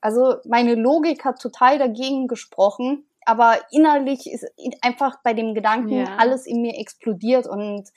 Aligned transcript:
Also 0.00 0.36
meine 0.44 0.74
Logik 0.74 1.24
hat 1.24 1.40
total 1.40 1.78
dagegen 1.78 2.28
gesprochen, 2.28 3.06
aber 3.24 3.58
innerlich 3.70 4.30
ist 4.30 4.46
einfach 4.82 5.16
bei 5.22 5.34
dem 5.34 5.54
Gedanken 5.54 5.98
ja. 5.98 6.16
alles 6.18 6.46
in 6.46 6.62
mir 6.62 6.78
explodiert 6.78 7.46
und 7.46 7.88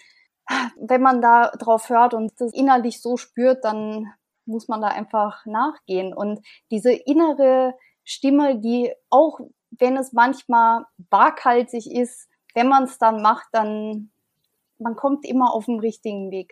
wenn 0.78 1.02
man 1.02 1.22
da 1.22 1.52
drauf 1.52 1.90
hört 1.90 2.14
und 2.14 2.34
das 2.40 2.54
innerlich 2.54 3.02
so 3.02 3.18
spürt, 3.18 3.64
dann 3.64 4.14
muss 4.46 4.68
man 4.68 4.82
da 4.82 4.90
einfach 4.90 5.46
nachgehen. 5.46 6.14
Und 6.14 6.40
diese 6.70 6.92
innere 6.92 7.74
Stimme, 8.04 8.60
die 8.60 8.94
auch 9.10 9.40
wenn 9.72 9.98
es 9.98 10.14
manchmal 10.14 10.86
waghalsig 11.10 11.92
ist, 11.92 12.30
wenn 12.54 12.68
man 12.68 12.84
es 12.84 12.98
dann 12.98 13.22
macht, 13.22 13.48
dann 13.52 14.12
man 14.78 14.96
kommt 14.96 15.26
immer 15.26 15.54
auf 15.54 15.66
den 15.66 15.80
richtigen 15.80 16.32
Weg. 16.32 16.52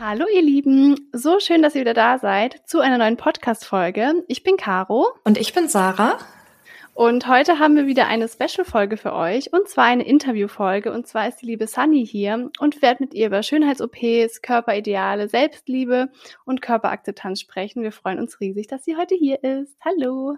Hallo 0.00 0.26
ihr 0.32 0.42
Lieben, 0.42 1.08
so 1.12 1.40
schön, 1.40 1.60
dass 1.60 1.74
ihr 1.74 1.80
wieder 1.80 1.92
da 1.92 2.20
seid 2.20 2.62
zu 2.66 2.78
einer 2.78 2.98
neuen 2.98 3.16
Podcast-Folge. 3.16 4.22
Ich 4.28 4.44
bin 4.44 4.56
Caro. 4.56 5.08
Und 5.24 5.36
ich 5.38 5.52
bin 5.52 5.66
Sarah. 5.66 6.20
Und 6.94 7.26
heute 7.26 7.58
haben 7.58 7.74
wir 7.74 7.86
wieder 7.86 8.06
eine 8.06 8.28
Special-Folge 8.28 8.96
für 8.96 9.12
euch 9.12 9.52
und 9.52 9.68
zwar 9.68 9.86
eine 9.86 10.06
Interview-Folge. 10.06 10.92
Und 10.92 11.08
zwar 11.08 11.26
ist 11.26 11.42
die 11.42 11.46
liebe 11.46 11.66
Sunny 11.66 12.06
hier 12.06 12.48
und 12.60 12.80
werde 12.80 13.02
mit 13.02 13.12
ihr 13.12 13.26
über 13.26 13.42
Schönheits-OPs, 13.42 14.40
Körperideale, 14.40 15.28
Selbstliebe 15.28 16.10
und 16.44 16.62
Körperakzeptanz 16.62 17.40
sprechen. 17.40 17.82
Wir 17.82 17.90
freuen 17.90 18.20
uns 18.20 18.38
riesig, 18.38 18.68
dass 18.68 18.84
sie 18.84 18.94
heute 18.96 19.16
hier 19.16 19.42
ist. 19.42 19.76
Hallo. 19.84 20.36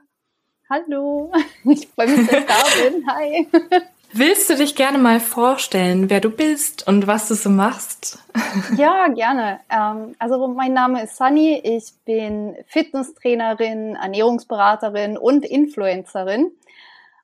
Hallo. 0.70 1.32
Ich 1.64 1.86
freue 1.86 2.08
mich, 2.08 2.26
dass 2.26 2.38
ich 2.38 2.46
da 2.46 2.88
bin. 2.88 3.06
Hi. 3.06 3.48
Willst 4.12 4.50
du 4.50 4.56
dich 4.56 4.74
gerne 4.74 4.98
mal 4.98 5.20
vorstellen, 5.20 6.10
wer 6.10 6.20
du 6.20 6.30
bist 6.30 6.86
und 6.88 7.06
was 7.06 7.28
du 7.28 7.34
so 7.34 7.50
machst? 7.50 8.18
Ja, 8.76 9.06
gerne. 9.08 9.60
Ähm, 9.70 10.16
also 10.18 10.48
mein 10.48 10.72
Name 10.72 11.04
ist 11.04 11.16
Sunny. 11.16 11.60
Ich 11.62 11.92
bin 12.04 12.56
Fitnesstrainerin, 12.66 13.94
Ernährungsberaterin 13.94 15.16
und 15.16 15.44
Influencerin. 15.44 16.50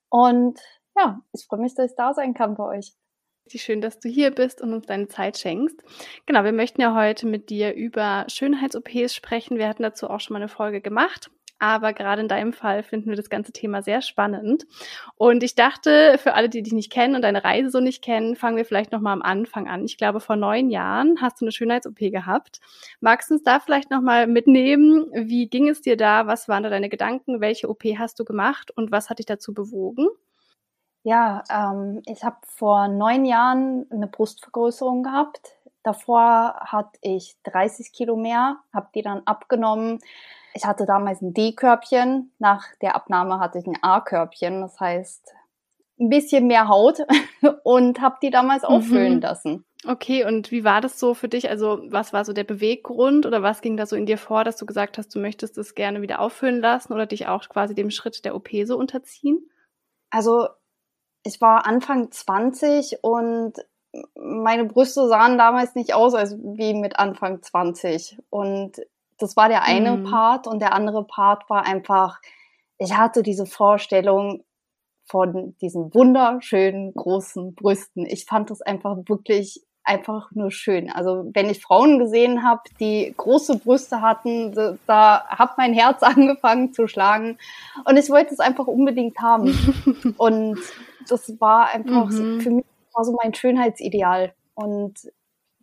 Und 0.09 0.61
ja, 0.97 1.21
ich 1.33 1.47
freue 1.47 1.61
mich, 1.61 1.75
dass 1.75 1.91
ich 1.91 1.97
da 1.97 2.15
sein 2.15 2.35
kann 2.35 2.55
bei 2.55 2.65
euch. 2.65 2.93
Richtig 3.47 3.63
schön, 3.63 3.81
dass 3.81 3.99
du 3.99 4.09
hier 4.09 4.31
bist 4.31 4.61
und 4.61 4.73
uns 4.73 4.87
deine 4.87 5.09
Zeit 5.09 5.39
schenkst. 5.39 5.77
Genau, 6.27 6.45
wir 6.45 6.53
möchten 6.53 6.81
ja 6.81 6.95
heute 6.95 7.27
mit 7.27 7.51
dir 7.51 7.75
über 7.75 8.27
Schönheits-OPs 8.29 9.15
sprechen. 9.15 9.59
Wir 9.59 9.69
hatten 9.69 9.83
dazu 9.83 10.09
auch 10.09 10.21
schon 10.21 10.35
mal 10.35 10.41
eine 10.41 10.49
Folge 10.49 10.81
gemacht. 10.81 11.31
Aber 11.59 11.95
gerade 11.95 12.21
in 12.21 12.29
deinem 12.29 12.53
Fall 12.53 12.83
finden 12.83 13.09
wir 13.09 13.17
das 13.17 13.31
ganze 13.31 13.53
Thema 13.53 13.83
sehr 13.83 14.03
spannend. 14.03 14.67
Und 15.17 15.43
ich 15.43 15.55
dachte, 15.55 16.19
für 16.19 16.35
alle, 16.35 16.51
die 16.51 16.63
dich 16.63 16.75
nicht 16.75 16.93
kennen 16.93 17.15
und 17.15 17.23
deine 17.23 17.45
Reise 17.45 17.71
so 17.71 17.81
nicht 17.81 18.03
kennen, 18.03 18.37
fangen 18.37 18.59
wir 18.59 18.67
vielleicht 18.67 18.93
nochmal 18.93 19.15
am 19.15 19.23
Anfang 19.23 19.67
an. 19.67 19.85
Ich 19.85 19.97
glaube, 19.97 20.21
vor 20.21 20.37
neun 20.37 20.69
Jahren 20.69 21.21
hast 21.23 21.41
du 21.41 21.47
eine 21.47 21.53
Schönheits-OP 21.53 21.99
gehabt. 21.99 22.61
Magst 23.01 23.31
du 23.31 23.35
uns 23.35 23.43
da 23.43 23.59
vielleicht 23.59 23.91
nochmal 23.91 24.27
mitnehmen? 24.27 25.07
Wie 25.15 25.49
ging 25.49 25.69
es 25.69 25.81
dir 25.81 25.97
da? 25.97 26.27
Was 26.27 26.47
waren 26.49 26.63
da 26.63 26.69
deine 26.69 26.91
Gedanken? 26.91 27.41
Welche 27.41 27.71
OP 27.71 27.85
hast 27.99 28.21
du 28.21 28.25
gemacht 28.25 28.71
und 28.71 28.93
was 28.93 29.09
hat 29.09 29.19
dich 29.19 29.27
dazu 29.27 29.55
bewogen? 29.55 30.09
Ja, 31.05 31.45
ähm, 31.49 32.03
ich 32.05 32.25
habe 32.25 32.39
vor 32.43 32.89
neun 32.89 33.25
Jahren 33.25 33.87
eine 33.91 34.09
Brustvergrößerung 34.09 35.05
gehabt. 35.05 35.53
Davor 35.87 36.57
hatte 36.61 36.99
ich 37.01 37.37
30 37.45 37.93
Kilo 37.93 38.17
mehr, 38.17 38.59
habe 38.73 38.89
die 38.95 39.03
dann 39.03 39.23
abgenommen 39.25 40.01
ich 40.57 40.65
hatte 40.65 40.87
damals 40.87 41.21
ein 41.21 41.35
D-Körbchen. 41.35 42.33
Nach 42.39 42.65
der 42.81 42.97
Abnahme 42.97 43.39
hatte 43.39 43.59
ich 43.59 43.67
ein 43.67 43.79
A-Körbchen. 43.83 44.63
Das 44.63 44.81
heißt, 44.81 45.35
ein 46.01 46.09
bisschen 46.09 46.47
mehr 46.47 46.69
Haut 46.69 47.01
und 47.63 48.01
habe 48.01 48.17
die 48.23 48.31
damals 48.31 48.63
mhm. 48.63 48.69
auffüllen 48.69 49.21
lassen. 49.21 49.65
Okay, 49.87 50.25
und 50.25 50.51
wie 50.51 50.65
war 50.65 50.81
das 50.81 50.99
so 50.99 51.13
für 51.13 51.29
dich? 51.29 51.51
Also, 51.51 51.81
was 51.91 52.15
war 52.15 52.25
so 52.25 52.33
der 52.33 52.45
Beweggrund 52.45 53.27
oder 53.27 53.43
was 53.43 53.61
ging 53.61 53.77
da 53.77 53.85
so 53.85 53.95
in 53.95 54.07
dir 54.07 54.19
vor, 54.19 54.43
dass 54.43 54.57
du 54.57 54.65
gesagt 54.65 54.97
hast, 54.97 55.15
du 55.15 55.21
möchtest 55.21 55.59
es 55.59 55.75
gerne 55.75 56.01
wieder 56.01 56.21
auffüllen 56.21 56.61
lassen 56.61 56.95
oder 56.95 57.07
dich 57.07 57.29
auch 57.29 57.47
quasi 57.49 57.75
dem 57.75 57.91
Schritt 57.91 58.25
der 58.25 58.35
OP 58.35 58.49
so 58.65 58.79
unterziehen? 58.79 59.51
Also, 60.11 60.49
ich 61.23 61.41
war 61.43 61.67
Anfang 61.67 62.11
20 62.11 62.99
und 63.03 63.53
meine 64.15 64.65
Brüste 64.65 65.09
sahen 65.09 65.39
damals 65.39 65.75
nicht 65.75 65.95
aus 65.95 66.15
als 66.15 66.37
wie 66.39 66.75
mit 66.75 66.99
Anfang 66.99 67.43
20. 67.43 68.19
Und 68.31 68.77
das 69.19 69.37
war 69.37 69.49
der 69.49 69.63
eine 69.63 69.97
mhm. 69.97 70.05
Part 70.05 70.47
und 70.47 70.61
der 70.61 70.75
andere 70.75 71.05
Part 71.05 71.49
war 71.49 71.65
einfach, 71.65 72.21
ich 72.79 72.97
hatte 72.97 73.23
diese 73.23 73.47
Vorstellung 73.47 74.45
von 75.05 75.57
diesen 75.61 75.95
wunderschönen 75.95 76.93
großen 76.93 77.55
Brüsten. 77.55 78.07
Ich 78.07 78.27
fand 78.27 78.51
das 78.51 78.61
einfach 78.61 78.97
wirklich 79.07 79.63
einfach 79.85 80.33
nur 80.33 80.51
schön. 80.51 80.91
Also 80.91 81.31
wenn 81.33 81.49
ich 81.49 81.63
Frauen 81.63 82.01
gesehen 82.01 82.43
habe, 82.43 82.63
die 82.81 83.15
große 83.17 83.59
Brüste 83.59 84.03
hatten, 84.03 84.77
da, 84.87 85.25
hat 85.29 85.57
mein 85.57 85.73
Herz 85.73 86.03
angefangen 86.03 86.73
zu 86.73 86.89
schlagen 86.89 87.39
und 87.85 87.97
ich 87.97 88.11
wollte 88.11 88.35
es 88.35 88.41
einfach 88.41 88.67
unbedingt 88.67 89.19
haben. 89.21 90.15
und 90.19 90.59
das 91.09 91.41
war 91.41 91.69
einfach 91.69 92.11
mhm. 92.11 92.41
für 92.41 92.51
mich 92.51 92.65
war 92.97 93.05
so 93.05 93.17
mein 93.23 93.35
Schönheitsideal. 93.35 94.35
Und 94.55 94.95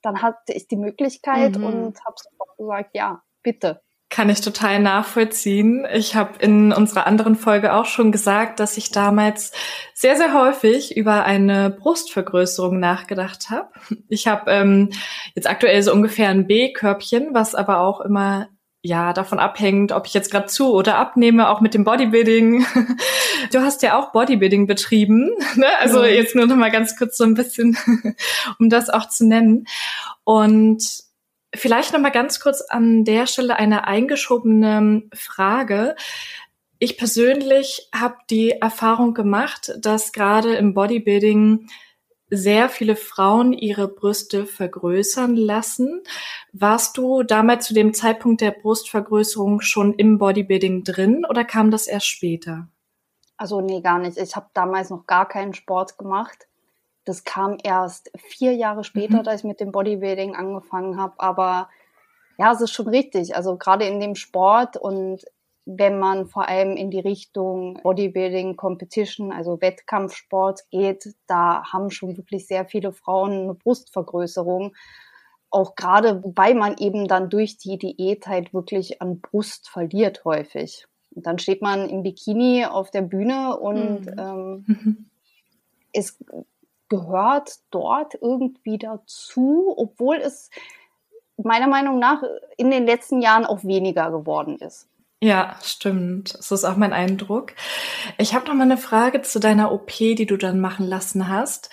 dann 0.01 0.21
hatte 0.21 0.53
ich 0.53 0.67
die 0.67 0.77
Möglichkeit 0.77 1.57
mhm. 1.57 1.63
und 1.63 2.05
habe 2.05 2.15
sofort 2.17 2.57
gesagt, 2.57 2.89
ja, 2.93 3.23
bitte. 3.41 3.81
Kann 4.09 4.29
ich 4.29 4.41
total 4.41 4.79
nachvollziehen. 4.79 5.87
Ich 5.91 6.15
habe 6.15 6.37
in 6.37 6.71
unserer 6.71 7.07
anderen 7.07 7.35
Folge 7.35 7.73
auch 7.73 7.85
schon 7.85 8.11
gesagt, 8.11 8.59
dass 8.59 8.77
ich 8.77 8.91
damals 8.91 9.53
sehr, 9.95 10.15
sehr 10.15 10.35
häufig 10.35 10.95
über 10.95 11.23
eine 11.23 11.71
Brustvergrößerung 11.71 12.79
nachgedacht 12.79 13.49
habe. 13.49 13.69
Ich 14.09 14.27
habe 14.27 14.51
ähm, 14.51 14.91
jetzt 15.33 15.49
aktuell 15.49 15.81
so 15.81 15.91
ungefähr 15.91 16.29
ein 16.29 16.45
B-Körbchen, 16.45 17.33
was 17.33 17.55
aber 17.55 17.79
auch 17.79 18.01
immer 18.01 18.49
ja 18.83 19.13
davon 19.13 19.39
abhängt, 19.39 19.93
ob 19.93 20.05
ich 20.05 20.13
jetzt 20.13 20.29
gerade 20.29 20.47
zu 20.47 20.73
oder 20.73 20.97
abnehme, 20.97 21.49
auch 21.49 21.61
mit 21.61 21.73
dem 21.73 21.83
Bodybuilding. 21.83 22.65
Du 23.51 23.59
hast 23.59 23.83
ja 23.83 23.99
auch 23.99 24.13
Bodybuilding 24.13 24.67
betrieben, 24.67 25.31
ne? 25.55 25.67
also 25.79 25.99
mhm. 25.99 26.05
jetzt 26.05 26.33
nur 26.33 26.47
noch 26.47 26.55
mal 26.55 26.71
ganz 26.71 26.97
kurz 26.97 27.17
so 27.17 27.25
ein 27.25 27.33
bisschen, 27.33 27.77
um 28.59 28.69
das 28.69 28.89
auch 28.89 29.09
zu 29.09 29.25
nennen. 29.27 29.65
Und 30.23 31.03
Vielleicht 31.55 31.93
noch 31.93 31.99
mal 31.99 32.09
ganz 32.09 32.39
kurz 32.39 32.61
an 32.61 33.03
der 33.03 33.27
Stelle 33.27 33.57
eine 33.57 33.85
eingeschobene 33.85 35.03
Frage. 35.13 35.95
Ich 36.79 36.97
persönlich 36.97 37.89
habe 37.93 38.15
die 38.31 38.49
Erfahrung 38.49 39.13
gemacht, 39.13 39.71
dass 39.77 40.13
gerade 40.13 40.55
im 40.55 40.73
Bodybuilding 40.73 41.67
sehr 42.35 42.69
viele 42.69 42.95
Frauen 42.95 43.53
ihre 43.53 43.87
Brüste 43.87 44.45
vergrößern 44.45 45.35
lassen. 45.35 46.01
Warst 46.51 46.97
du 46.97 47.23
damals 47.23 47.67
zu 47.67 47.73
dem 47.73 47.93
Zeitpunkt 47.93 48.41
der 48.41 48.51
Brustvergrößerung 48.51 49.61
schon 49.61 49.93
im 49.93 50.17
Bodybuilding 50.17 50.83
drin 50.83 51.25
oder 51.29 51.45
kam 51.45 51.71
das 51.71 51.87
erst 51.87 52.07
später? 52.07 52.67
Also 53.37 53.61
nee, 53.61 53.81
gar 53.81 53.99
nicht. 53.99 54.17
Ich 54.17 54.35
habe 54.35 54.47
damals 54.53 54.89
noch 54.89 55.05
gar 55.05 55.27
keinen 55.27 55.53
Sport 55.53 55.97
gemacht. 55.97 56.47
Das 57.05 57.23
kam 57.23 57.57
erst 57.63 58.11
vier 58.17 58.53
Jahre 58.53 58.83
später, 58.83 59.19
mhm. 59.19 59.23
da 59.23 59.33
ich 59.33 59.43
mit 59.43 59.59
dem 59.59 59.71
Bodybuilding 59.71 60.35
angefangen 60.35 60.97
habe. 60.97 61.15
Aber 61.17 61.69
ja, 62.37 62.51
es 62.51 62.61
ist 62.61 62.71
schon 62.71 62.87
richtig. 62.87 63.35
Also 63.35 63.57
gerade 63.57 63.85
in 63.85 63.99
dem 63.99 64.15
Sport 64.15 64.77
und 64.77 65.25
wenn 65.65 65.97
man 65.97 66.27
vor 66.27 66.47
allem 66.47 66.75
in 66.75 66.91
die 66.91 66.99
Richtung 66.99 67.79
Bodybuilding, 67.83 68.57
Competition, 68.57 69.31
also 69.31 69.61
Wettkampfsport 69.61 70.69
geht, 70.71 71.15
da 71.27 71.63
haben 71.71 71.89
schon 71.89 72.17
wirklich 72.17 72.47
sehr 72.47 72.65
viele 72.65 72.91
Frauen 72.91 73.43
eine 73.43 73.53
Brustvergrößerung. 73.53 74.75
Auch 75.49 75.75
gerade, 75.75 76.23
wobei 76.23 76.53
man 76.53 76.77
eben 76.77 77.07
dann 77.07 77.29
durch 77.29 77.57
die 77.57 77.77
Diät 77.77 78.27
halt 78.27 78.53
wirklich 78.53 79.01
an 79.01 79.21
Brust 79.21 79.69
verliert 79.69 80.25
häufig. 80.25 80.87
Und 81.11 81.25
dann 81.27 81.37
steht 81.37 81.61
man 81.61 81.89
im 81.89 82.03
Bikini 82.03 82.65
auf 82.65 82.91
der 82.91 83.03
Bühne 83.03 83.57
und 83.57 84.07
mhm. 84.07 84.15
ähm, 84.17 85.05
ist 85.93 86.23
gehört 86.89 87.59
dort 87.71 88.15
irgendwie 88.21 88.77
dazu, 88.77 89.73
obwohl 89.77 90.17
es 90.17 90.49
meiner 91.37 91.67
Meinung 91.67 91.97
nach 91.97 92.21
in 92.57 92.69
den 92.69 92.85
letzten 92.85 93.21
Jahren 93.21 93.45
auch 93.45 93.63
weniger 93.63 94.11
geworden 94.11 94.57
ist. 94.57 94.87
Ja, 95.23 95.55
stimmt. 95.63 96.33
Das 96.33 96.51
ist 96.51 96.65
auch 96.65 96.75
mein 96.75 96.91
Eindruck. 96.91 97.53
Ich 98.17 98.33
habe 98.35 98.45
noch 98.45 98.55
mal 98.55 98.63
eine 98.63 98.75
Frage 98.75 99.21
zu 99.21 99.39
deiner 99.39 99.71
OP, 99.71 99.87
die 99.87 100.25
du 100.25 100.35
dann 100.35 100.59
machen 100.59 100.85
lassen 100.85 101.29
hast. 101.29 101.69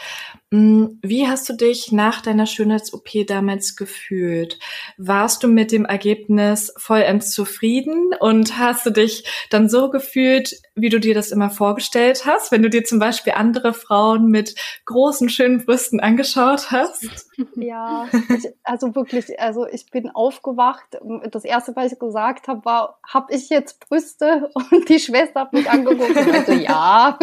Mm, 0.52 0.98
wie 1.00 1.28
hast 1.28 1.48
du 1.48 1.52
dich 1.52 1.92
nach 1.92 2.22
deiner 2.22 2.44
Schönheits-OP 2.44 3.24
damals 3.26 3.76
gefühlt? 3.76 4.58
Warst 4.98 5.44
du 5.44 5.48
mit 5.48 5.70
dem 5.70 5.84
Ergebnis 5.84 6.72
vollends 6.76 7.30
zufrieden 7.30 8.12
und 8.18 8.58
hast 8.58 8.84
du 8.84 8.90
dich 8.90 9.24
dann 9.50 9.68
so 9.68 9.90
gefühlt, 9.90 10.60
wie 10.74 10.88
du 10.88 10.98
dir 10.98 11.14
das 11.14 11.30
immer 11.30 11.50
vorgestellt 11.50 12.26
hast, 12.26 12.50
wenn 12.50 12.62
du 12.62 12.70
dir 12.70 12.82
zum 12.82 12.98
Beispiel 12.98 13.34
andere 13.34 13.72
Frauen 13.74 14.26
mit 14.26 14.56
großen, 14.86 15.28
schönen 15.28 15.64
Brüsten 15.64 16.00
angeschaut 16.00 16.72
hast? 16.72 17.06
Ja, 17.56 18.06
ich, 18.12 18.48
also 18.64 18.94
wirklich, 18.94 19.40
also 19.40 19.66
ich 19.66 19.90
bin 19.90 20.10
aufgewacht. 20.10 20.98
Das 21.30 21.44
erste, 21.44 21.74
was 21.74 21.92
ich 21.92 21.98
gesagt 21.98 22.48
habe, 22.48 22.64
war, 22.64 22.98
habe 23.06 23.32
ich 23.32 23.48
jetzt 23.48 23.80
Brüste? 23.80 24.50
Und 24.70 24.88
die 24.88 24.98
Schwester 24.98 25.40
hat 25.40 25.52
mich 25.52 25.68
angeguckt 25.70 26.16
und 26.16 26.28
meinte, 26.28 26.54
ja. 26.54 27.18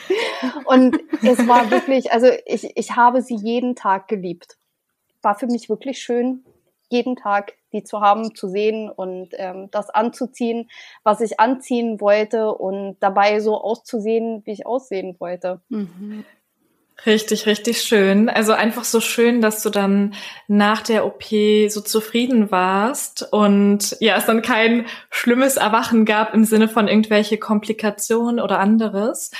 Und 0.64 0.98
es 1.22 1.46
war 1.48 1.70
wirklich, 1.70 2.12
also 2.12 2.28
ich, 2.46 2.57
ich 2.64 2.96
habe 2.96 3.22
sie 3.22 3.36
jeden 3.36 3.76
Tag 3.76 4.08
geliebt. 4.08 4.56
War 5.22 5.34
für 5.34 5.46
mich 5.46 5.68
wirklich 5.68 6.00
schön, 6.00 6.44
jeden 6.90 7.16
Tag 7.16 7.58
die 7.72 7.84
zu 7.84 8.00
haben, 8.00 8.34
zu 8.34 8.48
sehen 8.48 8.88
und 8.88 9.30
ähm, 9.32 9.68
das 9.70 9.90
anzuziehen, 9.90 10.70
was 11.02 11.20
ich 11.20 11.38
anziehen 11.38 12.00
wollte 12.00 12.52
und 12.54 12.96
dabei 13.00 13.40
so 13.40 13.60
auszusehen, 13.60 14.42
wie 14.46 14.52
ich 14.52 14.66
aussehen 14.66 15.16
wollte. 15.18 15.60
Mhm. 15.68 16.24
Richtig, 17.06 17.46
richtig 17.46 17.82
schön. 17.82 18.28
Also 18.28 18.52
einfach 18.52 18.82
so 18.82 19.00
schön, 19.00 19.40
dass 19.40 19.62
du 19.62 19.70
dann 19.70 20.14
nach 20.48 20.82
der 20.82 21.06
OP 21.06 21.22
so 21.68 21.80
zufrieden 21.80 22.50
warst 22.50 23.32
und 23.32 23.96
ja, 24.00 24.16
es 24.16 24.26
dann 24.26 24.42
kein 24.42 24.86
schlimmes 25.08 25.58
Erwachen 25.58 26.04
gab 26.04 26.34
im 26.34 26.42
Sinne 26.42 26.68
von 26.68 26.88
irgendwelche 26.88 27.38
Komplikationen 27.38 28.40
oder 28.40 28.58
anderes. 28.58 29.30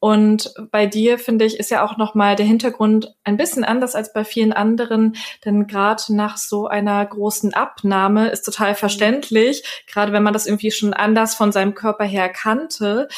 Und 0.00 0.54
bei 0.70 0.86
dir 0.86 1.18
finde 1.18 1.44
ich 1.44 1.58
ist 1.58 1.70
ja 1.70 1.84
auch 1.84 1.96
noch 1.96 2.14
mal 2.14 2.36
der 2.36 2.46
Hintergrund 2.46 3.16
ein 3.24 3.36
bisschen 3.36 3.64
anders 3.64 3.94
als 3.96 4.12
bei 4.12 4.24
vielen 4.24 4.52
anderen, 4.52 5.16
denn 5.44 5.66
gerade 5.66 6.02
nach 6.10 6.36
so 6.36 6.68
einer 6.68 7.04
großen 7.04 7.52
Abnahme 7.52 8.28
ist 8.28 8.42
total 8.42 8.74
verständlich, 8.74 9.84
gerade 9.90 10.12
wenn 10.12 10.22
man 10.22 10.32
das 10.32 10.46
irgendwie 10.46 10.70
schon 10.70 10.94
anders 10.94 11.34
von 11.34 11.50
seinem 11.50 11.74
Körper 11.74 12.04
her 12.04 12.28
kannte, 12.28 13.08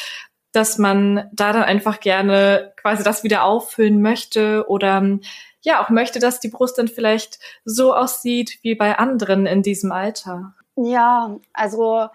dass 0.51 0.77
man 0.77 1.29
da 1.31 1.53
dann 1.53 1.63
einfach 1.63 1.99
gerne 1.99 2.73
quasi 2.77 3.03
das 3.03 3.23
wieder 3.23 3.43
auffüllen 3.43 4.01
möchte 4.01 4.65
oder 4.67 5.19
ja 5.61 5.83
auch 5.83 5.89
möchte, 5.89 6.19
dass 6.19 6.39
die 6.39 6.49
Brust 6.49 6.79
dann 6.79 6.87
vielleicht 6.87 7.39
so 7.63 7.93
aussieht 7.93 8.57
wie 8.63 8.73
bei 8.73 8.97
anderen 8.97 9.45
in 9.45 9.61
diesem 9.61 9.91
Alter. 9.91 10.55
Ja, 10.75 11.37
also 11.53 12.07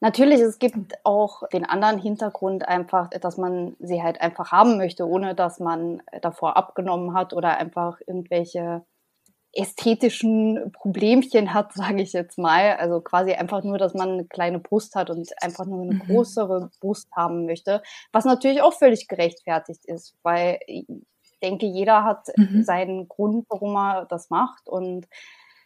Natürlich, 0.00 0.40
es 0.40 0.58
gibt 0.58 0.94
auch 1.04 1.46
den 1.48 1.66
anderen 1.66 1.98
Hintergrund 1.98 2.66
einfach, 2.66 3.10
dass 3.10 3.36
man 3.36 3.76
sie 3.78 4.02
halt 4.02 4.20
einfach 4.20 4.50
haben 4.50 4.78
möchte, 4.78 5.06
ohne 5.06 5.34
dass 5.34 5.60
man 5.60 6.02
davor 6.22 6.56
abgenommen 6.56 7.14
hat 7.14 7.34
oder 7.34 7.58
einfach 7.58 8.00
irgendwelche 8.06 8.82
ästhetischen 9.52 10.72
Problemchen 10.72 11.52
hat, 11.52 11.72
sage 11.74 12.02
ich 12.02 12.12
jetzt 12.12 12.38
mal. 12.38 12.76
Also 12.76 13.00
quasi 13.00 13.32
einfach 13.32 13.62
nur, 13.62 13.78
dass 13.78 13.94
man 13.94 14.10
eine 14.10 14.24
kleine 14.24 14.58
Brust 14.58 14.94
hat 14.94 15.10
und 15.10 15.30
einfach 15.42 15.66
nur 15.66 15.82
eine 15.82 15.94
mhm. 15.94 16.06
größere 16.06 16.70
Brust 16.80 17.10
haben 17.12 17.46
möchte, 17.46 17.82
was 18.12 18.24
natürlich 18.24 18.62
auch 18.62 18.72
völlig 18.72 19.06
gerechtfertigt 19.08 19.84
ist, 19.84 20.16
weil 20.22 20.60
ich 20.66 20.86
denke, 21.42 21.66
jeder 21.66 22.04
hat 22.04 22.28
mhm. 22.36 22.62
seinen 22.64 23.08
Grund, 23.08 23.46
warum 23.48 23.76
er 23.76 24.06
das 24.06 24.30
macht 24.30 24.68
und 24.68 25.08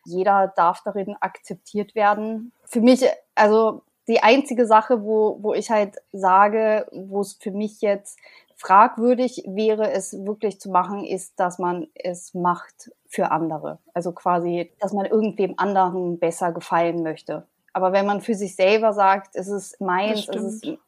jeder 0.06 0.52
darf 0.54 0.82
darin 0.84 1.16
akzeptiert 1.20 1.94
werden. 1.94 2.52
Für 2.64 2.81
mich, 2.81 3.04
also 3.34 3.82
die 4.09 4.23
einzige 4.23 4.67
Sache, 4.67 5.03
wo, 5.03 5.39
wo 5.41 5.55
ich 5.55 5.71
halt 5.71 5.97
sage, 6.12 6.87
wo 6.93 7.21
es 7.21 7.35
für 7.35 7.51
mich 7.51 7.81
jetzt 7.81 8.19
fragwürdig 8.56 9.45
wäre, 9.47 9.91
es 9.91 10.12
wirklich 10.25 10.61
zu 10.61 10.71
machen, 10.71 11.05
ist, 11.05 11.39
dass 11.41 11.59
man 11.59 11.89
es 11.95 12.35
macht 12.35 12.91
für 13.09 13.31
andere. 13.31 13.79
Also 13.95 14.12
quasi, 14.12 14.71
dass 14.81 14.93
man 14.93 15.06
irgendwem 15.06 15.55
anderen 15.56 16.19
besser 16.19 16.53
gefallen 16.53 17.03
möchte. 17.03 17.47
Aber 17.73 17.93
wenn 17.93 18.06
man 18.06 18.21
für 18.21 18.35
sich 18.35 18.55
selber 18.55 18.93
sagt, 18.93 19.35
es 19.35 19.49
ist 19.49 19.81
meins, 19.81 20.29
es 20.29 20.43
ist, 20.43 20.79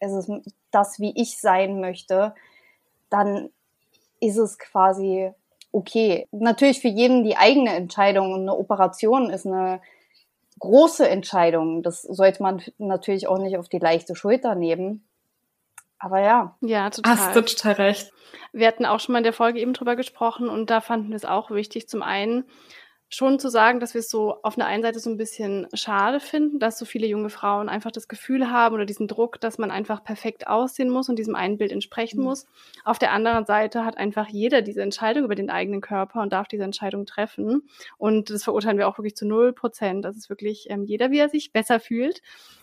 es 0.00 0.12
ist 0.12 0.30
das, 0.70 0.98
wie 0.98 1.12
ich 1.14 1.38
sein 1.38 1.80
möchte, 1.80 2.34
dann 3.10 3.50
ist 4.18 4.38
es 4.38 4.58
quasi 4.58 5.30
okay. 5.70 6.26
Natürlich 6.32 6.80
für 6.80 6.88
jeden 6.88 7.24
die 7.24 7.36
eigene 7.36 7.74
Entscheidung. 7.74 8.34
Eine 8.34 8.56
Operation 8.56 9.30
ist 9.30 9.46
eine 9.46 9.80
große 10.62 11.08
Entscheidungen. 11.08 11.82
Das 11.82 12.02
sollte 12.02 12.40
man 12.42 12.62
natürlich 12.78 13.26
auch 13.26 13.38
nicht 13.38 13.58
auf 13.58 13.68
die 13.68 13.80
leichte 13.80 14.14
Schulter 14.14 14.54
nehmen. 14.54 15.04
Aber 15.98 16.20
ja. 16.20 16.56
Ja, 16.60 16.88
total. 16.88 17.16
Hast 17.16 17.36
du 17.36 17.42
total 17.42 17.72
recht. 17.72 18.12
Wir 18.52 18.68
hatten 18.68 18.86
auch 18.86 19.00
schon 19.00 19.12
mal 19.12 19.18
in 19.18 19.24
der 19.24 19.32
Folge 19.32 19.58
eben 19.58 19.72
drüber 19.72 19.96
gesprochen 19.96 20.48
und 20.48 20.70
da 20.70 20.80
fanden 20.80 21.08
wir 21.08 21.16
es 21.16 21.24
auch 21.24 21.50
wichtig. 21.50 21.88
Zum 21.88 22.02
einen, 22.02 22.44
schon 23.14 23.38
zu 23.38 23.50
sagen, 23.50 23.78
dass 23.78 23.92
wir 23.92 23.98
es 23.98 24.10
so 24.10 24.38
auf 24.42 24.56
einer 24.56 24.66
einen 24.66 24.82
Seite 24.82 24.98
so 24.98 25.10
ein 25.10 25.18
bisschen 25.18 25.66
schade 25.74 26.18
finden, 26.18 26.58
dass 26.58 26.78
so 26.78 26.86
viele 26.86 27.06
junge 27.06 27.28
Frauen 27.28 27.68
einfach 27.68 27.90
das 27.90 28.08
Gefühl 28.08 28.50
haben 28.50 28.74
oder 28.74 28.86
diesen 28.86 29.06
Druck, 29.06 29.38
dass 29.40 29.58
man 29.58 29.70
einfach 29.70 30.02
perfekt 30.02 30.46
aussehen 30.46 30.88
muss 30.88 31.10
und 31.10 31.16
diesem 31.16 31.34
einen 31.34 31.58
Bild 31.58 31.72
entsprechen 31.72 32.20
mhm. 32.20 32.24
muss. 32.24 32.46
Auf 32.84 32.98
der 32.98 33.12
anderen 33.12 33.44
Seite 33.44 33.84
hat 33.84 33.98
einfach 33.98 34.28
jeder 34.28 34.62
diese 34.62 34.82
Entscheidung 34.82 35.24
über 35.24 35.34
den 35.34 35.50
eigenen 35.50 35.82
Körper 35.82 36.22
und 36.22 36.32
darf 36.32 36.48
diese 36.48 36.64
Entscheidung 36.64 37.04
treffen. 37.04 37.62
Und 37.98 38.30
das 38.30 38.44
verurteilen 38.44 38.78
wir 38.78 38.88
auch 38.88 38.96
wirklich 38.96 39.16
zu 39.16 39.26
null 39.26 39.52
Prozent. 39.52 40.04
Das 40.04 40.16
ist 40.16 40.30
wirklich 40.30 40.70
ähm, 40.70 40.84
jeder, 40.84 41.10
wie 41.10 41.18
er 41.18 41.28
sich 41.28 41.52
besser 41.52 41.80
fühlt. 41.80 42.22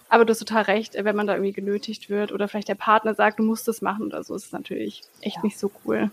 Aber 0.10 0.26
du 0.26 0.32
hast 0.32 0.40
total 0.40 0.64
recht, 0.64 0.96
wenn 0.96 1.16
man 1.16 1.28
da 1.28 1.34
irgendwie 1.36 1.54
genötigt 1.54 2.10
wird 2.10 2.32
oder 2.32 2.48
vielleicht 2.48 2.70
der 2.70 2.76
Partner 2.76 3.14
sagt, 3.14 3.38
du 3.38 3.44
musst 3.44 3.68
das 3.68 3.84
machen 3.84 4.08
oder 4.08 4.24
so, 4.24 4.34
ist 4.34 4.48
es 4.48 4.52
natürlich 4.52 5.04
echt 5.22 5.36
ja. 5.36 5.44
nicht 5.44 5.60
so 5.60 5.70
cool. 5.86 6.10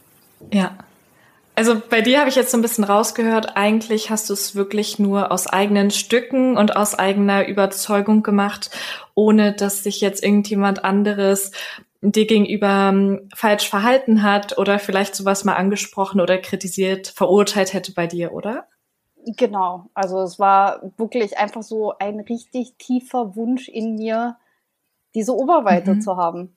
Ja, 0.53 0.77
also 1.57 1.81
bei 1.89 2.03
dir 2.03 2.21
habe 2.21 2.29
ich 2.29 2.37
jetzt 2.37 2.51
so 2.51 2.59
ein 2.59 2.63
bisschen 2.63 2.85
rausgehört, 2.85 3.57
eigentlich 3.57 4.11
hast 4.11 4.29
du 4.29 4.35
es 4.35 4.55
wirklich 4.55 4.99
nur 4.99 5.33
aus 5.33 5.47
eigenen 5.47 5.91
Stücken 5.91 6.57
und 6.57 6.77
aus 6.77 6.95
eigener 6.95 7.49
Überzeugung 7.49 8.23
gemacht, 8.23 8.71
ohne 9.15 9.55
dass 9.55 9.83
sich 9.83 10.03
jetzt 10.03 10.23
irgendjemand 10.23 10.85
anderes 10.85 11.53
dir 12.03 12.27
gegenüber 12.27 12.91
ähm, 12.91 13.29
falsch 13.35 13.69
verhalten 13.69 14.23
hat 14.23 14.59
oder 14.59 14.79
vielleicht 14.79 15.15
sowas 15.15 15.45
mal 15.45 15.55
angesprochen 15.55 16.21
oder 16.21 16.39
kritisiert, 16.39 17.09
verurteilt 17.09 17.73
hätte 17.73 17.93
bei 17.93 18.07
dir, 18.07 18.33
oder? 18.33 18.69
Genau, 19.25 19.87
also 19.95 20.21
es 20.21 20.39
war 20.39 20.83
wirklich 20.99 21.39
einfach 21.39 21.63
so 21.63 21.95
ein 21.99 22.21
richtig 22.21 22.77
tiefer 22.77 23.35
Wunsch 23.35 23.69
in 23.69 23.95
mir, 23.95 24.37
diese 25.15 25.35
Oberweite 25.35 25.95
mhm. 25.95 26.01
zu 26.01 26.17
haben. 26.17 26.56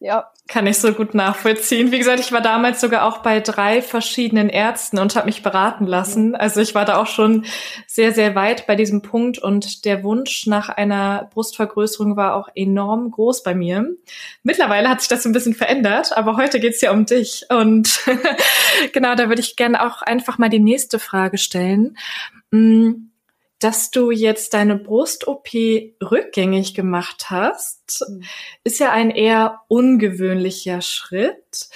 Ja. 0.00 0.30
Kann 0.46 0.66
ich 0.68 0.78
so 0.78 0.92
gut 0.92 1.12
nachvollziehen. 1.14 1.90
Wie 1.90 1.98
gesagt, 1.98 2.20
ich 2.20 2.30
war 2.30 2.40
damals 2.40 2.80
sogar 2.80 3.04
auch 3.04 3.18
bei 3.18 3.40
drei 3.40 3.82
verschiedenen 3.82 4.48
Ärzten 4.48 4.98
und 4.98 5.16
habe 5.16 5.26
mich 5.26 5.42
beraten 5.42 5.86
lassen. 5.86 6.36
Also 6.36 6.60
ich 6.60 6.74
war 6.74 6.84
da 6.84 6.98
auch 6.98 7.08
schon 7.08 7.44
sehr, 7.86 8.12
sehr 8.12 8.36
weit 8.36 8.66
bei 8.66 8.76
diesem 8.76 9.02
Punkt 9.02 9.38
und 9.38 9.84
der 9.84 10.04
Wunsch 10.04 10.46
nach 10.46 10.68
einer 10.68 11.28
Brustvergrößerung 11.34 12.16
war 12.16 12.34
auch 12.34 12.48
enorm 12.54 13.10
groß 13.10 13.42
bei 13.42 13.54
mir. 13.54 13.86
Mittlerweile 14.44 14.88
hat 14.88 15.00
sich 15.00 15.08
das 15.08 15.26
ein 15.26 15.32
bisschen 15.32 15.54
verändert, 15.54 16.16
aber 16.16 16.36
heute 16.36 16.60
geht's 16.60 16.80
ja 16.80 16.92
um 16.92 17.04
dich. 17.04 17.44
Und 17.50 18.00
genau, 18.92 19.16
da 19.16 19.28
würde 19.28 19.42
ich 19.42 19.56
gerne 19.56 19.84
auch 19.84 20.02
einfach 20.02 20.38
mal 20.38 20.48
die 20.48 20.60
nächste 20.60 21.00
Frage 21.00 21.38
stellen. 21.38 21.98
Mm, 22.52 23.08
dass 23.58 23.90
du 23.90 24.10
jetzt 24.10 24.54
deine 24.54 24.76
Brust-OP 24.76 25.48
rückgängig 26.02 26.74
gemacht 26.74 27.30
hast, 27.30 28.04
mhm. 28.08 28.22
ist 28.64 28.78
ja 28.78 28.92
ein 28.92 29.10
eher 29.10 29.62
ungewöhnlicher 29.68 30.80
Schritt, 30.80 31.68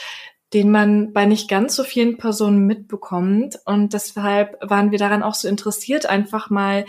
den 0.53 0.71
man 0.71 1.13
bei 1.13 1.25
nicht 1.25 1.49
ganz 1.49 1.75
so 1.75 1.83
vielen 1.83 2.19
Personen 2.19 2.67
mitbekommt. 2.67 3.59
Und 3.65 3.95
deshalb 3.95 4.59
waren 4.61 4.91
wir 4.91 4.99
daran 4.99 5.23
auch 5.23 5.35
so 5.35 5.49
interessiert, 5.49 6.07
einfach 6.07 6.51
mal 6.51 6.85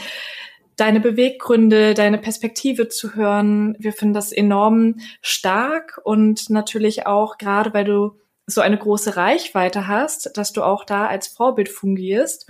deine 0.76 1.00
Beweggründe, 1.00 1.94
deine 1.94 2.18
Perspektive 2.18 2.90
zu 2.90 3.16
hören. 3.16 3.76
Wir 3.80 3.94
finden 3.94 4.14
das 4.14 4.32
enorm 4.32 4.98
stark 5.22 6.02
und 6.04 6.50
natürlich 6.50 7.08
auch 7.08 7.38
gerade, 7.38 7.74
weil 7.74 7.86
du 7.86 8.18
so 8.46 8.62
eine 8.62 8.78
große 8.78 9.16
Reichweite 9.16 9.88
hast, 9.88 10.36
dass 10.36 10.52
du 10.52 10.64
auch 10.64 10.84
da 10.84 11.08
als 11.08 11.28
Vorbild 11.28 11.70
fungierst. 11.70 12.50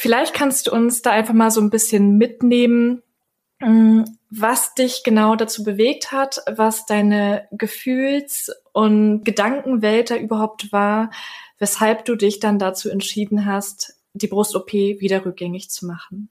Vielleicht 0.00 0.32
kannst 0.32 0.68
du 0.68 0.70
uns 0.70 1.02
da 1.02 1.10
einfach 1.10 1.34
mal 1.34 1.50
so 1.50 1.60
ein 1.60 1.70
bisschen 1.70 2.18
mitnehmen, 2.18 3.02
mm, 3.58 4.04
was 4.30 4.72
dich 4.74 5.02
genau 5.02 5.34
dazu 5.34 5.64
bewegt 5.64 6.12
hat, 6.12 6.40
was 6.48 6.86
deine 6.86 7.48
Gefühls- 7.50 8.54
und 8.72 9.24
Gedankenwelt 9.24 10.12
da 10.12 10.14
überhaupt 10.14 10.70
war, 10.70 11.10
weshalb 11.58 12.04
du 12.04 12.14
dich 12.14 12.38
dann 12.38 12.60
dazu 12.60 12.88
entschieden 12.90 13.44
hast, 13.44 13.98
die 14.12 14.28
Brust-OP 14.28 14.72
wieder 14.72 15.24
rückgängig 15.24 15.68
zu 15.68 15.84
machen. 15.84 16.28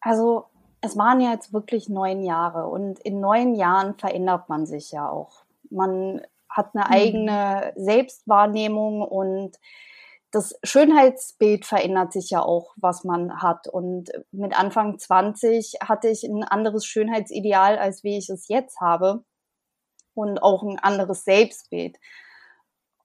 Also 0.00 0.44
es 0.80 0.96
waren 0.96 1.20
ja 1.20 1.32
jetzt 1.32 1.52
wirklich 1.52 1.88
neun 1.88 2.22
Jahre 2.22 2.68
und 2.68 3.00
in 3.00 3.18
neun 3.18 3.56
Jahren 3.56 3.98
verändert 3.98 4.48
man 4.48 4.64
sich 4.66 4.92
ja 4.92 5.08
auch. 5.08 5.42
Man 5.70 6.20
hat 6.48 6.76
eine 6.76 6.84
mhm. 6.84 6.92
eigene 6.92 7.72
Selbstwahrnehmung 7.74 9.02
und 9.02 9.58
das 10.30 10.54
Schönheitsbild 10.62 11.66
verändert 11.66 12.12
sich 12.12 12.30
ja 12.30 12.42
auch, 12.42 12.72
was 12.76 13.04
man 13.04 13.42
hat. 13.42 13.66
Und 13.66 14.10
mit 14.30 14.58
Anfang 14.58 14.98
20 14.98 15.78
hatte 15.82 16.08
ich 16.08 16.24
ein 16.24 16.44
anderes 16.44 16.86
Schönheitsideal, 16.86 17.78
als 17.78 18.04
wie 18.04 18.16
ich 18.16 18.30
es 18.30 18.48
jetzt 18.48 18.80
habe. 18.80 19.24
Und 20.14 20.42
auch 20.42 20.62
ein 20.62 20.78
anderes 20.78 21.24
Selbstbild. 21.24 21.98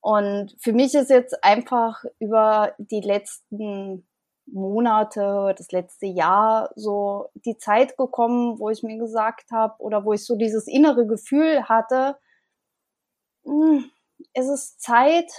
Und 0.01 0.55
für 0.59 0.73
mich 0.73 0.93
ist 0.93 1.09
jetzt 1.09 1.43
einfach 1.43 2.03
über 2.19 2.75
die 2.77 3.01
letzten 3.01 4.07
Monate, 4.45 5.55
das 5.57 5.71
letzte 5.71 6.05
Jahr 6.05 6.69
so 6.75 7.29
die 7.33 7.57
Zeit 7.57 7.97
gekommen, 7.97 8.59
wo 8.59 8.69
ich 8.69 8.83
mir 8.83 8.97
gesagt 8.99 9.51
habe 9.51 9.81
oder 9.81 10.05
wo 10.05 10.13
ich 10.13 10.23
so 10.23 10.35
dieses 10.35 10.67
innere 10.67 11.07
Gefühl 11.07 11.67
hatte, 11.67 12.17
hm, 13.45 13.89
es 14.33 14.47
ist 14.47 14.81
Zeit, 14.81 15.31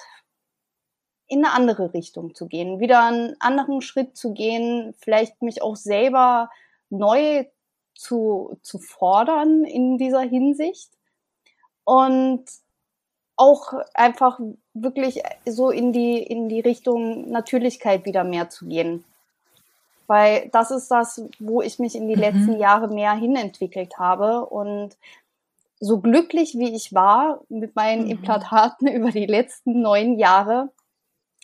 in 1.28 1.45
eine 1.45 1.54
andere 1.54 1.92
Richtung 1.95 2.35
zu 2.35 2.47
gehen, 2.47 2.80
wieder 2.80 3.04
einen 3.04 3.37
anderen 3.40 3.80
Schritt 3.83 4.16
zu 4.16 4.33
gehen, 4.33 4.95
vielleicht 4.99 5.42
mich 5.42 5.62
auch 5.62 5.76
selber 5.76 6.50
neu 6.90 7.47
zu, 7.95 8.59
zu 8.62 8.78
fordern 8.78 9.64
in 9.64 9.99
dieser 9.99 10.21
Hinsicht 10.21 10.90
und 11.85 12.45
auch 13.37 13.75
einfach 13.95 14.40
wirklich 14.75 15.23
so 15.45 15.71
in 15.71 15.92
die, 15.92 16.18
in 16.18 16.49
die 16.49 16.61
Richtung 16.61 17.30
Natürlichkeit 17.30 18.04
wieder 18.04 18.25
mehr 18.25 18.49
zu 18.49 18.66
gehen. 18.66 19.04
Weil 20.06 20.49
das 20.52 20.71
ist 20.71 20.90
das, 20.90 21.23
wo 21.38 21.62
ich 21.62 21.78
mich 21.78 21.97
in 21.97 22.09
die 22.09 22.14
mhm. 22.16 22.23
letzten 22.23 22.59
Jahre 22.59 22.88
mehr 22.88 23.12
hinentwickelt 23.12 23.99
habe 23.99 24.47
und 24.47 24.97
so 25.78 25.99
glücklich 25.99 26.54
wie 26.59 26.75
ich 26.75 26.95
war 26.95 27.40
mit 27.49 27.76
meinen 27.76 28.04
mhm. 28.04 28.11
Implantaten 28.11 28.87
über 28.92 29.11
die 29.11 29.26
letzten 29.26 29.80
neun 29.83 30.18
Jahre, 30.18 30.71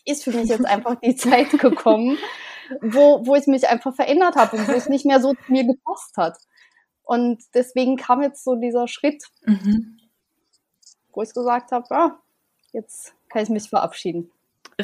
ist 0.04 0.24
für 0.24 0.32
mich 0.32 0.48
jetzt 0.48 0.66
einfach 0.66 0.96
die 1.00 1.16
Zeit 1.16 1.50
gekommen, 1.50 2.18
wo, 2.80 3.26
wo 3.26 3.34
ich 3.34 3.46
mich 3.46 3.68
einfach 3.68 3.94
verändert 3.94 4.36
habe 4.36 4.56
und 4.56 4.68
wo 4.68 4.72
es 4.72 4.88
nicht 4.88 5.04
mehr 5.04 5.20
so 5.20 5.34
zu 5.34 5.52
mir 5.52 5.64
gepasst 5.64 6.16
hat. 6.16 6.38
Und 7.02 7.42
deswegen 7.54 7.96
kam 7.96 8.22
jetzt 8.22 8.44
so 8.44 8.54
dieser 8.54 8.88
Schritt, 8.88 9.24
mhm. 9.44 9.98
wo 11.12 11.22
ich 11.22 11.34
gesagt 11.34 11.72
habe, 11.72 11.86
ja, 11.90 12.18
jetzt 12.72 13.14
kann 13.28 13.42
ich 13.42 13.48
mich 13.48 13.68
verabschieden. 13.68 14.30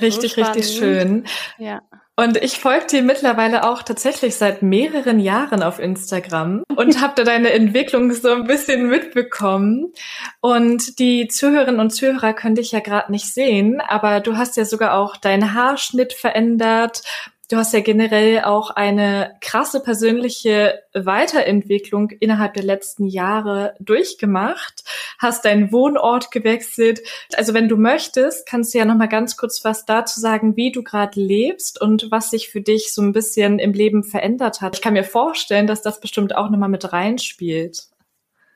Richtig, 0.01 0.35
so 0.35 0.43
richtig 0.43 0.77
schön. 0.77 1.25
Ja. 1.59 1.83
Und 2.17 2.37
ich 2.37 2.59
folge 2.59 2.87
dir 2.87 3.03
mittlerweile 3.03 3.63
auch 3.63 3.85
tatsächlich 3.85 4.35
seit 4.35 4.61
mehreren 4.61 5.21
Jahren 5.21 5.63
auf 5.63 5.79
Instagram 5.79 6.65
und 6.77 7.01
habe 7.01 7.13
da 7.15 7.23
deine 7.23 7.53
Entwicklung 7.53 8.11
so 8.13 8.33
ein 8.33 8.45
bisschen 8.45 8.89
mitbekommen. 8.89 9.93
Und 10.41 10.99
die 10.99 11.29
Zuhörerinnen 11.29 11.81
und 11.81 11.91
Zuhörer 11.91 12.33
können 12.33 12.57
dich 12.57 12.73
ja 12.73 12.81
gerade 12.81 13.13
nicht 13.13 13.33
sehen, 13.33 13.81
aber 13.81 14.19
du 14.19 14.37
hast 14.37 14.57
ja 14.57 14.65
sogar 14.65 14.95
auch 14.95 15.17
deinen 15.17 15.55
Haarschnitt 15.55 16.13
verändert 16.13 17.03
Du 17.51 17.57
hast 17.57 17.73
ja 17.73 17.81
generell 17.81 18.43
auch 18.45 18.69
eine 18.69 19.35
krasse 19.41 19.81
persönliche 19.81 20.83
Weiterentwicklung 20.93 22.11
innerhalb 22.11 22.53
der 22.53 22.63
letzten 22.63 23.07
Jahre 23.07 23.75
durchgemacht, 23.81 24.85
hast 25.19 25.47
deinen 25.47 25.73
Wohnort 25.73 26.31
gewechselt. 26.31 27.01
Also 27.37 27.55
wenn 27.55 27.67
du 27.69 27.79
möchtest, 27.79 28.47
kannst 28.47 28.75
du 28.75 28.79
ja 28.79 28.85
noch 28.85 28.97
mal 28.97 29.09
ganz 29.09 29.39
kurz 29.39 29.65
was 29.65 29.87
dazu 29.87 30.21
sagen, 30.21 30.57
wie 30.57 30.73
du 30.73 30.83
gerade 30.83 31.19
lebst 31.19 31.81
und 31.81 32.11
was 32.11 32.29
sich 32.29 32.51
für 32.51 32.61
dich 32.61 32.93
so 32.93 33.01
ein 33.01 33.13
bisschen 33.13 33.59
im 33.59 33.73
Leben 33.73 34.05
verändert 34.05 34.61
hat. 34.61 34.77
Ich 34.77 34.83
kann 34.83 34.93
mir 34.93 35.05
vorstellen, 35.05 35.67
dass 35.67 35.81
das 35.81 36.01
bestimmt 36.01 36.37
auch 36.37 36.51
noch 36.51 36.59
mal 36.59 36.69
mit 36.69 36.93
reinspielt. 36.93 37.89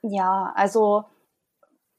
Ja, 0.02 0.52
also 0.54 1.04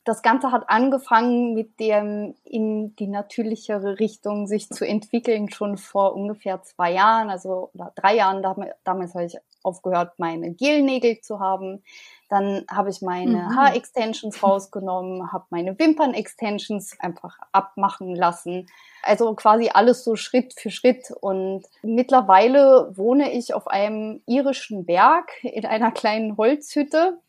das 0.05 0.21
Ganze 0.21 0.51
hat 0.51 0.69
angefangen 0.69 1.53
mit 1.53 1.79
dem 1.79 2.35
in 2.43 2.95
die 2.97 3.07
natürlichere 3.07 3.99
Richtung 3.99 4.47
sich 4.47 4.69
zu 4.69 4.85
entwickeln 4.85 5.49
schon 5.49 5.77
vor 5.77 6.13
ungefähr 6.13 6.61
zwei 6.63 6.91
Jahren, 6.91 7.29
also 7.29 7.69
oder 7.73 7.93
drei 7.95 8.15
Jahren. 8.15 8.43
Damals 8.83 9.13
habe 9.13 9.25
ich 9.25 9.37
aufgehört, 9.63 10.19
meine 10.19 10.51
Gelnägel 10.53 11.21
zu 11.21 11.39
haben. 11.39 11.83
Dann 12.29 12.65
habe 12.69 12.89
ich 12.89 13.01
meine 13.01 13.43
mhm. 13.43 13.55
Haarextensions 13.55 14.43
rausgenommen, 14.43 15.31
habe 15.31 15.45
meine 15.51 15.77
Wimpern-Extensions 15.77 16.97
einfach 16.99 17.37
abmachen 17.51 18.15
lassen. 18.15 18.67
Also 19.03 19.33
quasi 19.35 19.69
alles 19.73 20.03
so 20.03 20.15
Schritt 20.15 20.53
für 20.53 20.69
Schritt. 20.69 21.11
Und 21.21 21.63
mittlerweile 21.81 22.91
wohne 22.97 23.31
ich 23.31 23.53
auf 23.53 23.67
einem 23.67 24.21
irischen 24.25 24.85
Berg 24.85 25.31
in 25.43 25.65
einer 25.65 25.91
kleinen 25.91 26.35
Holzhütte. 26.35 27.19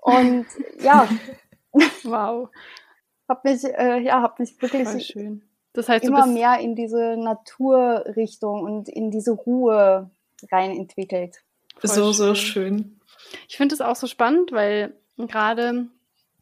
Und 0.00 0.46
ja, 0.80 1.08
Wow. 2.04 2.48
hab 3.28 3.44
mich, 3.44 3.64
äh, 3.64 3.98
ja, 4.00 4.22
hab 4.22 4.38
mich 4.38 4.60
wirklich 4.60 4.88
Das 5.72 5.88
heißt, 5.88 6.04
immer 6.04 6.26
mehr 6.26 6.58
in 6.60 6.74
diese 6.74 7.16
Naturrichtung 7.16 8.62
und 8.62 8.88
in 8.88 9.10
diese 9.10 9.32
Ruhe 9.32 10.10
rein 10.50 10.70
entwickelt. 10.70 11.42
So, 11.82 12.04
schön. 12.04 12.12
so 12.12 12.34
schön. 12.34 13.00
Ich 13.48 13.56
finde 13.56 13.74
es 13.74 13.80
auch 13.80 13.96
so 13.96 14.06
spannend, 14.06 14.52
weil 14.52 14.94
gerade, 15.16 15.86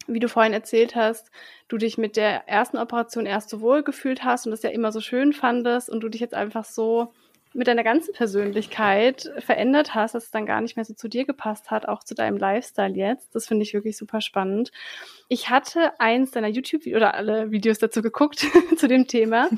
wie 0.07 0.19
du 0.19 0.29
vorhin 0.29 0.53
erzählt 0.53 0.95
hast, 0.95 1.31
du 1.67 1.77
dich 1.77 1.97
mit 1.97 2.15
der 2.15 2.47
ersten 2.47 2.77
Operation 2.77 3.25
erst 3.25 3.49
so 3.49 3.61
wohl 3.61 3.83
gefühlt 3.83 4.23
hast 4.23 4.45
und 4.45 4.51
das 4.51 4.63
ja 4.63 4.69
immer 4.69 4.91
so 4.91 5.01
schön 5.01 5.33
fandest 5.33 5.89
und 5.89 5.99
du 6.01 6.09
dich 6.09 6.21
jetzt 6.21 6.33
einfach 6.33 6.65
so 6.65 7.13
mit 7.57 7.67
deiner 7.67 7.83
ganzen 7.83 8.13
Persönlichkeit 8.13 9.31
verändert 9.39 9.95
hast, 9.95 10.13
dass 10.13 10.25
es 10.25 10.31
dann 10.31 10.45
gar 10.45 10.61
nicht 10.61 10.75
mehr 10.75 10.85
so 10.85 10.93
zu 10.93 11.07
dir 11.07 11.25
gepasst 11.25 11.71
hat, 11.71 11.87
auch 11.87 12.03
zu 12.03 12.13
deinem 12.13 12.37
Lifestyle 12.37 12.93
jetzt. 12.93 13.33
Das 13.33 13.47
finde 13.47 13.63
ich 13.63 13.73
wirklich 13.73 13.97
super 13.97 14.21
spannend. 14.21 14.71
Ich 15.27 15.49
hatte 15.49 15.99
eins 15.99 16.31
deiner 16.31 16.49
YouTube 16.49 16.85
oder 16.85 17.15
alle 17.15 17.49
Videos 17.49 17.79
dazu 17.79 18.03
geguckt 18.03 18.45
zu 18.77 18.87
dem 18.87 19.07
Thema. 19.07 19.49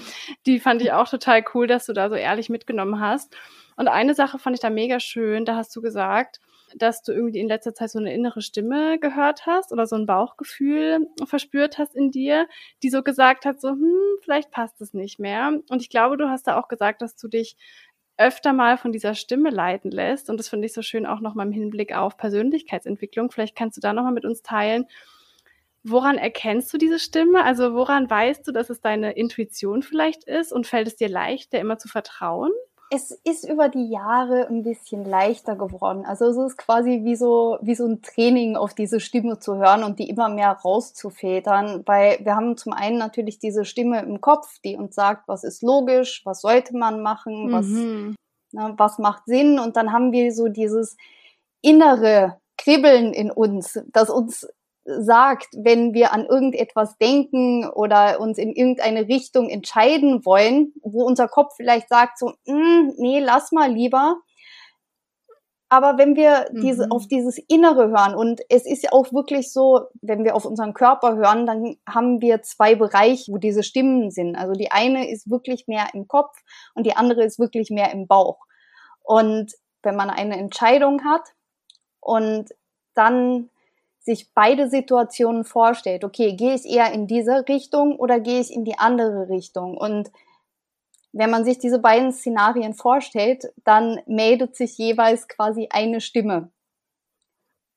Die 0.45 0.61
fand 0.61 0.81
ich 0.81 0.93
auch 0.93 1.09
total 1.09 1.43
cool, 1.53 1.67
dass 1.67 1.87
du 1.87 1.93
da 1.93 2.09
so 2.09 2.15
ehrlich 2.15 2.49
mitgenommen 2.49 3.01
hast. 3.01 3.35
Und 3.75 3.89
eine 3.89 4.15
Sache 4.15 4.39
fand 4.39 4.55
ich 4.55 4.61
da 4.61 4.69
mega 4.69 5.01
schön. 5.01 5.43
Da 5.43 5.57
hast 5.57 5.75
du 5.75 5.81
gesagt, 5.81 6.39
dass 6.75 7.01
du 7.01 7.11
irgendwie 7.11 7.39
in 7.39 7.47
letzter 7.47 7.73
Zeit 7.73 7.91
so 7.91 7.99
eine 7.99 8.13
innere 8.13 8.41
Stimme 8.41 8.99
gehört 8.99 9.45
hast 9.45 9.71
oder 9.71 9.87
so 9.87 9.95
ein 9.95 10.05
Bauchgefühl 10.05 11.07
verspürt 11.25 11.77
hast 11.77 11.95
in 11.95 12.11
dir, 12.11 12.47
die 12.83 12.89
so 12.89 13.03
gesagt 13.03 13.45
hat, 13.45 13.59
so, 13.61 13.69
hm, 13.69 14.17
vielleicht 14.21 14.51
passt 14.51 14.79
es 14.81 14.93
nicht 14.93 15.19
mehr. 15.19 15.59
Und 15.69 15.81
ich 15.81 15.89
glaube, 15.89 16.17
du 16.17 16.29
hast 16.29 16.47
da 16.47 16.59
auch 16.59 16.67
gesagt, 16.67 17.01
dass 17.01 17.15
du 17.15 17.27
dich 17.27 17.57
öfter 18.19 18.53
mal 18.53 18.77
von 18.77 18.91
dieser 18.91 19.15
Stimme 19.15 19.49
leiten 19.49 19.91
lässt. 19.91 20.29
Und 20.29 20.37
das 20.37 20.49
finde 20.49 20.67
ich 20.67 20.73
so 20.73 20.81
schön 20.81 21.05
auch 21.05 21.21
nochmal 21.21 21.47
im 21.47 21.53
Hinblick 21.53 21.95
auf 21.95 22.17
Persönlichkeitsentwicklung. 22.17 23.31
Vielleicht 23.31 23.55
kannst 23.55 23.77
du 23.77 23.81
da 23.81 23.93
nochmal 23.93 24.13
mit 24.13 24.25
uns 24.25 24.41
teilen. 24.43 24.85
Woran 25.83 26.17
erkennst 26.17 26.73
du 26.73 26.77
diese 26.77 26.99
Stimme? 26.99 27.43
Also 27.43 27.73
woran 27.73 28.09
weißt 28.09 28.45
du, 28.47 28.51
dass 28.51 28.69
es 28.69 28.81
deine 28.81 29.13
Intuition 29.13 29.81
vielleicht 29.81 30.25
ist 30.25 30.51
und 30.51 30.67
fällt 30.67 30.87
es 30.87 30.97
dir 30.97 31.09
leicht, 31.09 31.53
der 31.53 31.61
immer 31.61 31.77
zu 31.77 31.87
vertrauen? 31.87 32.51
Es 32.91 33.11
ist 33.11 33.47
über 33.47 33.69
die 33.69 33.89
Jahre 33.89 34.47
ein 34.47 34.63
bisschen 34.63 35.05
leichter 35.05 35.55
geworden. 35.55 36.05
Also 36.05 36.25
es 36.25 36.37
ist 36.37 36.57
quasi 36.57 37.01
wie 37.03 37.15
so, 37.15 37.59
wie 37.61 37.75
so 37.75 37.85
ein 37.85 38.01
Training 38.01 38.55
auf 38.55 38.73
diese 38.73 38.99
Stimme 38.99 39.37
zu 39.39 39.57
hören 39.57 39.83
und 39.83 39.99
die 39.99 40.09
immer 40.09 40.27
mehr 40.27 40.51
rauszufedern, 40.51 41.83
weil 41.85 42.19
wir 42.23 42.35
haben 42.35 42.57
zum 42.57 42.73
einen 42.73 42.97
natürlich 42.97 43.37
diese 43.37 43.63
Stimme 43.63 44.01
im 44.01 44.21
Kopf, 44.21 44.59
die 44.65 44.75
uns 44.75 44.95
sagt, 44.95 45.27
was 45.27 45.43
ist 45.43 45.61
logisch, 45.61 46.23
was 46.25 46.41
sollte 46.41 46.75
man 46.75 47.03
machen, 47.03 47.51
was, 47.51 47.67
mhm. 47.67 48.15
ne, 48.53 48.73
was 48.77 48.97
macht 48.97 49.23
Sinn 49.27 49.59
und 49.59 49.75
dann 49.75 49.93
haben 49.93 50.11
wir 50.11 50.33
so 50.33 50.47
dieses 50.47 50.97
innere 51.61 52.39
Kribbeln 52.57 53.13
in 53.13 53.29
uns, 53.29 53.79
das 53.91 54.09
uns 54.09 54.47
sagt, 54.99 55.47
wenn 55.55 55.93
wir 55.93 56.13
an 56.13 56.25
irgendetwas 56.25 56.97
denken 56.97 57.69
oder 57.69 58.19
uns 58.19 58.37
in 58.37 58.53
irgendeine 58.53 59.07
Richtung 59.07 59.49
entscheiden 59.49 60.25
wollen, 60.25 60.73
wo 60.81 61.03
unser 61.03 61.27
Kopf 61.27 61.53
vielleicht 61.55 61.89
sagt 61.89 62.17
so, 62.17 62.33
mm, 62.45 62.93
nee, 62.97 63.19
lass 63.19 63.51
mal 63.51 63.71
lieber. 63.71 64.17
Aber 65.71 65.99
wenn 65.99 66.15
wir 66.15 66.47
diese, 66.51 66.87
mhm. 66.87 66.91
auf 66.91 67.07
dieses 67.07 67.37
Innere 67.47 67.89
hören, 67.89 68.15
und 68.15 68.41
es 68.49 68.65
ist 68.65 68.83
ja 68.83 68.91
auch 68.91 69.13
wirklich 69.13 69.53
so, 69.53 69.81
wenn 70.01 70.23
wir 70.23 70.35
auf 70.35 70.45
unseren 70.45 70.73
Körper 70.73 71.15
hören, 71.15 71.45
dann 71.45 71.75
haben 71.87 72.21
wir 72.21 72.41
zwei 72.41 72.73
Bereiche, 72.73 73.31
wo 73.31 73.37
diese 73.37 73.61
Stimmen 73.61 74.09
sind. 74.09 74.35
Also 74.35 74.53
die 74.53 74.71
eine 74.71 75.11
ist 75.11 75.29
wirklich 75.29 75.67
mehr 75.67 75.89
im 75.93 76.07
Kopf 76.07 76.35
und 76.73 76.87
die 76.87 76.97
andere 76.97 77.23
ist 77.23 77.37
wirklich 77.37 77.69
mehr 77.69 77.91
im 77.91 78.07
Bauch. 78.07 78.39
Und 79.03 79.53
wenn 79.83 79.95
man 79.95 80.09
eine 80.09 80.37
Entscheidung 80.37 81.03
hat 81.03 81.29
und 81.99 82.49
dann 82.95 83.49
sich 84.09 84.33
beide 84.33 84.69
Situationen 84.69 85.43
vorstellt. 85.43 86.03
Okay, 86.03 86.33
gehe 86.33 86.55
ich 86.55 86.65
eher 86.65 86.91
in 86.91 87.05
diese 87.05 87.47
Richtung 87.47 87.95
oder 87.97 88.19
gehe 88.19 88.39
ich 88.39 88.51
in 88.51 88.65
die 88.65 88.77
andere 88.79 89.29
Richtung? 89.29 89.77
Und 89.77 90.11
wenn 91.11 91.29
man 91.29 91.45
sich 91.45 91.59
diese 91.59 91.77
beiden 91.77 92.11
Szenarien 92.11 92.73
vorstellt, 92.73 93.53
dann 93.63 94.01
meldet 94.07 94.55
sich 94.55 94.77
jeweils 94.77 95.27
quasi 95.27 95.67
eine 95.71 96.01
Stimme. 96.01 96.51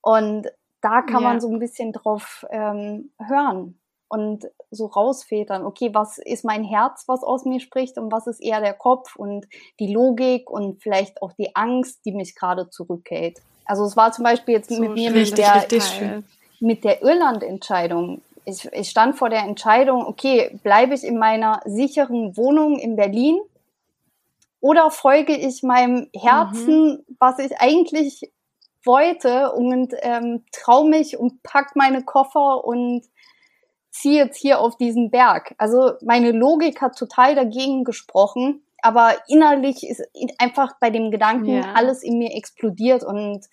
Und 0.01 0.47
da 0.81 1.03
kann 1.03 1.21
ja. 1.21 1.29
man 1.29 1.39
so 1.39 1.49
ein 1.49 1.59
bisschen 1.59 1.93
drauf 1.93 2.45
ähm, 2.49 3.11
hören 3.19 3.79
und 4.07 4.45
so 4.71 4.87
rausfedern, 4.87 5.65
okay, 5.65 5.91
was 5.93 6.17
ist 6.17 6.43
mein 6.43 6.63
Herz, 6.63 7.03
was 7.07 7.23
aus 7.23 7.45
mir 7.45 7.59
spricht 7.59 7.97
und 7.99 8.11
was 8.11 8.25
ist 8.25 8.41
eher 8.41 8.59
der 8.59 8.73
Kopf 8.73 9.15
und 9.15 9.47
die 9.79 9.93
Logik 9.93 10.49
und 10.49 10.81
vielleicht 10.81 11.21
auch 11.21 11.33
die 11.33 11.55
Angst, 11.55 12.05
die 12.05 12.11
mich 12.11 12.35
gerade 12.35 12.69
zurückhält. 12.69 13.39
Also 13.65 13.85
es 13.85 13.95
war 13.95 14.11
zum 14.11 14.23
Beispiel 14.23 14.55
jetzt 14.55 14.69
so 14.69 14.79
mit 14.79 14.93
mir 14.93 15.11
mit 15.11 15.37
der, 15.37 15.65
mit 16.59 16.83
der 16.83 17.01
Irland-Entscheidung. 17.01 18.21
Ich, 18.45 18.65
ich 18.73 18.89
stand 18.89 19.17
vor 19.17 19.29
der 19.29 19.43
Entscheidung, 19.43 20.05
okay, 20.05 20.59
bleibe 20.63 20.93
ich 20.93 21.03
in 21.03 21.17
meiner 21.17 21.61
sicheren 21.65 22.35
Wohnung 22.35 22.77
in 22.77 22.95
Berlin 22.95 23.39
oder 24.59 24.91
folge 24.91 25.35
ich 25.35 25.63
meinem 25.63 26.09
Herzen, 26.15 27.03
mhm. 27.07 27.15
was 27.19 27.39
ich 27.39 27.59
eigentlich 27.59 28.31
wollte 28.85 29.51
und 29.51 29.93
ähm, 30.01 30.45
traue 30.51 30.89
mich 30.89 31.17
und 31.17 31.43
pack 31.43 31.75
meine 31.75 32.03
Koffer 32.03 32.65
und 32.65 33.03
ziehe 33.91 34.23
jetzt 34.23 34.37
hier 34.37 34.59
auf 34.59 34.77
diesen 34.77 35.11
Berg. 35.11 35.53
Also 35.57 35.93
meine 36.01 36.31
Logik 36.31 36.81
hat 36.81 36.97
total 36.97 37.35
dagegen 37.35 37.83
gesprochen, 37.83 38.62
aber 38.83 39.15
innerlich 39.27 39.87
ist 39.87 40.03
einfach 40.37 40.73
bei 40.79 40.89
dem 40.89 41.09
Gedanken 41.09 41.63
ja. 41.63 41.73
alles 41.73 42.03
in 42.03 42.17
mir 42.17 42.35
explodiert 42.35 43.03
und 43.03 43.47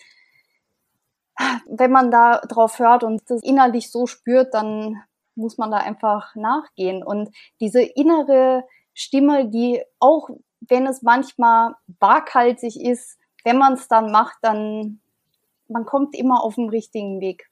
wenn 1.67 1.91
man 1.91 2.11
da 2.11 2.41
drauf 2.41 2.79
hört 2.79 3.05
und 3.05 3.23
das 3.29 3.43
innerlich 3.43 3.91
so 3.91 4.07
spürt, 4.07 4.53
dann 4.55 5.03
muss 5.35 5.59
man 5.59 5.71
da 5.71 5.79
einfach 5.79 6.35
nachgehen. 6.35 7.03
Und 7.03 7.31
diese 7.61 7.81
innere 7.83 8.65
Stimme, 8.93 9.49
die 9.49 9.83
auch, 9.99 10.29
wenn 10.61 10.87
es 10.87 11.03
manchmal 11.03 11.75
waghalsig 11.99 12.81
ist, 12.81 13.19
wenn 13.45 13.57
man 13.57 13.75
es 13.75 13.89
dann 13.89 14.11
macht, 14.11 14.39
dann 14.43 15.01
man 15.69 15.87
kommt 15.87 16.17
immer 16.17 16.43
auf 16.43 16.57
den 16.57 16.69
richtigen 16.69 17.21
Weg. 17.21 17.49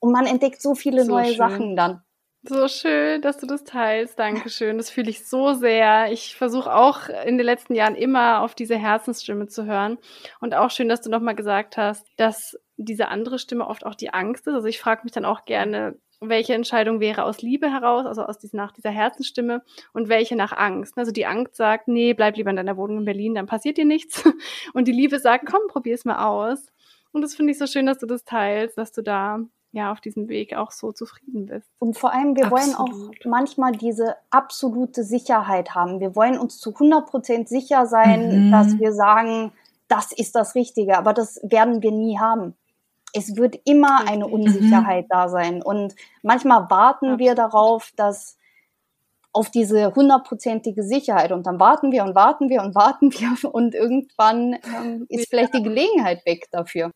Und 0.00 0.12
man 0.12 0.26
entdeckt 0.26 0.60
so 0.60 0.74
viele 0.74 1.04
so 1.04 1.12
neue 1.12 1.26
schön. 1.26 1.36
Sachen 1.36 1.76
dann. 1.76 2.02
So 2.44 2.68
schön, 2.68 3.20
dass 3.20 3.38
du 3.38 3.46
das 3.46 3.64
teilst. 3.64 4.18
Dankeschön. 4.18 4.78
Das 4.78 4.90
fühle 4.90 5.10
ich 5.10 5.26
so 5.26 5.54
sehr. 5.54 6.12
Ich 6.12 6.36
versuche 6.36 6.72
auch 6.72 7.08
in 7.26 7.36
den 7.36 7.44
letzten 7.44 7.74
Jahren 7.74 7.96
immer 7.96 8.42
auf 8.42 8.54
diese 8.54 8.76
Herzensstimme 8.76 9.48
zu 9.48 9.66
hören. 9.66 9.98
Und 10.40 10.54
auch 10.54 10.70
schön, 10.70 10.88
dass 10.88 11.00
du 11.00 11.10
nochmal 11.10 11.34
gesagt 11.34 11.76
hast, 11.76 12.06
dass 12.16 12.56
diese 12.76 13.08
andere 13.08 13.40
Stimme 13.40 13.66
oft 13.66 13.84
auch 13.84 13.96
die 13.96 14.14
Angst 14.14 14.46
ist. 14.46 14.54
Also 14.54 14.68
ich 14.68 14.78
frage 14.78 15.02
mich 15.02 15.12
dann 15.12 15.24
auch 15.24 15.46
gerne, 15.46 15.98
welche 16.20 16.54
Entscheidung 16.54 17.00
wäre 17.00 17.24
aus 17.24 17.42
Liebe 17.42 17.70
heraus, 17.70 18.06
also 18.06 18.22
aus 18.22 18.38
dieser, 18.38 18.56
nach 18.56 18.72
dieser 18.72 18.90
Herzensstimme 18.90 19.62
und 19.92 20.08
welche 20.08 20.36
nach 20.36 20.52
Angst. 20.52 20.96
Also 20.96 21.10
die 21.10 21.26
Angst 21.26 21.56
sagt, 21.56 21.88
nee, 21.88 22.14
bleib 22.14 22.36
lieber 22.36 22.50
in 22.50 22.56
deiner 22.56 22.76
Wohnung 22.76 22.98
in 22.98 23.04
Berlin, 23.04 23.34
dann 23.34 23.46
passiert 23.46 23.78
dir 23.78 23.84
nichts. 23.84 24.24
Und 24.74 24.86
die 24.86 24.92
Liebe 24.92 25.18
sagt, 25.18 25.46
komm, 25.46 25.62
probier's 25.68 26.04
mal 26.04 26.24
aus. 26.24 26.66
Und 27.12 27.22
das 27.22 27.34
finde 27.34 27.52
ich 27.52 27.58
so 27.58 27.66
schön, 27.66 27.86
dass 27.86 27.98
du 27.98 28.06
das 28.06 28.24
teilst, 28.24 28.78
dass 28.78 28.92
du 28.92 29.02
da 29.02 29.40
ja 29.72 29.92
auf 29.92 30.00
diesem 30.00 30.28
Weg 30.28 30.56
auch 30.56 30.70
so 30.70 30.92
zufrieden 30.92 31.46
bist. 31.46 31.68
Und 31.78 31.98
vor 31.98 32.12
allem, 32.12 32.36
wir 32.36 32.46
Absolut. 32.46 32.62
wollen 32.62 32.74
auch 32.76 33.10
manchmal 33.24 33.72
diese 33.72 34.16
absolute 34.30 35.04
Sicherheit 35.04 35.74
haben. 35.74 36.00
Wir 36.00 36.16
wollen 36.16 36.38
uns 36.38 36.58
zu 36.58 36.72
100 36.72 37.06
Prozent 37.06 37.48
sicher 37.48 37.86
sein, 37.86 38.46
mhm. 38.46 38.52
dass 38.52 38.78
wir 38.78 38.92
sagen, 38.92 39.52
das 39.88 40.12
ist 40.12 40.34
das 40.34 40.54
Richtige. 40.54 40.98
Aber 40.98 41.12
das 41.12 41.40
werden 41.42 41.82
wir 41.82 41.92
nie 41.92 42.18
haben. 42.18 42.54
Es 43.14 43.36
wird 43.36 43.58
immer 43.64 44.06
eine 44.06 44.26
Unsicherheit 44.26 45.04
mhm. 45.04 45.10
da 45.10 45.28
sein. 45.28 45.62
Und 45.62 45.94
manchmal 46.22 46.70
warten 46.70 47.06
Absolut. 47.06 47.18
wir 47.18 47.34
darauf, 47.34 47.92
dass 47.96 48.38
auf 49.32 49.50
diese 49.50 49.94
hundertprozentige 49.94 50.82
Sicherheit 50.82 51.32
und 51.32 51.46
dann 51.46 51.60
warten 51.60 51.92
wir 51.92 52.02
und 52.02 52.14
warten 52.14 52.48
wir 52.48 52.62
und 52.62 52.74
warten 52.74 53.12
wir 53.12 53.36
und 53.54 53.74
irgendwann 53.74 54.54
ähm, 54.54 55.06
ist 55.08 55.28
vielleicht 55.28 55.54
die 55.54 55.62
Gelegenheit 55.62 56.24
weg 56.26 56.48
dafür. 56.50 56.90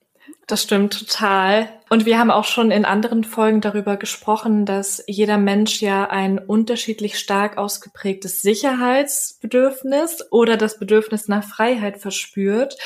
Das 0.47 0.62
stimmt 0.62 0.99
total. 0.99 1.69
Und 1.88 2.05
wir 2.05 2.19
haben 2.19 2.31
auch 2.31 2.45
schon 2.45 2.71
in 2.71 2.85
anderen 2.85 3.25
Folgen 3.25 3.61
darüber 3.61 3.97
gesprochen, 3.97 4.67
dass 4.67 5.02
jeder 5.07 5.38
Mensch 5.38 5.81
ja 5.81 6.11
ein 6.11 6.38
unterschiedlich 6.38 7.19
stark 7.19 7.57
ausgeprägtes 7.59 8.43
Sicherheitsbedürfnis 8.43 10.26
oder 10.31 10.57
das 10.57 10.79
Bedürfnis 10.79 11.29
nach 11.29 11.45
Freiheit 11.45 11.99
verspürt. 11.99 12.76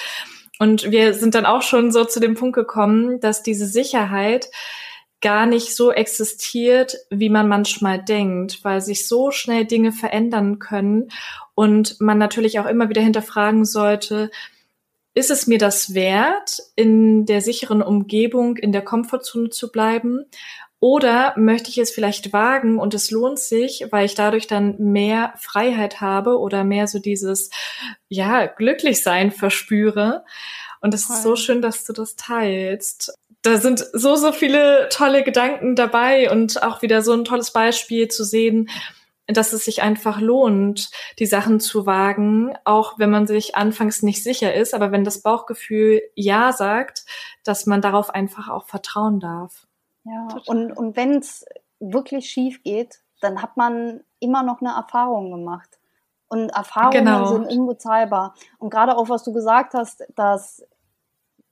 Und 0.59 0.91
wir 0.91 1.15
sind 1.15 1.35
dann 1.35 1.47
auch 1.47 1.63
schon 1.63 1.93
so 1.93 2.05
zu 2.05 2.21
dem 2.21 2.35
Punkt 2.35 2.55
gekommen, 2.55 3.21
dass 3.21 3.43
diese 3.43 3.67
Sicherheit 3.67 4.49
gar 5.21 5.47
nicht 5.47 5.75
so 5.75 5.91
existiert, 5.91 6.97
wie 7.11 7.31
man 7.31 7.49
manchmal 7.49 8.03
denkt, 8.03 8.61
weil 8.63 8.81
sich 8.81 9.09
so 9.09 9.31
schnell 9.31 9.65
Dinge 9.65 9.93
verändern 9.93 10.59
können 10.59 11.09
und 11.55 12.01
man 12.01 12.19
natürlich 12.19 12.61
auch 12.61 12.67
immer 12.67 12.89
wieder 12.89 13.03
hinterfragen 13.03 13.65
sollte, 13.65 14.31
ist 15.17 15.31
es 15.31 15.47
mir 15.47 15.57
das 15.57 15.95
wert, 15.95 16.63
in 16.77 17.25
der 17.25 17.41
sicheren 17.41 17.81
Umgebung, 17.81 18.59
in 18.59 18.71
der 18.71 18.83
Komfortzone 18.83 19.49
zu 19.49 19.73
bleiben? 19.73 20.27
Oder 20.79 21.33
möchte 21.39 21.71
ich 21.71 21.79
es 21.79 21.91
vielleicht 21.91 22.35
wagen 22.35 22.79
und 22.79 22.93
es 22.93 23.11
lohnt 23.11 23.39
sich, 23.39 23.87
weil 23.91 24.05
ich 24.05 24.15
dadurch 24.15 24.47
dann 24.47 24.77
mehr 24.79 25.33
Freiheit 25.39 26.03
habe 26.03 26.39
oder 26.39 26.65
mehr 26.65 26.87
so 26.87 26.99
dieses, 26.99 27.49
ja, 28.11 28.45
glücklich 28.45 29.03
sein 29.03 29.31
verspüre? 29.31 30.23
Und 30.83 30.93
es 30.93 31.09
ist 31.09 31.23
so 31.23 31.35
schön, 31.35 31.63
dass 31.63 31.85
du 31.87 31.95
das 31.95 32.17
teilst. 32.17 33.15
Da 33.41 33.57
sind 33.57 33.87
so, 33.95 34.17
so 34.17 34.33
viele 34.33 34.91
tolle 34.91 35.25
Gedanken 35.25 35.77
dabei 35.77 36.31
und 36.31 36.63
auch 36.63 36.83
wieder 36.83 37.01
so 37.01 37.15
ein 37.15 37.25
tolles 37.25 37.53
Beispiel 37.53 38.09
zu 38.09 38.23
sehen, 38.23 38.69
dass 39.27 39.53
es 39.53 39.65
sich 39.65 39.83
einfach 39.83 40.21
lohnt, 40.21 40.91
die 41.19 41.27
Sachen 41.27 41.61
zu 41.61 41.87
wagen, 41.87 42.57
auch 42.65 42.99
wenn 42.99 43.11
man 43.11 43.27
sich 43.27 43.57
anfangs 43.57 44.03
nicht 44.03 44.23
sicher 44.23 44.55
ist, 44.55 44.75
aber 44.75 44.93
wenn 44.93 45.05
das 45.05 45.23
Bauchgefühl 45.23 46.03
Ja 46.15 46.53
sagt, 46.53 47.05
dass 47.45 47.67
man 47.67 47.81
darauf 47.81 48.11
einfach 48.11 48.49
auch 48.49 48.67
vertrauen 48.67 49.21
darf. 49.21 49.67
Ja, 50.05 50.29
und, 50.47 50.73
und 50.73 50.97
wenn 50.97 51.19
es 51.19 51.45
wirklich 51.81 52.31
schief 52.31 52.63
geht, 52.63 53.01
dann 53.21 53.43
hat 53.43 53.57
man 53.57 54.05
immer 54.21 54.43
noch 54.43 54.61
eine 54.61 54.71
Erfahrung 54.71 55.31
gemacht. 55.31 55.79
Und 56.29 56.51
Erfahrungen 56.51 57.05
genau. 57.05 57.27
sind 57.27 57.47
unbezahlbar. 57.47 58.35
Und 58.59 58.71
gerade 58.71 58.97
auch, 58.97 59.09
was 59.09 59.25
du 59.25 59.33
gesagt 59.33 59.75
hast, 59.75 60.05
dass 60.15 60.65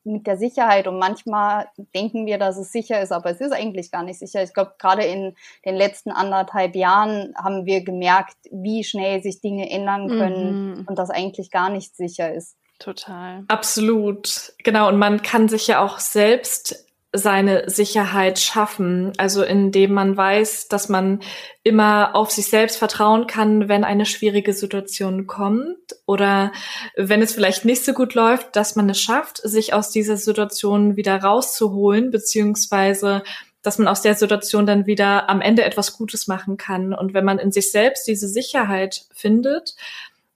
mit 0.04 0.26
der 0.26 0.36
Sicherheit 0.36 0.86
und 0.86 0.98
manchmal 0.98 1.68
denken 1.94 2.26
wir, 2.26 2.38
dass 2.38 2.56
es 2.56 2.72
sicher 2.72 3.00
ist, 3.00 3.12
aber 3.12 3.30
es 3.30 3.40
ist 3.40 3.52
eigentlich 3.52 3.90
gar 3.90 4.02
nicht 4.02 4.18
sicher. 4.18 4.42
Ich 4.42 4.54
glaube, 4.54 4.74
gerade 4.78 5.02
in 5.02 5.34
den 5.64 5.74
letzten 5.74 6.10
anderthalb 6.10 6.76
Jahren 6.76 7.34
haben 7.36 7.66
wir 7.66 7.82
gemerkt, 7.82 8.36
wie 8.50 8.84
schnell 8.84 9.22
sich 9.22 9.40
Dinge 9.40 9.70
ändern 9.70 10.08
können 10.08 10.70
mhm. 10.70 10.84
und 10.86 10.98
dass 10.98 11.10
eigentlich 11.10 11.50
gar 11.50 11.70
nicht 11.70 11.96
sicher 11.96 12.32
ist. 12.32 12.56
Total. 12.78 13.44
Absolut. 13.48 14.52
Genau. 14.58 14.88
Und 14.88 14.98
man 14.98 15.22
kann 15.22 15.48
sich 15.48 15.68
ja 15.68 15.82
auch 15.82 16.00
selbst 16.00 16.83
seine 17.14 17.70
Sicherheit 17.70 18.40
schaffen. 18.40 19.12
Also 19.16 19.44
indem 19.44 19.92
man 19.94 20.16
weiß, 20.16 20.68
dass 20.68 20.88
man 20.88 21.20
immer 21.62 22.14
auf 22.14 22.30
sich 22.30 22.46
selbst 22.46 22.76
vertrauen 22.76 23.26
kann, 23.26 23.68
wenn 23.68 23.84
eine 23.84 24.04
schwierige 24.04 24.52
Situation 24.52 25.26
kommt 25.26 25.78
oder 26.06 26.52
wenn 26.96 27.22
es 27.22 27.32
vielleicht 27.32 27.64
nicht 27.64 27.84
so 27.84 27.92
gut 27.92 28.14
läuft, 28.14 28.56
dass 28.56 28.74
man 28.74 28.90
es 28.90 29.00
schafft, 29.00 29.38
sich 29.38 29.72
aus 29.72 29.90
dieser 29.90 30.16
Situation 30.16 30.96
wieder 30.96 31.16
rauszuholen, 31.16 32.10
beziehungsweise 32.10 33.22
dass 33.62 33.78
man 33.78 33.88
aus 33.88 34.02
der 34.02 34.14
Situation 34.14 34.66
dann 34.66 34.86
wieder 34.86 35.30
am 35.30 35.40
Ende 35.40 35.64
etwas 35.64 35.96
Gutes 35.96 36.26
machen 36.26 36.58
kann. 36.58 36.92
Und 36.92 37.14
wenn 37.14 37.24
man 37.24 37.38
in 37.38 37.50
sich 37.50 37.72
selbst 37.72 38.06
diese 38.06 38.28
Sicherheit 38.28 39.06
findet, 39.14 39.74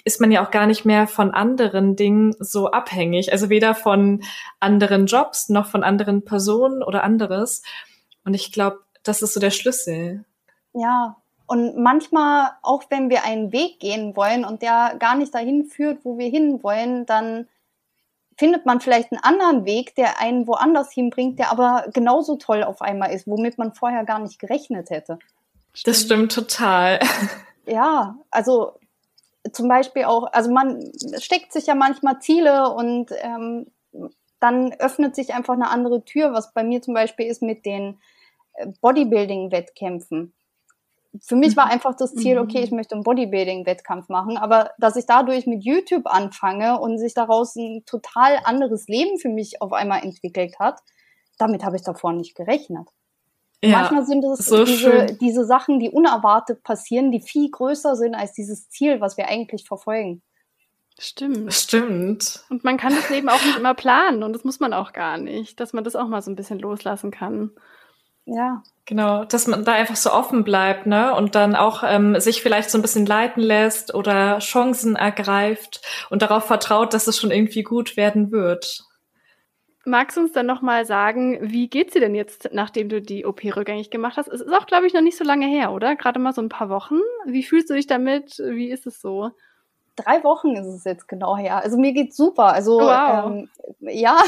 ist 0.09 0.23
man 0.23 0.33
ja 0.33 0.42
auch 0.42 0.51
gar 0.51 0.66
nicht 0.66 0.87
mehr 0.87 1.07
von 1.07 1.33
anderen 1.33 1.94
Dingen 1.94 2.35
so 2.38 2.71
abhängig. 2.71 3.31
Also 3.31 3.51
weder 3.51 3.75
von 3.75 4.23
anderen 4.59 5.05
Jobs 5.05 5.51
noch 5.51 5.66
von 5.66 5.85
anderen 5.85 6.25
Personen 6.25 6.83
oder 6.83 7.05
anderes. 7.05 7.62
Und 8.25 8.33
ich 8.33 8.51
glaube, 8.51 8.79
das 9.03 9.21
ist 9.21 9.35
so 9.35 9.40
der 9.40 9.51
Schlüssel. 9.51 10.25
Ja, 10.73 11.16
und 11.47 11.77
manchmal, 11.77 12.53
auch 12.62 12.85
wenn 12.88 13.11
wir 13.11 13.25
einen 13.25 13.53
Weg 13.53 13.81
gehen 13.81 14.16
wollen 14.16 14.47
und 14.47 14.62
der 14.62 14.97
gar 14.99 15.14
nicht 15.14 15.35
dahin 15.35 15.66
führt, 15.66 16.03
wo 16.07 16.16
wir 16.16 16.31
hin 16.31 16.62
wollen, 16.62 17.05
dann 17.05 17.47
findet 18.38 18.64
man 18.64 18.81
vielleicht 18.81 19.12
einen 19.12 19.23
anderen 19.23 19.66
Weg, 19.66 19.94
der 19.94 20.23
einen 20.23 20.47
woanders 20.47 20.90
hinbringt, 20.90 21.38
der 21.38 21.53
aber 21.53 21.85
genauso 21.92 22.37
toll 22.37 22.64
auf 22.64 22.81
einmal 22.81 23.12
ist, 23.12 23.27
womit 23.27 23.59
man 23.59 23.75
vorher 23.75 24.05
gar 24.05 24.21
nicht 24.21 24.38
gerechnet 24.38 24.88
hätte. 24.88 25.18
Das 25.85 26.01
stimmt 26.01 26.33
total. 26.33 26.99
Ja, 27.66 28.16
also 28.31 28.79
zum 29.53 29.69
Beispiel 29.69 30.05
auch, 30.05 30.33
also 30.33 30.51
man 30.51 30.81
steckt 31.19 31.53
sich 31.53 31.67
ja 31.67 31.75
manchmal 31.75 32.21
Ziele 32.21 32.73
und 32.73 33.11
ähm, 33.21 33.67
dann 34.41 34.73
öffnet 34.75 35.17
sich 35.17 35.35
einfach 35.35 35.55
eine 35.55 35.71
andere 35.71 36.05
Tür, 36.05 36.33
was 36.33 36.53
bei 36.53 36.63
mir 36.63 36.83
zum 36.83 36.95
Beispiel 36.95 37.27
ist 37.27 37.43
mit 37.43 37.67
den 37.67 38.01
äh, 38.55 38.67
Bodybuilding-Wettkämpfen. 38.81 40.35
Für 41.21 41.37
mich 41.37 41.57
war 41.57 41.67
mhm. 41.67 41.73
einfach 41.73 41.97
das 41.97 42.15
Ziel, 42.15 42.37
mhm. 42.37 42.43
okay, 42.43 42.61
ich 42.63 42.71
möchte 42.71 42.95
einen 42.95 43.05
Bodybuilding-Wettkampf 43.05 44.09
machen, 44.09 44.37
aber 44.37 44.71
dass 44.79 44.97
ich 44.97 45.07
dadurch 45.07 45.47
mit 45.47 45.65
YouTube 45.65 46.07
anfange 46.07 46.79
und 46.79 46.99
sich 46.99 47.15
daraus 47.15 47.57
ein 47.57 47.85
total 47.87 48.39
anderes 48.45 48.89
Leben 48.89 49.19
für 49.19 49.31
mich 49.31 49.61
auf 49.63 49.73
einmal 49.73 50.03
entwickelt 50.05 50.59
hat, 50.59 50.81
damit 51.39 51.65
habe 51.65 51.77
ich 51.77 51.83
davor 51.83 52.13
nicht 52.13 52.35
gerechnet. 52.35 52.89
Ja, 53.62 53.81
Manchmal 53.81 54.07
sind 54.07 54.25
es 54.25 54.47
so 54.47 54.64
diese, 54.64 55.07
diese 55.21 55.44
Sachen, 55.44 55.81
die 55.81 55.90
unerwartet 55.90 56.62
passieren, 56.62 57.11
die 57.11 57.21
viel 57.21 57.51
größer 57.51 57.97
sind 57.97 58.14
als 58.14 58.33
dieses 58.33 58.68
Ziel, 58.68 59.01
was 59.01 59.16
wir 59.16 59.27
eigentlich 59.27 59.66
verfolgen. 59.66 60.23
Stimmt. 60.99 61.53
Stimmt. 61.53 62.44
Und 62.51 62.64
man 62.64 62.77
kann 62.77 62.94
das 62.94 63.09
Leben 63.11 63.29
auch 63.29 63.44
nicht 63.44 63.57
immer 63.57 63.75
planen 63.75 64.23
und 64.23 64.33
das 64.33 64.44
muss 64.44 64.61
man 64.61 64.73
auch 64.73 64.92
gar 64.92 65.18
nicht, 65.18 65.59
dass 65.61 65.73
man 65.73 65.85
das 65.85 65.97
auch 65.97 66.09
mal 66.09 66.23
so 66.23 66.31
ein 66.31 66.37
bisschen 66.37 66.59
loslassen 66.59 67.11
kann. 67.11 67.53
Ja. 68.27 68.62
Genau, 68.85 69.25
dass 69.25 69.47
man 69.47 69.64
da 69.64 69.73
einfach 69.73 69.97
so 69.97 70.12
offen 70.12 70.44
bleibt, 70.44 70.87
ne? 70.87 71.14
Und 71.14 71.35
dann 71.35 71.55
auch 71.55 71.83
ähm, 71.85 72.18
sich 72.21 72.42
vielleicht 72.42 72.71
so 72.71 72.79
ein 72.79 72.83
bisschen 72.83 73.07
leiten 73.07 73.42
lässt 73.42 73.94
oder 73.94 74.38
Chancen 74.38 74.97
ergreift 74.97 75.83
und 76.11 76.23
darauf 76.23 76.44
vertraut, 76.44 76.94
dass 76.94 77.07
es 77.07 77.18
schon 77.18 77.31
irgendwie 77.31 77.62
gut 77.62 77.97
werden 77.97 78.31
wird. 78.31 78.85
Magst 79.88 80.18
du 80.18 80.20
uns 80.20 80.33
dann 80.33 80.44
nochmal 80.44 80.85
sagen, 80.85 81.38
wie 81.40 81.68
geht's 81.68 81.94
dir 81.94 82.01
denn 82.01 82.14
jetzt, 82.14 82.51
nachdem 82.53 82.90
du 82.90 83.01
die 83.01 83.24
OP 83.24 83.42
rückgängig 83.44 83.90
gemacht 83.90 84.18
hast? 84.18 84.29
Es 84.29 84.42
ist 84.42 84.53
auch, 84.53 84.66
glaube 84.66 84.87
ich, 84.87 84.92
noch 84.92 85.01
nicht 85.01 85.16
so 85.16 85.24
lange 85.24 85.46
her, 85.46 85.72
oder? 85.72 85.96
Gerade 85.96 86.18
mal 86.18 86.35
so 86.35 86.42
ein 86.42 86.51
paar 86.51 86.68
Wochen. 86.68 86.98
Wie 87.24 87.42
fühlst 87.42 87.70
du 87.70 87.74
dich 87.74 87.87
damit? 87.87 88.38
Wie 88.38 88.70
ist 88.70 88.87
es 88.87 89.01
so? 89.01 89.31
Drei 89.96 90.22
Wochen 90.24 90.57
ist 90.57 90.66
es 90.66 90.85
jetzt 90.85 91.09
genau 91.09 91.38
her. 91.38 91.62
Also 91.64 91.79
mir 91.79 91.94
geht's 91.94 92.18
super. 92.18 92.53
Also 92.53 92.81
wow. 92.81 93.31
ähm, 93.31 93.48
ja, 93.81 94.20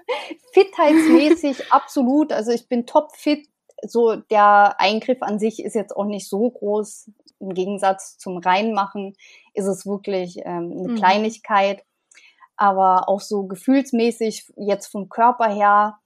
fitheitsmäßig 0.52 1.64
absolut. 1.72 2.30
Also 2.30 2.52
ich 2.52 2.68
bin 2.68 2.84
topfit. 2.84 3.48
so 3.82 4.16
der 4.16 4.78
Eingriff 4.78 5.22
an 5.22 5.38
sich 5.38 5.64
ist 5.64 5.74
jetzt 5.74 5.96
auch 5.96 6.04
nicht 6.04 6.28
so 6.28 6.50
groß. 6.50 7.10
Im 7.40 7.54
Gegensatz 7.54 8.18
zum 8.18 8.36
Reinmachen 8.36 9.16
ist 9.54 9.66
es 9.66 9.86
wirklich 9.86 10.40
ähm, 10.44 10.74
eine 10.78 10.88
mhm. 10.92 10.96
Kleinigkeit. 10.96 11.85
Aber 12.56 13.08
auch 13.08 13.20
so 13.20 13.46
gefühlsmäßig 13.46 14.52
jetzt 14.56 14.86
vom 14.86 15.08
Körper 15.08 15.48
her 15.48 15.98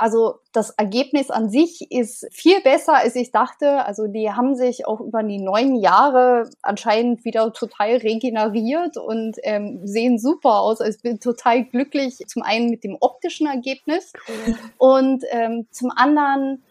also 0.00 0.36
das 0.52 0.70
Ergebnis 0.70 1.30
an 1.30 1.50
sich 1.50 1.90
ist 1.90 2.26
viel 2.32 2.62
besser, 2.62 2.94
als 2.94 3.16
ich 3.16 3.32
dachte. 3.32 3.84
Also 3.84 4.06
die 4.06 4.30
haben 4.30 4.54
sich 4.54 4.86
auch 4.86 4.98
über 5.00 5.22
die 5.22 5.36
neun 5.36 5.76
Jahre 5.76 6.48
anscheinend 6.62 7.26
wieder 7.26 7.52
total 7.52 7.96
regeneriert 7.96 8.96
und 8.96 9.36
ähm, 9.42 9.86
sehen 9.86 10.18
super 10.18 10.60
aus. 10.60 10.80
Also 10.80 10.96
ich 10.96 11.02
bin 11.02 11.20
total 11.20 11.64
glücklich, 11.66 12.16
zum 12.28 12.40
einen 12.40 12.70
mit 12.70 12.82
dem 12.82 12.96
optischen 12.98 13.46
Ergebnis 13.46 14.14
cool. 14.26 14.56
und 14.78 15.24
ähm, 15.32 15.66
zum 15.70 15.90
anderen, 15.94 16.62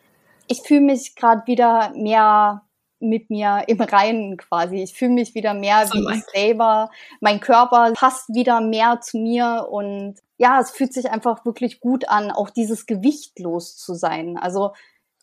ich 0.48 0.62
fühle 0.62 0.82
mich 0.82 1.16
gerade 1.16 1.46
wieder 1.46 1.92
mehr 1.94 2.64
mit 3.00 3.30
mir 3.30 3.64
im 3.68 3.80
Reinen 3.80 4.38
quasi. 4.38 4.78
Ich 4.78 4.94
fühle 4.94 5.12
mich 5.12 5.36
wieder 5.36 5.54
mehr 5.54 5.88
so 5.88 5.98
wie 6.00 6.18
ich 6.18 6.24
selber. 6.34 6.90
Mein 7.22 7.40
Körper 7.40 7.92
passt 7.94 8.34
wieder 8.34 8.62
mehr 8.62 9.00
zu 9.02 9.18
mir 9.18 9.68
und 9.70 10.16
ja, 10.38 10.60
es 10.60 10.72
fühlt 10.72 10.94
sich 10.94 11.12
einfach 11.12 11.46
wirklich 11.46 11.80
gut 11.80 12.08
an, 12.08 12.32
auch 12.32 12.50
dieses 12.50 12.86
Gewicht 12.86 13.40
los 13.40 13.76
zu 13.76 13.94
sein. 13.94 14.38
Also 14.38 14.72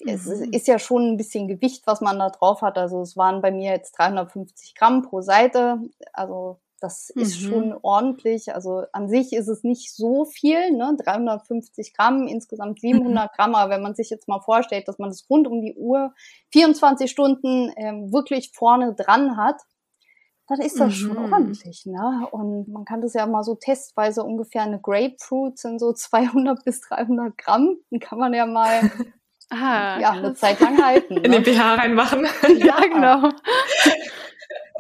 mhm. 0.01 0.09
es 0.09 0.27
ist 0.27 0.69
ja 0.69 0.79
schon 0.79 1.13
ein 1.13 1.17
bisschen 1.17 1.49
Gewicht, 1.49 1.87
was 1.87 2.01
man 2.01 2.19
da 2.19 2.31
drauf 2.31 2.63
hat. 2.63 2.79
Also 2.79 3.01
es 3.01 3.17
waren 3.17 3.41
bei 3.41 3.51
mir 3.51 3.73
jetzt 3.73 3.93
350 3.99 4.75
Gramm 4.75 5.03
pro 5.03 5.23
Seite. 5.23 5.79
Also 6.13 6.61
das 6.81 7.13
mhm. 7.15 7.23
ist 7.23 7.41
schon 7.41 7.75
ordentlich. 7.83 8.55
Also 8.55 8.85
an 8.93 9.09
sich 9.09 9.33
ist 9.33 9.49
es 9.49 9.65
nicht 9.65 9.95
so 9.95 10.25
viel, 10.25 10.73
ne? 10.73 10.97
350 11.03 11.95
Gramm, 11.95 12.27
insgesamt 12.27 12.81
700 12.81 13.33
Gramm. 13.35 13.55
Aber 13.55 13.71
wenn 13.71 13.83
man 13.83 13.95
sich 13.95 14.11
jetzt 14.11 14.29
mal 14.29 14.41
vorstellt, 14.41 14.89
dass 14.89 14.99
man 14.99 15.11
das 15.11 15.27
rund 15.31 15.47
um 15.47 15.63
die 15.63 15.75
Uhr 15.75 16.13
24 16.53 17.11
Stunden 17.11 17.73
ähm, 17.77 18.13
wirklich 18.13 18.53
vorne 18.55 18.95
dran 18.95 19.37
hat, 19.37 19.61
dann 20.49 20.61
ist 20.61 20.79
das 20.79 20.89
mhm. 20.89 20.93
schon 20.93 21.33
ordentlich. 21.33 21.87
Ne? 21.87 22.29
Und 22.31 22.69
man 22.69 22.85
kann 22.85 23.01
das 23.01 23.15
ja 23.15 23.27
mal 23.27 23.43
so 23.43 23.57
testweise 23.57 24.23
ungefähr 24.23 24.63
eine 24.63 24.81
Grapefruit 24.81 25.59
sind 25.59 25.81
so 25.81 25.93
200 25.93 26.65
bis 26.65 26.81
300 26.83 27.37
Gramm. 27.37 27.77
Dann 27.91 28.01
kann 28.01 28.19
man 28.19 28.33
ja 28.33 28.47
mal 28.47 28.91
ah, 29.51 29.99
ja, 29.99 30.11
eine 30.11 30.35
Zeit 30.35 30.61
lang 30.61 30.83
halten. 30.83 31.17
In 31.17 31.31
ne? 31.31 31.41
den 31.41 31.43
BH 31.43 31.75
reinmachen. 31.75 32.27
ja, 32.59 32.81
genau. 32.81 33.31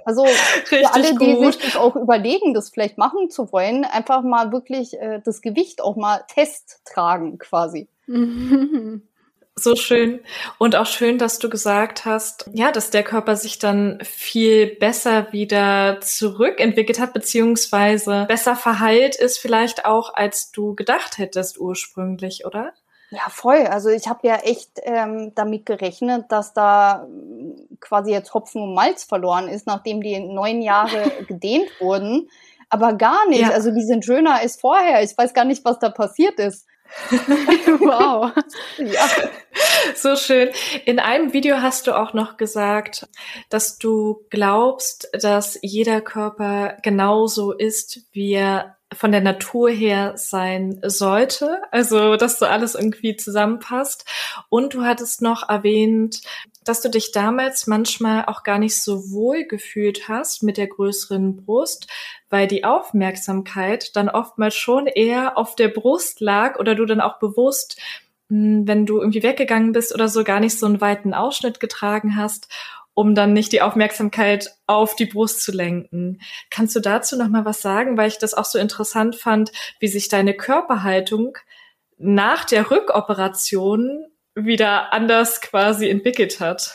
Also 0.06 0.22
Richtig 0.22 0.38
für 0.66 0.94
alle, 0.94 1.18
die 1.18 1.34
gut. 1.34 1.54
sich 1.54 1.62
das 1.64 1.76
auch 1.76 1.96
überlegen, 1.96 2.54
das 2.54 2.70
vielleicht 2.70 2.96
machen 2.96 3.28
zu 3.28 3.52
wollen, 3.52 3.84
einfach 3.84 4.22
mal 4.22 4.52
wirklich 4.52 4.94
äh, 4.98 5.20
das 5.24 5.42
Gewicht 5.42 5.82
auch 5.82 5.96
mal 5.96 6.22
test 6.32 6.80
tragen 6.86 7.38
quasi. 7.38 7.88
So 9.58 9.74
schön. 9.74 10.20
Und 10.58 10.76
auch 10.76 10.84
schön, 10.84 11.16
dass 11.16 11.38
du 11.38 11.48
gesagt 11.48 12.04
hast, 12.04 12.50
ja, 12.52 12.70
dass 12.72 12.90
der 12.90 13.02
Körper 13.02 13.36
sich 13.36 13.58
dann 13.58 13.98
viel 14.02 14.66
besser 14.66 15.32
wieder 15.32 15.98
zurückentwickelt 16.02 17.00
hat, 17.00 17.14
beziehungsweise 17.14 18.26
besser 18.28 18.54
verheilt 18.54 19.16
ist 19.16 19.38
vielleicht 19.38 19.86
auch, 19.86 20.12
als 20.12 20.50
du 20.50 20.74
gedacht 20.74 21.16
hättest 21.16 21.58
ursprünglich, 21.58 22.44
oder? 22.44 22.74
Ja, 23.10 23.28
voll. 23.28 23.66
Also 23.66 23.88
ich 23.88 24.08
habe 24.08 24.26
ja 24.26 24.36
echt 24.36 24.70
ähm, 24.82 25.32
damit 25.34 25.64
gerechnet, 25.64 26.26
dass 26.30 26.52
da 26.52 27.04
ähm, 27.04 27.54
quasi 27.80 28.10
jetzt 28.10 28.34
Hopfen 28.34 28.62
und 28.62 28.74
Malz 28.74 29.04
verloren 29.04 29.48
ist, 29.48 29.66
nachdem 29.66 30.00
die 30.00 30.18
neun 30.18 30.60
Jahre 30.60 31.10
gedehnt 31.28 31.70
wurden. 31.80 32.28
Aber 32.68 32.94
gar 32.94 33.28
nicht. 33.28 33.42
Ja. 33.42 33.50
Also 33.50 33.70
die 33.70 33.84
sind 33.84 34.04
schöner 34.04 34.40
als 34.40 34.60
vorher. 34.60 35.02
Ich 35.02 35.16
weiß 35.16 35.34
gar 35.34 35.44
nicht, 35.44 35.64
was 35.64 35.78
da 35.78 35.88
passiert 35.88 36.38
ist. 36.40 36.66
wow. 37.10 38.32
ja. 38.78 39.08
So 39.94 40.16
schön. 40.16 40.50
In 40.84 40.98
einem 40.98 41.32
Video 41.32 41.62
hast 41.62 41.86
du 41.86 41.96
auch 41.96 42.12
noch 42.12 42.36
gesagt, 42.36 43.08
dass 43.48 43.78
du 43.78 44.24
glaubst, 44.30 45.08
dass 45.12 45.58
jeder 45.62 46.00
Körper 46.00 46.76
genauso 46.82 47.52
ist, 47.52 48.00
wie 48.12 48.34
er 48.34 48.75
von 48.94 49.12
der 49.12 49.20
Natur 49.20 49.70
her 49.70 50.12
sein 50.16 50.80
sollte. 50.84 51.60
Also, 51.72 52.16
dass 52.16 52.38
so 52.38 52.46
alles 52.46 52.74
irgendwie 52.74 53.16
zusammenpasst. 53.16 54.04
Und 54.48 54.74
du 54.74 54.84
hattest 54.84 55.22
noch 55.22 55.48
erwähnt, 55.48 56.22
dass 56.64 56.80
du 56.80 56.90
dich 56.90 57.12
damals 57.12 57.66
manchmal 57.66 58.26
auch 58.26 58.42
gar 58.42 58.58
nicht 58.58 58.80
so 58.80 59.10
wohl 59.10 59.44
gefühlt 59.44 60.08
hast 60.08 60.42
mit 60.42 60.56
der 60.56 60.66
größeren 60.66 61.36
Brust, 61.36 61.88
weil 62.28 62.46
die 62.46 62.64
Aufmerksamkeit 62.64 63.94
dann 63.96 64.08
oftmals 64.08 64.54
schon 64.54 64.86
eher 64.86 65.36
auf 65.36 65.56
der 65.56 65.68
Brust 65.68 66.20
lag 66.20 66.58
oder 66.58 66.74
du 66.74 66.84
dann 66.84 67.00
auch 67.00 67.18
bewusst, 67.18 67.80
hm, 68.28 68.66
wenn 68.66 68.86
du 68.86 68.98
irgendwie 68.98 69.22
weggegangen 69.22 69.72
bist 69.72 69.94
oder 69.94 70.08
so, 70.08 70.24
gar 70.24 70.40
nicht 70.40 70.58
so 70.58 70.66
einen 70.66 70.80
weiten 70.80 71.14
Ausschnitt 71.14 71.60
getragen 71.60 72.16
hast, 72.16 72.48
um 72.96 73.14
dann 73.14 73.34
nicht 73.34 73.52
die 73.52 73.60
Aufmerksamkeit 73.60 74.56
auf 74.66 74.96
die 74.96 75.04
Brust 75.04 75.42
zu 75.42 75.52
lenken. 75.52 76.18
Kannst 76.50 76.74
du 76.74 76.80
dazu 76.80 77.16
noch 77.18 77.28
mal 77.28 77.44
was 77.44 77.60
sagen, 77.60 77.98
weil 77.98 78.08
ich 78.08 78.16
das 78.16 78.32
auch 78.32 78.46
so 78.46 78.58
interessant 78.58 79.16
fand, 79.16 79.52
wie 79.80 79.86
sich 79.86 80.08
deine 80.08 80.32
Körperhaltung 80.32 81.36
nach 81.98 82.46
der 82.46 82.70
Rückoperation 82.70 84.06
wieder 84.34 84.94
anders 84.94 85.42
quasi 85.42 85.90
entwickelt 85.90 86.40
hat. 86.40 86.74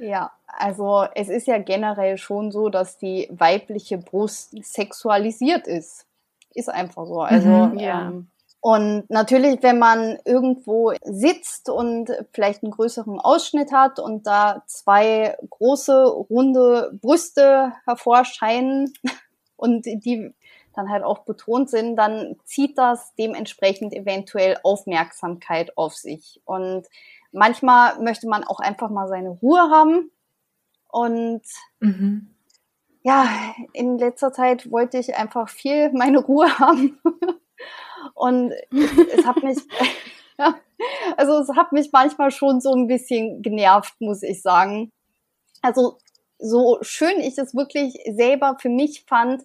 Ja, 0.00 0.32
also 0.46 1.06
es 1.14 1.28
ist 1.28 1.46
ja 1.46 1.58
generell 1.58 2.18
schon 2.18 2.50
so, 2.50 2.68
dass 2.68 2.98
die 2.98 3.28
weibliche 3.30 3.96
Brust 3.96 4.56
sexualisiert 4.64 5.68
ist. 5.68 6.04
Ist 6.52 6.68
einfach 6.68 7.06
so. 7.06 7.20
Also 7.20 7.48
mhm, 7.48 7.78
ja. 7.78 8.08
ähm, 8.08 8.29
und 8.60 9.08
natürlich, 9.08 9.62
wenn 9.62 9.78
man 9.78 10.18
irgendwo 10.26 10.92
sitzt 11.02 11.70
und 11.70 12.10
vielleicht 12.32 12.62
einen 12.62 12.72
größeren 12.72 13.18
Ausschnitt 13.18 13.72
hat 13.72 13.98
und 13.98 14.26
da 14.26 14.62
zwei 14.66 15.36
große, 15.48 16.04
runde 16.04 16.90
Brüste 17.00 17.72
hervorscheinen 17.86 18.92
und 19.56 19.86
die 19.86 20.34
dann 20.74 20.90
halt 20.90 21.04
auch 21.04 21.20
betont 21.20 21.70
sind, 21.70 21.96
dann 21.96 22.36
zieht 22.44 22.76
das 22.76 23.14
dementsprechend 23.14 23.94
eventuell 23.94 24.58
Aufmerksamkeit 24.62 25.76
auf 25.76 25.94
sich. 25.96 26.40
Und 26.44 26.86
manchmal 27.32 27.98
möchte 28.00 28.28
man 28.28 28.44
auch 28.44 28.60
einfach 28.60 28.90
mal 28.90 29.08
seine 29.08 29.30
Ruhe 29.30 29.70
haben. 29.70 30.10
Und 30.88 31.42
mhm. 31.80 32.34
ja, 33.02 33.26
in 33.72 33.98
letzter 33.98 34.32
Zeit 34.32 34.70
wollte 34.70 34.98
ich 34.98 35.16
einfach 35.16 35.48
viel 35.48 35.90
meine 35.92 36.18
Ruhe 36.18 36.46
haben. 36.58 37.00
Und 38.14 38.52
es, 38.70 39.18
es 39.18 39.26
hat 39.26 39.42
mich, 39.42 39.58
ja, 40.38 40.54
also 41.16 41.38
es 41.38 41.56
hat 41.56 41.72
mich 41.72 41.90
manchmal 41.92 42.30
schon 42.30 42.60
so 42.60 42.72
ein 42.72 42.86
bisschen 42.86 43.42
genervt, 43.42 43.94
muss 44.00 44.22
ich 44.22 44.42
sagen. 44.42 44.90
Also 45.62 45.98
so 46.38 46.78
schön 46.80 47.20
ich 47.20 47.36
es 47.38 47.54
wirklich 47.54 47.98
selber 48.10 48.56
für 48.60 48.70
mich 48.70 49.04
fand, 49.06 49.44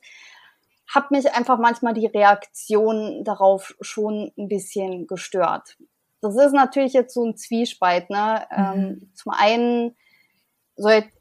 hat 0.88 1.12
mich 1.12 1.34
einfach 1.34 1.58
manchmal 1.58 1.94
die 1.94 2.06
Reaktion 2.06 3.24
darauf 3.24 3.76
schon 3.82 4.32
ein 4.38 4.48
bisschen 4.48 5.08
gestört. 5.08 5.78
Das 6.22 6.36
ist 6.36 6.54
natürlich 6.54 6.94
jetzt 6.94 7.14
so 7.14 7.26
ein 7.26 7.38
Zwiespalt. 7.38 8.10
Ne? 8.10 8.48
Mhm. 8.52 8.74
Ähm, 8.74 9.12
zum 9.14 9.32
einen 9.34 9.96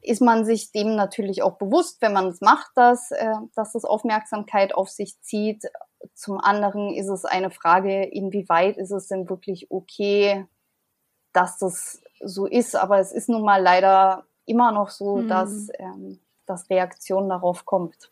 ist 0.01 0.21
man 0.21 0.45
sich 0.45 0.73
dem 0.73 0.97
natürlich 0.97 1.43
auch 1.43 1.59
bewusst, 1.59 2.01
wenn 2.01 2.13
man 2.13 2.29
es 2.29 2.41
macht, 2.41 2.71
dass, 2.75 3.11
äh, 3.11 3.35
dass 3.55 3.73
das 3.73 3.85
Aufmerksamkeit 3.85 4.75
auf 4.75 4.89
sich 4.89 5.21
zieht. 5.21 5.65
Zum 6.15 6.39
anderen 6.39 6.93
ist 6.95 7.09
es 7.09 7.25
eine 7.25 7.51
Frage, 7.51 8.05
inwieweit 8.05 8.77
ist 8.77 8.91
es 8.91 9.09
denn 9.09 9.29
wirklich 9.29 9.71
okay, 9.71 10.47
dass 11.33 11.59
das 11.59 12.03
so 12.21 12.47
ist. 12.47 12.77
Aber 12.77 12.99
es 12.99 13.13
ist 13.13 13.29
nun 13.29 13.43
mal 13.43 13.63
leider 13.63 14.25
immer 14.47 14.73
noch 14.73 14.91
so, 14.91 15.17
mhm. 15.17 15.29
dass, 15.29 15.69
ähm, 15.79 16.21
dass 16.47 16.69
Reaktion 16.71 17.29
darauf 17.29 17.65
kommt. 17.65 18.11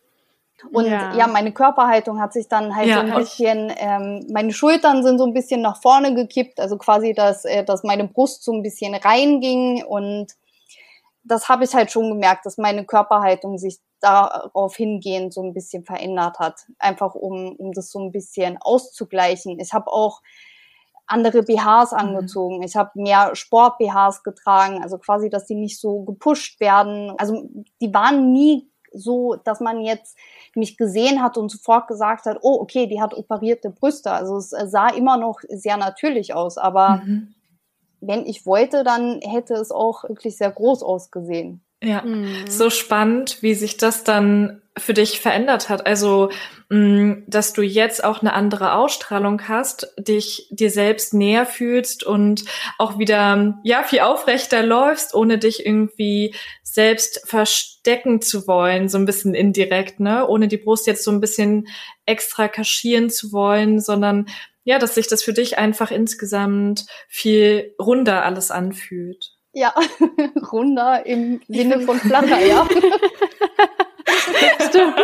Und 0.71 0.85
ja. 0.85 1.13
ja. 1.15 1.27
meine 1.27 1.51
Körperhaltung 1.51 2.21
hat 2.21 2.31
sich 2.33 2.47
dann 2.47 2.75
halt 2.75 2.87
ja, 2.87 2.95
so 2.95 3.01
ein 3.01 3.15
bisschen, 3.15 3.73
ähm, 3.77 4.25
meine 4.31 4.53
Schultern 4.53 5.03
sind 5.03 5.17
so 5.17 5.25
ein 5.25 5.33
bisschen 5.33 5.61
nach 5.61 5.81
vorne 5.81 6.13
gekippt, 6.13 6.59
also 6.59 6.77
quasi, 6.77 7.13
dass, 7.13 7.43
äh, 7.43 7.63
dass 7.63 7.83
meine 7.83 8.07
Brust 8.07 8.43
so 8.43 8.53
ein 8.53 8.63
bisschen 8.63 8.95
reinging 8.95 9.83
und 9.83 10.27
das 11.23 11.49
habe 11.49 11.63
ich 11.63 11.73
halt 11.73 11.91
schon 11.91 12.09
gemerkt, 12.09 12.45
dass 12.45 12.57
meine 12.57 12.85
Körperhaltung 12.85 13.57
sich 13.57 13.79
darauf 14.03 14.75
hingehend 14.75 15.33
so 15.33 15.41
ein 15.41 15.53
bisschen 15.53 15.83
verändert 15.83 16.39
hat. 16.39 16.65
Einfach 16.79 17.15
um, 17.15 17.55
um 17.55 17.71
das 17.71 17.89
so 17.91 17.99
ein 17.99 18.11
bisschen 18.11 18.57
auszugleichen. 18.59 19.59
Ich 19.59 19.73
habe 19.73 19.91
auch 19.91 20.21
andere 21.05 21.43
BHs 21.43 21.91
mhm. 21.91 21.97
angezogen. 21.97 22.57
Mhm. 22.57 22.63
Ich 22.63 22.75
habe 22.75 22.91
mehr 22.95 23.35
Sport-BHs 23.35 24.23
getragen, 24.23 24.81
also 24.81 24.97
quasi, 24.97 25.29
dass 25.29 25.45
die 25.45 25.55
nicht 25.55 25.79
so 25.79 26.03
gepusht 26.03 26.59
werden. 26.59 27.13
Also 27.17 27.49
die 27.81 27.93
waren 27.93 28.31
nie 28.31 28.69
so, 28.93 29.35
dass 29.35 29.59
man 29.59 29.81
jetzt 29.81 30.17
mich 30.55 30.77
gesehen 30.77 31.21
hat 31.21 31.37
und 31.37 31.49
sofort 31.49 31.87
gesagt 31.87 32.25
hat, 32.25 32.37
oh, 32.41 32.59
okay, 32.61 32.87
die 32.87 33.01
hat 33.01 33.15
operierte 33.15 33.71
Brüste. 33.71 34.11
Also 34.11 34.37
es 34.37 34.49
sah 34.49 34.89
immer 34.89 35.17
noch 35.17 35.39
sehr 35.49 35.77
natürlich 35.77 36.35
aus, 36.35 36.57
aber 36.57 36.97
mhm. 36.97 37.33
wenn 38.01 38.25
ich 38.25 38.45
wollte, 38.45 38.83
dann 38.83 39.19
hätte 39.21 39.55
es 39.55 39.71
auch 39.71 40.03
wirklich 40.03 40.37
sehr 40.37 40.51
groß 40.51 40.83
ausgesehen. 40.83 41.62
Ja, 41.83 42.01
mhm. 42.03 42.47
so 42.47 42.69
spannend, 42.69 43.39
wie 43.41 43.53
sich 43.53 43.77
das 43.77 44.03
dann 44.03 44.61
für 44.77 44.93
dich 44.93 45.19
verändert 45.19 45.69
hat. 45.69 45.85
Also, 45.85 46.31
mm, 46.69 47.23
dass 47.27 47.53
du 47.53 47.61
jetzt 47.61 48.03
auch 48.03 48.21
eine 48.21 48.33
andere 48.33 48.73
Ausstrahlung 48.73 49.47
hast, 49.47 49.93
dich 49.99 50.47
dir 50.49 50.71
selbst 50.71 51.13
näher 51.13 51.45
fühlst 51.45 52.03
und 52.03 52.45
auch 52.79 52.97
wieder, 52.97 53.59
ja, 53.63 53.83
viel 53.83 53.99
aufrechter 53.99 54.63
läufst, 54.63 55.13
ohne 55.13 55.37
dich 55.37 55.65
irgendwie 55.65 56.33
selbst 56.63 57.21
verstecken 57.25 58.21
zu 58.21 58.47
wollen, 58.47 58.89
so 58.89 58.97
ein 58.97 59.05
bisschen 59.05 59.35
indirekt, 59.35 59.99
ne, 59.99 60.27
ohne 60.27 60.47
die 60.47 60.57
Brust 60.57 60.87
jetzt 60.87 61.03
so 61.03 61.11
ein 61.11 61.21
bisschen 61.21 61.67
extra 62.05 62.47
kaschieren 62.47 63.09
zu 63.09 63.31
wollen, 63.31 63.79
sondern 63.79 64.27
ja, 64.63 64.79
dass 64.79 64.95
sich 64.95 65.07
das 65.07 65.21
für 65.21 65.33
dich 65.33 65.57
einfach 65.57 65.91
insgesamt 65.91 66.85
viel 67.09 67.75
runder 67.79 68.23
alles 68.23 68.49
anfühlt. 68.49 69.33
Ja, 69.53 69.73
runder 70.51 71.05
im 71.05 71.41
Sinne 71.47 71.81
von 71.81 71.99
flacher, 71.99 72.43
ja. 72.43 72.65
Stimmt. 74.67 74.95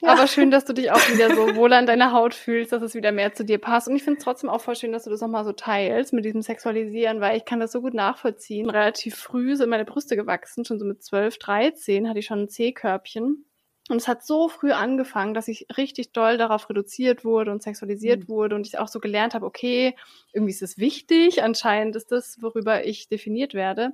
Ja. 0.00 0.02
Aber 0.02 0.26
schön, 0.26 0.50
dass 0.50 0.64
du 0.64 0.72
dich 0.72 0.90
auch 0.90 1.10
wieder 1.10 1.34
so 1.34 1.56
wohl 1.56 1.72
an 1.72 1.86
deiner 1.86 2.12
Haut 2.12 2.34
fühlst, 2.34 2.72
dass 2.72 2.82
es 2.82 2.94
wieder 2.94 3.12
mehr 3.12 3.32
zu 3.32 3.44
dir 3.44 3.58
passt. 3.58 3.88
Und 3.88 3.96
ich 3.96 4.02
finde 4.02 4.18
es 4.18 4.24
trotzdem 4.24 4.50
auch 4.50 4.60
voll 4.60 4.76
schön, 4.76 4.92
dass 4.92 5.04
du 5.04 5.10
das 5.10 5.20
nochmal 5.20 5.44
so 5.44 5.52
teilst 5.52 6.12
mit 6.12 6.24
diesem 6.24 6.42
Sexualisieren, 6.42 7.20
weil 7.20 7.36
ich 7.36 7.44
kann 7.44 7.60
das 7.60 7.72
so 7.72 7.80
gut 7.80 7.94
nachvollziehen. 7.94 8.70
Relativ 8.70 9.16
früh 9.16 9.56
sind 9.56 9.70
meine 9.70 9.84
Brüste 9.84 10.16
gewachsen, 10.16 10.64
schon 10.64 10.78
so 10.78 10.84
mit 10.84 11.02
12, 11.02 11.38
13 11.38 12.08
hatte 12.08 12.18
ich 12.18 12.26
schon 12.26 12.42
ein 12.42 12.48
C-Körbchen. 12.48 13.44
Und 13.88 13.96
es 13.96 14.08
hat 14.08 14.24
so 14.24 14.48
früh 14.48 14.72
angefangen, 14.72 15.34
dass 15.34 15.48
ich 15.48 15.66
richtig 15.76 16.12
doll 16.12 16.36
darauf 16.36 16.68
reduziert 16.68 17.24
wurde 17.24 17.50
und 17.50 17.62
sexualisiert 17.62 18.24
mhm. 18.24 18.28
wurde 18.28 18.54
und 18.56 18.66
ich 18.66 18.78
auch 18.78 18.88
so 18.88 19.00
gelernt 19.00 19.34
habe, 19.34 19.46
okay, 19.46 19.96
irgendwie 20.32 20.52
ist 20.52 20.62
es 20.62 20.78
wichtig, 20.78 21.42
anscheinend 21.42 21.96
ist 21.96 22.12
das, 22.12 22.40
worüber 22.42 22.84
ich 22.84 23.08
definiert 23.08 23.54
werde. 23.54 23.92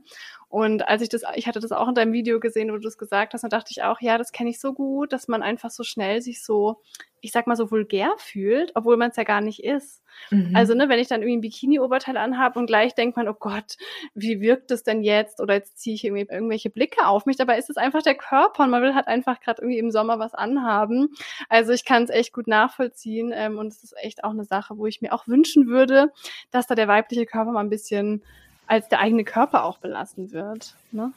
Und 0.55 0.87
als 0.87 1.03
ich 1.03 1.09
das, 1.09 1.23
ich 1.35 1.49
hatte 1.49 1.59
das 1.59 1.73
auch 1.73 1.89
in 1.89 1.97
deinem 1.97 2.13
Video 2.13 2.39
gesehen, 2.39 2.71
wo 2.71 2.75
du 2.77 2.83
das 2.83 2.97
gesagt 2.97 3.35
hast, 3.35 3.43
dann 3.43 3.51
dachte 3.51 3.73
ich 3.73 3.83
auch, 3.83 4.01
ja, 4.01 4.19
das 4.19 4.31
kenne 4.31 4.51
ich 4.51 4.61
so 4.61 4.73
gut, 4.73 5.13
dass 5.13 5.27
man 5.27 5.43
einfach 5.43 5.71
so 5.71 5.83
schnell 5.83 6.23
sich 6.23 6.45
so, 6.45 6.81
ich 7.21 7.33
sag 7.33 7.49
mal 7.49 7.57
so 7.57 7.73
vulgär 7.73 8.13
fühlt, 8.19 8.71
obwohl 8.77 8.97
man 8.97 9.11
es 9.11 9.17
ja 9.17 9.25
gar 9.25 9.41
nicht 9.41 9.65
ist. 9.65 10.05
Mhm. 10.31 10.55
Also, 10.55 10.75
ne, 10.75 10.89
wenn 10.89 11.01
ich 11.01 11.09
dann 11.09 11.23
irgendwie 11.23 11.39
ein 11.39 11.41
Bikini-Oberteil 11.41 12.17
anhabe 12.17 12.61
und 12.61 12.67
gleich 12.67 12.95
denkt 12.95 13.17
man, 13.17 13.27
oh 13.27 13.35
Gott, 13.35 13.77
wie 14.15 14.41
wirkt 14.41 14.71
es 14.71 14.85
denn 14.85 15.03
jetzt? 15.03 15.41
Oder 15.41 15.55
jetzt 15.55 15.77
ziehe 15.81 15.97
ich 15.97 16.05
irgendwie 16.05 16.33
irgendwelche 16.33 16.71
Blicke 16.71 17.05
auf 17.05 17.27
mich. 17.27 17.37
Dabei 17.37 17.59
ist 17.59 17.69
es 17.69 17.77
einfach 17.77 18.03
der 18.03 18.15
Körper 18.15 18.63
und 18.63 18.71
man 18.71 18.81
will 18.81 18.95
halt 18.95 19.09
einfach 19.09 19.41
gerade 19.41 19.61
irgendwie 19.61 19.81
im 19.81 19.91
Sommer 19.91 20.21
was 20.21 20.35
anhaben. 20.35 21.09
Also 21.49 21.73
ich 21.73 21.85
kann 21.85 22.05
es 22.05 22.11
echt 22.11 22.33
gut 22.33 22.47
nachvollziehen 22.47 23.33
ähm, 23.35 23.59
und 23.59 23.73
es 23.73 23.83
ist 23.83 23.97
echt 24.01 24.23
auch 24.23 24.31
eine 24.31 24.45
Sache, 24.45 24.79
wo 24.79 24.87
ich 24.87 25.03
mir 25.03 25.15
auch 25.15 25.27
wünschen 25.27 25.67
würde, 25.67 26.13
dass 26.53 26.69
da 26.69 26.77
der 26.77 26.87
weibliche 26.87 27.27
Körper 27.27 27.51
mal 27.51 27.65
ein 27.65 27.71
bisschen 27.71 28.23
als 28.67 28.89
der 28.89 29.01
eigene 29.01 29.25
Körper 29.25 29.65
auch 29.65 29.79
belassen 29.79 30.33
wird. 30.33 30.75
Ne? 30.91 31.13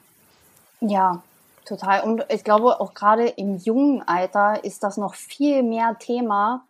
Ja, 0.82 1.24
total. 1.66 2.02
Und 2.02 2.26
ich 2.30 2.44
glaube, 2.44 2.80
auch 2.80 2.94
gerade 2.94 3.28
im 3.28 3.58
jungen 3.58 4.02
Alter 4.08 4.64
ist 4.64 4.84
das 4.84 4.98
noch 4.98 5.16
viel 5.16 5.64
mehr 5.64 5.98
Thema, 6.00 6.66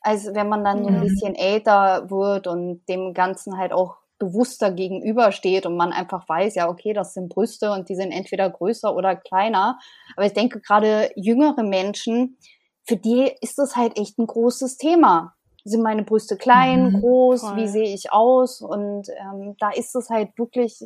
als 0.00 0.34
wenn 0.34 0.48
man 0.48 0.64
dann 0.64 0.82
so 0.82 0.88
ein 0.88 0.98
mhm. 0.98 1.02
bisschen 1.02 1.34
älter 1.34 2.10
wird 2.10 2.46
und 2.46 2.82
dem 2.88 3.14
Ganzen 3.14 3.58
halt 3.58 3.72
auch 3.72 3.96
bewusster 4.18 4.70
gegenübersteht 4.70 5.64
und 5.64 5.76
man 5.76 5.92
einfach 5.92 6.28
weiß, 6.28 6.54
ja, 6.54 6.68
okay, 6.68 6.92
das 6.92 7.14
sind 7.14 7.30
Brüste 7.30 7.72
und 7.72 7.88
die 7.88 7.94
sind 7.94 8.12
entweder 8.12 8.48
größer 8.50 8.94
oder 8.94 9.16
kleiner. 9.16 9.78
Aber 10.14 10.26
ich 10.26 10.34
denke, 10.34 10.60
gerade 10.60 11.10
jüngere 11.16 11.62
Menschen, 11.62 12.36
für 12.84 12.96
die 12.96 13.32
ist 13.40 13.58
das 13.58 13.76
halt 13.76 13.98
echt 13.98 14.18
ein 14.18 14.26
großes 14.26 14.76
Thema 14.76 15.34
sind 15.64 15.82
meine 15.82 16.02
Brüste 16.02 16.36
klein, 16.36 16.92
mhm, 16.92 17.00
groß, 17.00 17.40
voll. 17.40 17.56
wie 17.56 17.68
sehe 17.68 17.94
ich 17.94 18.12
aus? 18.12 18.60
Und 18.60 19.08
ähm, 19.08 19.56
da 19.58 19.70
ist 19.70 19.94
es 19.94 20.10
halt 20.10 20.36
wirklich 20.38 20.78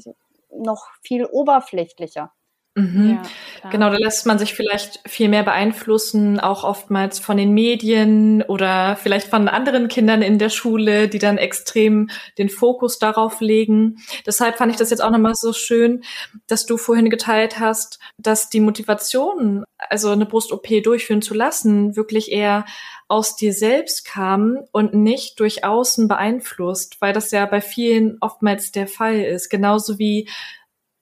noch 0.50 0.86
viel 1.02 1.24
oberflächlicher. 1.26 2.32
Mhm. 2.76 3.20
Ja, 3.62 3.70
genau, 3.70 3.90
da 3.90 3.96
lässt 3.96 4.26
man 4.26 4.40
sich 4.40 4.54
vielleicht 4.54 4.98
viel 5.06 5.28
mehr 5.28 5.44
beeinflussen, 5.44 6.40
auch 6.40 6.64
oftmals 6.64 7.20
von 7.20 7.36
den 7.36 7.52
Medien 7.54 8.42
oder 8.42 8.96
vielleicht 8.96 9.28
von 9.28 9.46
anderen 9.46 9.86
Kindern 9.86 10.22
in 10.22 10.40
der 10.40 10.48
Schule, 10.48 11.06
die 11.06 11.20
dann 11.20 11.38
extrem 11.38 12.10
den 12.36 12.48
Fokus 12.48 12.98
darauf 12.98 13.40
legen. 13.40 13.98
Deshalb 14.26 14.56
fand 14.56 14.72
ich 14.72 14.76
das 14.76 14.90
jetzt 14.90 15.04
auch 15.04 15.12
nochmal 15.12 15.36
so 15.36 15.52
schön, 15.52 16.02
dass 16.48 16.66
du 16.66 16.76
vorhin 16.76 17.10
geteilt 17.10 17.60
hast, 17.60 18.00
dass 18.18 18.50
die 18.50 18.60
Motivation, 18.60 19.64
also 19.78 20.10
eine 20.10 20.26
Brust-OP 20.26 20.82
durchführen 20.82 21.22
zu 21.22 21.34
lassen, 21.34 21.94
wirklich 21.94 22.32
eher 22.32 22.64
aus 23.06 23.36
dir 23.36 23.52
selbst 23.52 24.04
kam 24.04 24.58
und 24.72 24.94
nicht 24.94 25.38
durch 25.38 25.62
außen 25.62 26.08
beeinflusst, 26.08 27.00
weil 27.00 27.12
das 27.12 27.30
ja 27.30 27.46
bei 27.46 27.60
vielen 27.60 28.16
oftmals 28.20 28.72
der 28.72 28.88
Fall 28.88 29.20
ist. 29.20 29.48
Genauso 29.48 30.00
wie 30.00 30.28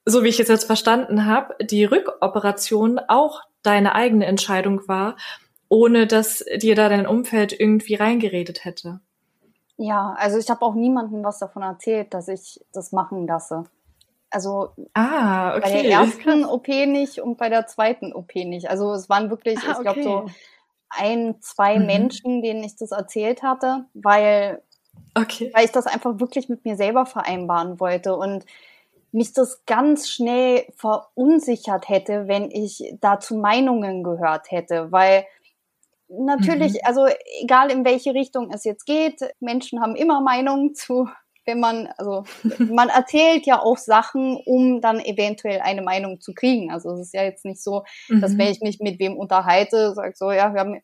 so 0.05 0.23
wie 0.23 0.29
ich 0.29 0.39
es 0.39 0.47
jetzt 0.47 0.65
verstanden 0.65 1.25
habe, 1.25 1.55
die 1.61 1.85
Rückoperation 1.85 2.99
auch 3.07 3.41
deine 3.61 3.95
eigene 3.95 4.25
Entscheidung 4.25 4.87
war, 4.87 5.15
ohne 5.69 6.07
dass 6.07 6.43
dir 6.57 6.75
da 6.75 6.89
dein 6.89 7.07
Umfeld 7.07 7.57
irgendwie 7.57 7.95
reingeredet 7.95 8.65
hätte. 8.65 8.99
Ja, 9.77 10.15
also 10.17 10.37
ich 10.37 10.49
habe 10.49 10.61
auch 10.63 10.75
niemandem 10.75 11.23
was 11.23 11.39
davon 11.39 11.63
erzählt, 11.63 12.13
dass 12.13 12.27
ich 12.27 12.59
das 12.73 12.91
machen 12.91 13.25
lasse. 13.25 13.63
Also 14.29 14.71
ah, 14.93 15.55
okay. 15.55 15.61
bei 15.61 15.81
der 15.81 15.91
ersten 15.91 16.45
OP 16.45 16.67
nicht 16.67 17.19
und 17.19 17.37
bei 17.37 17.49
der 17.49 17.67
zweiten 17.67 18.13
OP 18.13 18.35
nicht. 18.35 18.69
Also 18.69 18.93
es 18.93 19.09
waren 19.09 19.29
wirklich, 19.29 19.59
ah, 19.59 19.73
ich 19.73 19.79
glaube, 19.79 20.03
so 20.03 20.25
ein, 20.89 21.35
zwei 21.41 21.79
mhm. 21.79 21.85
Menschen, 21.85 22.41
denen 22.41 22.63
ich 22.63 22.75
das 22.75 22.91
erzählt 22.91 23.43
hatte, 23.43 23.85
weil, 23.93 24.61
okay. 25.15 25.51
weil 25.53 25.65
ich 25.65 25.71
das 25.71 25.85
einfach 25.85 26.19
wirklich 26.19 26.49
mit 26.49 26.65
mir 26.65 26.75
selber 26.75 27.05
vereinbaren 27.05 27.79
wollte. 27.79 28.15
Und 28.15 28.45
mich 29.13 29.33
das 29.33 29.65
ganz 29.65 30.09
schnell 30.09 30.65
verunsichert 30.75 31.87
hätte, 31.87 32.27
wenn 32.27 32.49
ich 32.51 32.83
dazu 32.99 33.35
Meinungen 33.35 34.03
gehört 34.03 34.51
hätte, 34.51 34.91
weil 34.91 35.25
natürlich, 36.09 36.73
mhm. 36.73 36.79
also 36.83 37.07
egal 37.41 37.71
in 37.71 37.85
welche 37.85 38.13
Richtung 38.13 38.51
es 38.51 38.63
jetzt 38.63 38.85
geht, 38.85 39.21
Menschen 39.39 39.81
haben 39.81 39.95
immer 39.95 40.21
Meinungen 40.21 40.73
zu, 40.75 41.07
wenn 41.45 41.59
man, 41.59 41.89
also 41.97 42.23
man 42.57 42.89
erzählt 42.89 43.45
ja 43.45 43.61
auch 43.61 43.77
Sachen, 43.77 44.37
um 44.45 44.81
dann 44.81 44.99
eventuell 44.99 45.61
eine 45.61 45.81
Meinung 45.81 46.19
zu 46.19 46.33
kriegen. 46.33 46.71
Also 46.71 46.91
es 46.93 47.07
ist 47.07 47.13
ja 47.13 47.23
jetzt 47.23 47.45
nicht 47.45 47.61
so, 47.61 47.83
mhm. 48.09 48.21
dass 48.21 48.37
wenn 48.37 48.51
ich 48.51 48.61
mich 48.61 48.79
mit 48.79 48.99
wem 48.99 49.17
unterhalte, 49.17 49.93
sag 49.93 50.17
so, 50.17 50.31
ja, 50.31 50.53
haben, 50.53 50.81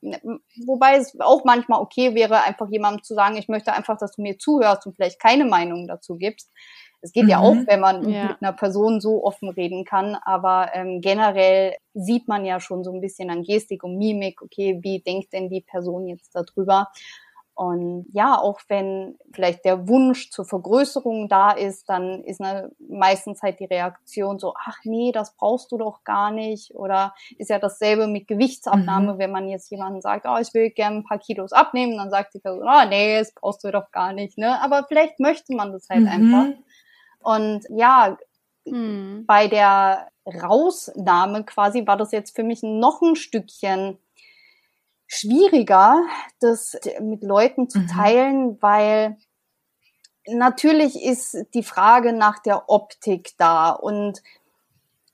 wobei 0.65 0.97
es 0.97 1.19
auch 1.19 1.45
manchmal 1.45 1.81
okay 1.81 2.15
wäre, 2.15 2.43
einfach 2.43 2.69
jemandem 2.69 3.03
zu 3.03 3.13
sagen, 3.13 3.37
ich 3.37 3.47
möchte 3.47 3.73
einfach, 3.73 3.97
dass 3.97 4.15
du 4.15 4.21
mir 4.21 4.37
zuhörst 4.37 4.85
und 4.85 4.95
vielleicht 4.95 5.19
keine 5.19 5.45
Meinung 5.45 5.87
dazu 5.87 6.15
gibst. 6.15 6.51
Es 7.01 7.12
geht 7.12 7.23
mhm. 7.23 7.29
ja 7.29 7.39
auch, 7.39 7.53
mhm. 7.53 7.67
wenn 7.67 7.79
man 7.79 8.09
ja. 8.09 8.27
mit 8.27 8.41
einer 8.41 8.53
Person 8.53 8.99
so 8.99 9.23
offen 9.23 9.49
reden 9.49 9.85
kann, 9.85 10.15
aber 10.15 10.69
ähm, 10.73 11.01
generell 11.01 11.75
sieht 11.93 12.27
man 12.27 12.45
ja 12.45 12.59
schon 12.59 12.83
so 12.83 12.91
ein 12.91 13.01
bisschen 13.01 13.29
an 13.29 13.43
Gestik 13.43 13.83
und 13.83 13.97
Mimik, 13.97 14.41
okay, 14.41 14.79
wie 14.81 14.99
denkt 14.99 15.33
denn 15.33 15.49
die 15.49 15.62
Person 15.62 16.07
jetzt 16.07 16.35
darüber? 16.35 16.89
Und 17.59 18.05
ja, 18.13 18.39
auch 18.39 18.62
wenn 18.69 19.17
vielleicht 19.33 19.65
der 19.65 19.89
Wunsch 19.89 20.29
zur 20.29 20.45
Vergrößerung 20.45 21.27
da 21.27 21.51
ist, 21.51 21.89
dann 21.89 22.23
ist 22.23 22.39
ne, 22.39 22.71
meistens 22.88 23.41
halt 23.41 23.59
die 23.59 23.65
Reaktion 23.65 24.39
so, 24.39 24.53
ach 24.57 24.77
nee, 24.85 25.12
das 25.12 25.35
brauchst 25.35 25.69
du 25.73 25.77
doch 25.77 26.05
gar 26.05 26.31
nicht. 26.31 26.73
Oder 26.73 27.13
ist 27.38 27.49
ja 27.49 27.59
dasselbe 27.59 28.07
mit 28.07 28.29
Gewichtsabnahme, 28.29 29.15
mhm. 29.15 29.17
wenn 29.17 29.31
man 29.31 29.49
jetzt 29.49 29.69
jemanden 29.71 29.99
sagt, 30.01 30.25
oh, 30.25 30.38
ich 30.39 30.53
will 30.53 30.69
gerne 30.69 30.99
ein 30.99 31.03
paar 31.03 31.19
Kilos 31.19 31.51
abnehmen, 31.51 31.97
dann 31.97 32.09
sagt 32.09 32.33
die 32.33 32.39
Person, 32.39 32.65
oh 32.65 32.88
nee, 32.88 33.19
das 33.19 33.33
brauchst 33.33 33.62
du 33.65 33.71
doch 33.71 33.91
gar 33.91 34.13
nicht. 34.13 34.38
Ne? 34.38 34.62
Aber 34.62 34.85
vielleicht 34.88 35.19
möchte 35.19 35.53
man 35.53 35.73
das 35.73 35.89
halt 35.89 36.03
mhm. 36.03 36.07
einfach. 36.07 36.45
Und 37.19 37.65
ja, 37.69 38.17
mhm. 38.65 39.25
bei 39.25 39.47
der 39.47 40.08
Rausnahme 40.25 41.43
quasi 41.43 41.86
war 41.88 41.97
das 41.97 42.12
jetzt 42.12 42.36
für 42.36 42.43
mich 42.43 42.62
noch 42.63 43.01
ein 43.01 43.15
Stückchen 43.15 43.97
schwieriger, 45.08 46.03
das 46.39 46.77
mit 47.01 47.23
Leuten 47.23 47.67
zu 47.67 47.79
mhm. 47.79 47.88
teilen, 47.88 48.62
weil 48.62 49.17
natürlich 50.27 51.03
ist 51.03 51.45
die 51.53 51.63
Frage 51.63 52.13
nach 52.13 52.39
der 52.39 52.69
Optik 52.69 53.32
da 53.38 53.71
und 53.71 54.21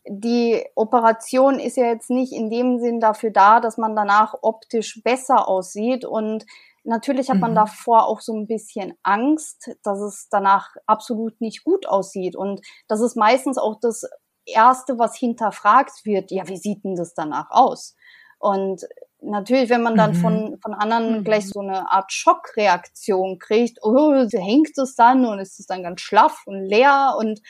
die 0.07 0.63
Operation 0.75 1.59
ist 1.59 1.77
ja 1.77 1.85
jetzt 1.85 2.09
nicht 2.09 2.33
in 2.33 2.49
dem 2.49 2.79
Sinn 2.79 2.99
dafür 2.99 3.31
da, 3.31 3.59
dass 3.59 3.77
man 3.77 3.95
danach 3.95 4.35
optisch 4.41 5.01
besser 5.03 5.47
aussieht 5.47 6.05
und 6.05 6.45
Natürlich 6.85 7.29
hat 7.31 7.39
man 7.39 7.51
mhm. 7.51 7.55
davor 7.55 8.05
auch 8.05 8.21
so 8.21 8.33
ein 8.35 8.45
bisschen 8.45 8.93
Angst, 9.01 9.71
dass 9.83 9.99
es 9.99 10.27
danach 10.29 10.69
absolut 10.85 11.41
nicht 11.41 11.63
gut 11.63 11.87
aussieht. 11.87 12.35
Und 12.35 12.61
das 12.87 13.01
ist 13.01 13.17
meistens 13.17 13.57
auch 13.57 13.79
das 13.81 14.03
Erste, 14.45 14.99
was 14.99 15.17
hinterfragt 15.17 16.05
wird. 16.05 16.29
Ja, 16.29 16.47
wie 16.47 16.57
sieht 16.57 16.83
denn 16.83 16.95
das 16.95 17.15
danach 17.15 17.49
aus? 17.49 17.95
Und 18.37 18.83
natürlich, 19.19 19.71
wenn 19.71 19.81
man 19.81 19.95
dann 19.95 20.11
mhm. 20.11 20.15
von, 20.15 20.59
von 20.61 20.73
anderen 20.75 21.19
mhm. 21.19 21.23
gleich 21.23 21.49
so 21.49 21.59
eine 21.59 21.89
Art 21.89 22.11
Schockreaktion 22.13 23.39
kriegt, 23.39 23.79
oh, 23.81 24.13
hängt 24.31 24.77
es 24.77 24.95
dann 24.95 25.25
und 25.25 25.39
ist 25.39 25.59
es 25.59 25.65
dann 25.65 25.81
ganz 25.81 26.01
schlaff 26.01 26.43
und 26.45 26.63
leer 26.63 27.15
und 27.17 27.41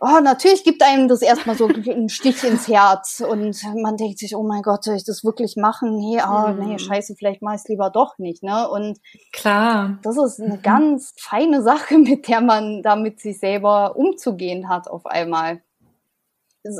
oh, 0.00 0.20
natürlich 0.22 0.64
gibt 0.64 0.82
einem 0.82 1.08
das 1.08 1.22
erstmal 1.22 1.56
so 1.56 1.66
einen 1.66 2.08
Stich 2.08 2.44
ins 2.44 2.68
Herz 2.68 3.20
und 3.20 3.60
man 3.82 3.96
denkt 3.96 4.18
sich, 4.18 4.36
oh 4.36 4.42
mein 4.42 4.62
Gott, 4.62 4.84
soll 4.84 4.96
ich 4.96 5.04
das 5.04 5.24
wirklich 5.24 5.56
machen? 5.56 5.96
Nee, 5.96 6.20
oh, 6.22 6.50
nee, 6.50 6.78
scheiße, 6.78 7.16
vielleicht 7.16 7.42
mach 7.42 7.54
ich 7.54 7.62
es 7.62 7.68
lieber 7.68 7.90
doch 7.90 8.18
nicht, 8.18 8.42
ne? 8.42 8.68
Und 8.68 8.98
klar, 9.32 9.98
das 10.02 10.16
ist 10.16 10.40
eine 10.40 10.56
mhm. 10.56 10.62
ganz 10.62 11.14
feine 11.18 11.62
Sache, 11.62 11.98
mit 11.98 12.28
der 12.28 12.40
man 12.40 12.82
da 12.82 12.96
mit 12.96 13.20
sich 13.20 13.40
selber 13.40 13.96
umzugehen 13.96 14.68
hat 14.68 14.88
auf 14.88 15.06
einmal. 15.06 15.62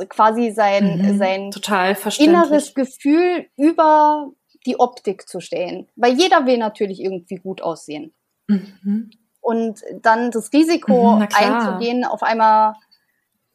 quasi 0.07 0.51
sein, 0.51 0.97
mhm, 0.97 1.17
sein 1.17 1.51
total 1.51 1.97
inneres 2.19 2.73
Gefühl 2.73 3.47
über 3.57 4.31
die 4.65 4.79
Optik 4.79 5.27
zu 5.27 5.39
stellen. 5.39 5.87
Weil 5.95 6.13
jeder 6.13 6.45
will 6.45 6.57
natürlich 6.57 7.01
irgendwie 7.01 7.37
gut 7.37 7.61
aussehen. 7.61 8.13
Mhm. 8.47 9.11
Und 9.41 9.81
dann 10.01 10.31
das 10.31 10.51
Risiko 10.53 11.15
mhm, 11.15 11.27
einzugehen, 11.33 12.05
auf 12.05 12.23
einmal 12.23 12.75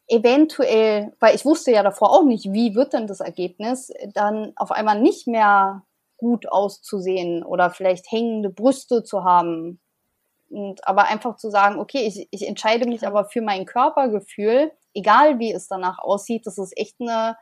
eventuell, 0.07 1.13
weil 1.19 1.35
ich 1.35 1.45
wusste 1.45 1.71
ja 1.71 1.83
davor 1.83 2.11
auch 2.11 2.23
nicht, 2.23 2.51
wie 2.51 2.75
wird 2.75 2.93
denn 2.93 3.07
das 3.07 3.19
Ergebnis, 3.19 3.91
dann 4.13 4.53
auf 4.55 4.71
einmal 4.71 5.01
nicht 5.01 5.27
mehr 5.27 5.83
gut 6.17 6.47
auszusehen 6.47 7.43
oder 7.43 7.71
vielleicht 7.71 8.11
hängende 8.11 8.49
Brüste 8.49 9.03
zu 9.03 9.23
haben. 9.23 9.79
Und 10.49 10.87
aber 10.87 11.05
einfach 11.05 11.37
zu 11.37 11.49
sagen, 11.49 11.79
okay, 11.79 12.05
ich, 12.07 12.27
ich 12.31 12.47
entscheide 12.47 12.87
mich 12.87 13.05
aber 13.05 13.25
für 13.25 13.41
mein 13.41 13.65
Körpergefühl, 13.65 14.71
egal 14.93 15.39
wie 15.39 15.51
es 15.51 15.67
danach 15.67 15.99
aussieht, 15.99 16.45
das 16.45 16.57
ist 16.57 16.77
echt 16.77 16.95
eine, 16.99 17.35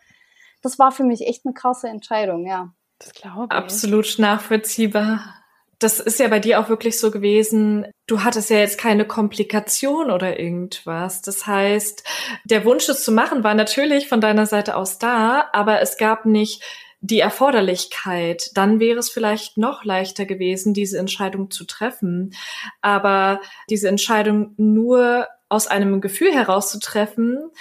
das 0.62 0.80
war 0.80 0.92
für 0.92 1.04
mich 1.04 1.28
echt 1.28 1.46
eine 1.46 1.54
krasse 1.54 1.90
Entscheidung, 1.90 2.48
ja. 2.48 2.74
Das 3.00 3.14
glaube 3.14 3.48
ich. 3.52 3.52
Absolut 3.52 4.16
nachvollziehbar. 4.18 5.43
Das 5.80 6.00
ist 6.00 6.20
ja 6.20 6.28
bei 6.28 6.40
dir 6.40 6.60
auch 6.60 6.70
wirklich 6.70 7.00
so 7.00 7.12
gewesen. 7.12 7.86
Du 8.08 8.24
hattest 8.24 8.50
ja 8.50 8.58
jetzt 8.58 8.78
keine 8.78 9.06
Komplikation 9.06 10.12
oder 10.12 10.40
irgendwas. 10.40 11.22
Das 11.22 11.46
heißt, 11.46 12.04
der 12.46 12.64
Wunsch, 12.66 12.88
es 12.88 13.04
zu 13.04 13.12
machen, 13.12 13.44
war 13.44 13.54
natürlich 13.54 14.08
von 14.08 14.22
deiner 14.22 14.46
Seite 14.46 14.76
aus 14.76 14.98
da, 14.98 15.50
aber 15.52 15.82
es 15.82 15.98
gab 15.98 16.26
nicht 16.26 16.64
die 17.06 17.20
Erforderlichkeit, 17.20 18.52
dann 18.56 18.80
wäre 18.80 18.98
es 19.00 19.10
vielleicht 19.10 19.58
noch 19.58 19.84
leichter 19.84 20.26
gewesen, 20.26 20.74
diese 20.74 20.98
Entscheidung 20.98 21.52
zu 21.52 21.66
treffen. 21.66 22.34
Aber 22.82 23.42
diese 23.70 23.90
Entscheidung 23.90 24.54
nur 24.56 25.28
aus 25.50 25.68
einem 25.68 26.00
Gefühl 26.00 26.34
heraus 26.34 26.72
zu 26.72 26.80
treffen, 26.80 27.52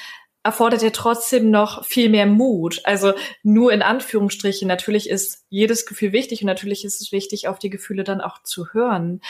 erfordert 0.43 0.83
ja 0.83 0.91
trotzdem 0.91 1.51
noch 1.51 1.85
viel 1.85 2.09
mehr 2.09 2.27
Mut. 2.27 2.81
Also 2.85 3.13
nur 3.43 3.73
in 3.73 3.83
Anführungsstrichen. 3.83 4.67
Natürlich 4.67 5.09
ist 5.09 5.45
jedes 5.49 5.87
Gefühl 5.87 6.13
wichtig 6.13 6.43
und 6.43 6.47
natürlich 6.47 6.85
ist 6.85 7.01
es 7.01 7.13
wichtig, 7.13 7.49
auf 7.49 7.59
die 7.59 7.71
Gefühle 7.71 8.05
dann 8.05 8.21
auch 8.21 8.43
zu 8.43 8.73
hören. 8.73 9.21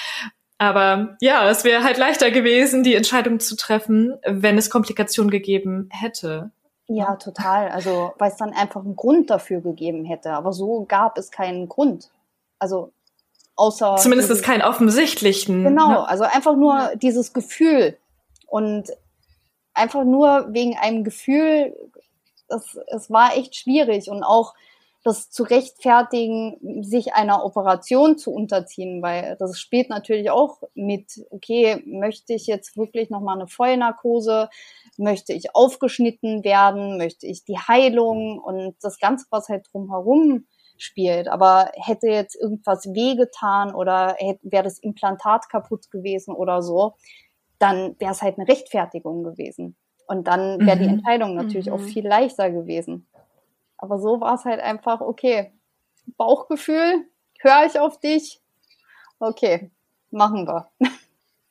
Aber 0.58 1.16
ja, 1.20 1.48
es 1.50 1.64
wäre 1.64 1.82
halt 1.82 1.98
leichter 1.98 2.30
gewesen, 2.30 2.84
die 2.84 2.94
Entscheidung 2.94 3.40
zu 3.40 3.56
treffen, 3.56 4.14
wenn 4.24 4.56
es 4.56 4.70
Komplikationen 4.70 5.30
gegeben 5.30 5.88
hätte. 5.90 6.50
Ja, 6.86 7.16
total. 7.16 7.68
Also, 7.68 8.12
weil 8.18 8.30
es 8.30 8.36
dann 8.36 8.52
einfach 8.52 8.84
einen 8.84 8.96
Grund 8.96 9.30
dafür 9.30 9.60
gegeben 9.60 10.04
hätte. 10.04 10.30
Aber 10.32 10.52
so 10.52 10.84
gab 10.84 11.18
es 11.18 11.30
keinen 11.30 11.68
Grund. 11.68 12.10
Also, 12.58 12.92
außer. 13.56 13.96
Zumindest 13.96 14.30
dieses, 14.30 14.42
keinen 14.42 14.62
offensichtlichen. 14.62 15.64
Genau. 15.64 15.88
Ne? 15.88 16.08
Also 16.08 16.24
einfach 16.24 16.54
nur 16.54 16.74
ja. 16.74 16.94
dieses 16.96 17.32
Gefühl. 17.32 17.96
Und 18.46 18.90
einfach 19.74 20.04
nur 20.04 20.48
wegen 20.52 20.76
einem 20.76 21.04
Gefühl, 21.04 21.74
das, 22.48 22.78
es 22.88 23.10
war 23.10 23.36
echt 23.36 23.56
schwierig. 23.56 24.10
Und 24.10 24.22
auch, 24.22 24.54
das 25.04 25.30
zu 25.30 25.42
rechtfertigen, 25.42 26.84
sich 26.84 27.12
einer 27.14 27.44
Operation 27.44 28.18
zu 28.18 28.30
unterziehen, 28.30 29.02
weil 29.02 29.36
das 29.38 29.58
spielt 29.58 29.88
natürlich 29.88 30.30
auch 30.30 30.62
mit, 30.74 31.26
okay, 31.30 31.82
möchte 31.86 32.34
ich 32.34 32.46
jetzt 32.46 32.76
wirklich 32.76 33.10
nochmal 33.10 33.36
eine 33.36 33.48
Vollnarkose, 33.48 34.48
möchte 34.96 35.32
ich 35.32 35.56
aufgeschnitten 35.56 36.44
werden, 36.44 36.98
möchte 36.98 37.26
ich 37.26 37.44
die 37.44 37.58
Heilung 37.58 38.38
und 38.38 38.76
das 38.80 39.00
Ganze, 39.00 39.26
was 39.30 39.48
halt 39.48 39.66
drumherum 39.72 40.46
spielt. 40.78 41.26
Aber 41.26 41.70
hätte 41.74 42.06
jetzt 42.06 42.36
irgendwas 42.36 42.86
wehgetan 42.86 43.74
oder 43.74 44.16
wäre 44.42 44.64
das 44.64 44.78
Implantat 44.78 45.48
kaputt 45.48 45.90
gewesen 45.90 46.32
oder 46.32 46.62
so, 46.62 46.94
dann 47.62 47.98
wäre 48.00 48.10
es 48.12 48.22
halt 48.22 48.38
eine 48.38 48.48
Rechtfertigung 48.48 49.22
gewesen. 49.22 49.76
Und 50.06 50.26
dann 50.26 50.58
wäre 50.66 50.76
mhm. 50.76 50.80
die 50.80 50.88
Entscheidung 50.88 51.34
natürlich 51.34 51.66
mhm. 51.66 51.74
auch 51.74 51.80
viel 51.80 52.06
leichter 52.06 52.50
gewesen. 52.50 53.06
Aber 53.78 53.98
so 53.98 54.20
war 54.20 54.34
es 54.34 54.44
halt 54.44 54.60
einfach, 54.60 55.00
okay, 55.00 55.52
Bauchgefühl, 56.16 57.06
höre 57.40 57.66
ich 57.66 57.78
auf 57.78 58.00
dich. 58.00 58.40
Okay, 59.18 59.70
machen 60.10 60.46
wir. 60.46 60.70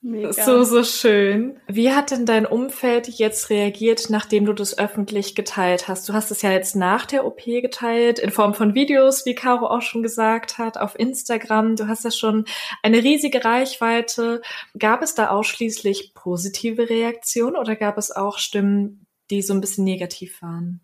Mega. 0.04 0.34
So, 0.34 0.64
so 0.64 0.84
schön. 0.84 1.60
Wie 1.68 1.92
hat 1.92 2.10
denn 2.10 2.26
dein 2.26 2.48
Umfeld 2.48 3.08
jetzt 3.08 3.52
reagiert, 3.52 4.10
nachdem 4.10 4.46
du 4.46 4.54
das 4.54 4.76
öffentlich 4.80 5.36
geteilt 5.36 5.88
hast? 5.88 6.10
Du 6.10 6.14
hast 6.14 6.32
es 6.32 6.42
ja 6.42 6.52
jetzt 6.52 6.76
nach 6.76 7.06
der 7.06 7.24
OP 7.24 7.44
geteilt, 7.46 8.18
in 8.18 8.32
Form 8.32 8.56
von 8.56 8.74
Videos, 8.74 9.28
wie 9.28 9.36
Caro 9.36 9.68
auch 9.68 9.84
schon 9.84 10.02
gesagt 10.02 10.58
hat, 10.58 10.80
auf 10.80 10.98
Instagram. 10.98 11.76
Du 11.76 11.88
hast 11.88 12.04
ja 12.04 12.10
schon 12.10 12.46
eine 12.82 13.04
riesige 13.04 13.46
Reichweite. 13.46 14.42
Gab 14.80 15.04
es 15.04 15.14
da 15.14 15.30
ausschließlich 15.30 16.16
positive 16.16 16.90
Reaktionen 16.90 17.56
oder 17.56 17.76
gab 17.76 18.00
es 18.00 18.10
auch 18.10 18.40
Stimmen, 18.40 19.06
die 19.30 19.44
so 19.44 19.54
ein 19.54 19.62
bisschen 19.62 19.84
negativ 19.84 20.42
waren? 20.42 20.82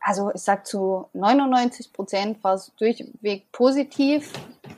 also 0.00 0.30
ich 0.34 0.40
sag 0.40 0.66
zu 0.66 1.10
99 1.12 1.92
Prozent 1.92 2.42
war 2.42 2.54
es 2.54 2.72
durchweg 2.76 3.52
positiv. 3.52 4.32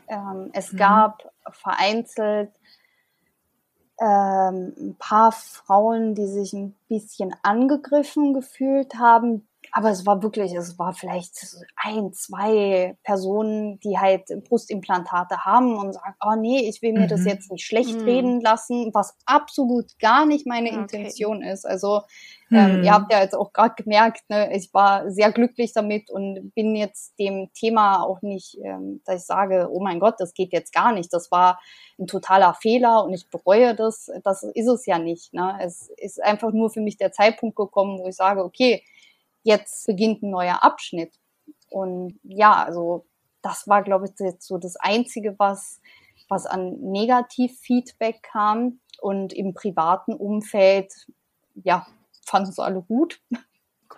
Ähm, 0.09 0.51
es 0.53 0.73
mhm. 0.73 0.79
gab 0.79 1.33
vereinzelt 1.53 2.51
ähm, 4.01 4.73
ein 4.79 4.97
paar 4.99 5.33
Frauen, 5.33 6.15
die 6.15 6.27
sich 6.27 6.53
ein 6.53 6.75
bisschen 6.89 7.35
angegriffen 7.43 8.33
gefühlt 8.33 8.95
haben, 8.95 9.47
aber 9.73 9.91
es 9.91 10.07
war 10.07 10.23
wirklich, 10.23 10.55
es 10.55 10.79
war 10.79 10.93
vielleicht 10.93 11.57
ein, 11.77 12.13
zwei 12.13 12.97
Personen, 13.03 13.79
die 13.81 13.99
halt 13.99 14.25
Brustimplantate 14.49 15.45
haben 15.45 15.77
und 15.77 15.93
sagen, 15.93 16.15
oh 16.25 16.35
nee, 16.37 16.69
ich 16.69 16.83
will 16.83 16.93
mir 16.93 17.05
mhm. 17.05 17.09
das 17.09 17.25
jetzt 17.25 17.51
nicht 17.51 17.65
schlecht 17.65 17.95
mhm. 18.01 18.05
reden 18.05 18.41
lassen, 18.41 18.91
was 18.93 19.17
absolut 19.27 19.99
gar 19.99 20.27
nicht 20.27 20.47
meine 20.47 20.71
okay. 20.71 20.79
Intention 20.79 21.43
ist. 21.43 21.67
Also 21.67 22.03
ähm, 22.53 22.79
mhm. 22.79 22.85
ihr 22.85 22.93
habt 22.93 23.13
ja 23.13 23.21
jetzt 23.21 23.35
auch 23.35 23.53
gerade 23.53 23.75
gemerkt, 23.81 24.29
ne, 24.29 24.55
ich 24.57 24.75
war 24.75 25.11
sehr 25.11 25.31
glücklich 25.31 25.73
damit 25.73 26.11
und 26.11 26.53
bin 26.55 26.75
jetzt 26.75 27.17
dem 27.19 27.51
Thema 27.55 28.03
auch 28.03 28.23
nicht, 28.23 28.59
ähm, 28.65 29.01
dass 29.05 29.21
ich 29.21 29.27
sage, 29.27 29.69
oh 29.71 29.81
mein 29.81 30.01
Gott, 30.01 30.17
das 30.19 30.35
geht 30.35 30.53
jetzt 30.53 30.73
gar 30.73 30.93
nicht. 30.93 31.13
Das 31.13 31.31
war 31.31 31.61
ein 31.99 32.09
totaler 32.09 32.55
Fehler 32.55 33.05
und 33.05 33.13
ich 33.13 33.31
bereue 33.31 33.77
das. 33.77 34.11
Das 34.25 34.43
ist 34.43 34.67
es 34.67 34.87
ja 34.87 34.99
nicht. 34.99 35.33
Ne? 35.33 35.59
Es 35.61 35.91
ist 35.97 36.23
einfach 36.23 36.53
nur 36.53 36.71
für 36.71 36.81
mich 36.81 36.97
der 36.97 37.13
Zeitpunkt 37.13 37.55
gekommen, 37.55 38.01
wo 38.01 38.09
ich 38.09 38.17
sage, 38.17 38.43
okay, 38.43 38.83
jetzt 39.43 39.87
beginnt 39.87 40.23
ein 40.23 40.31
neuer 40.31 40.63
Abschnitt. 40.63 41.15
Und 41.71 42.19
ja, 42.23 42.65
also 42.65 43.07
das 43.43 43.69
war, 43.69 43.83
glaube 43.83 44.07
ich, 44.07 44.13
jetzt 44.19 44.47
so 44.47 44.59
das 44.59 44.77
Einzige, 44.77 45.39
was, 45.39 45.81
was 46.29 46.47
an 46.47 46.79
Negativ-Feedback 46.81 48.23
kam. 48.23 48.81
Und 49.01 49.33
im 49.33 49.55
privaten 49.55 50.13
Umfeld, 50.13 50.93
ja, 51.55 51.87
fanden 52.27 52.51
es 52.51 52.59
alle 52.59 52.83
gut. 52.83 53.21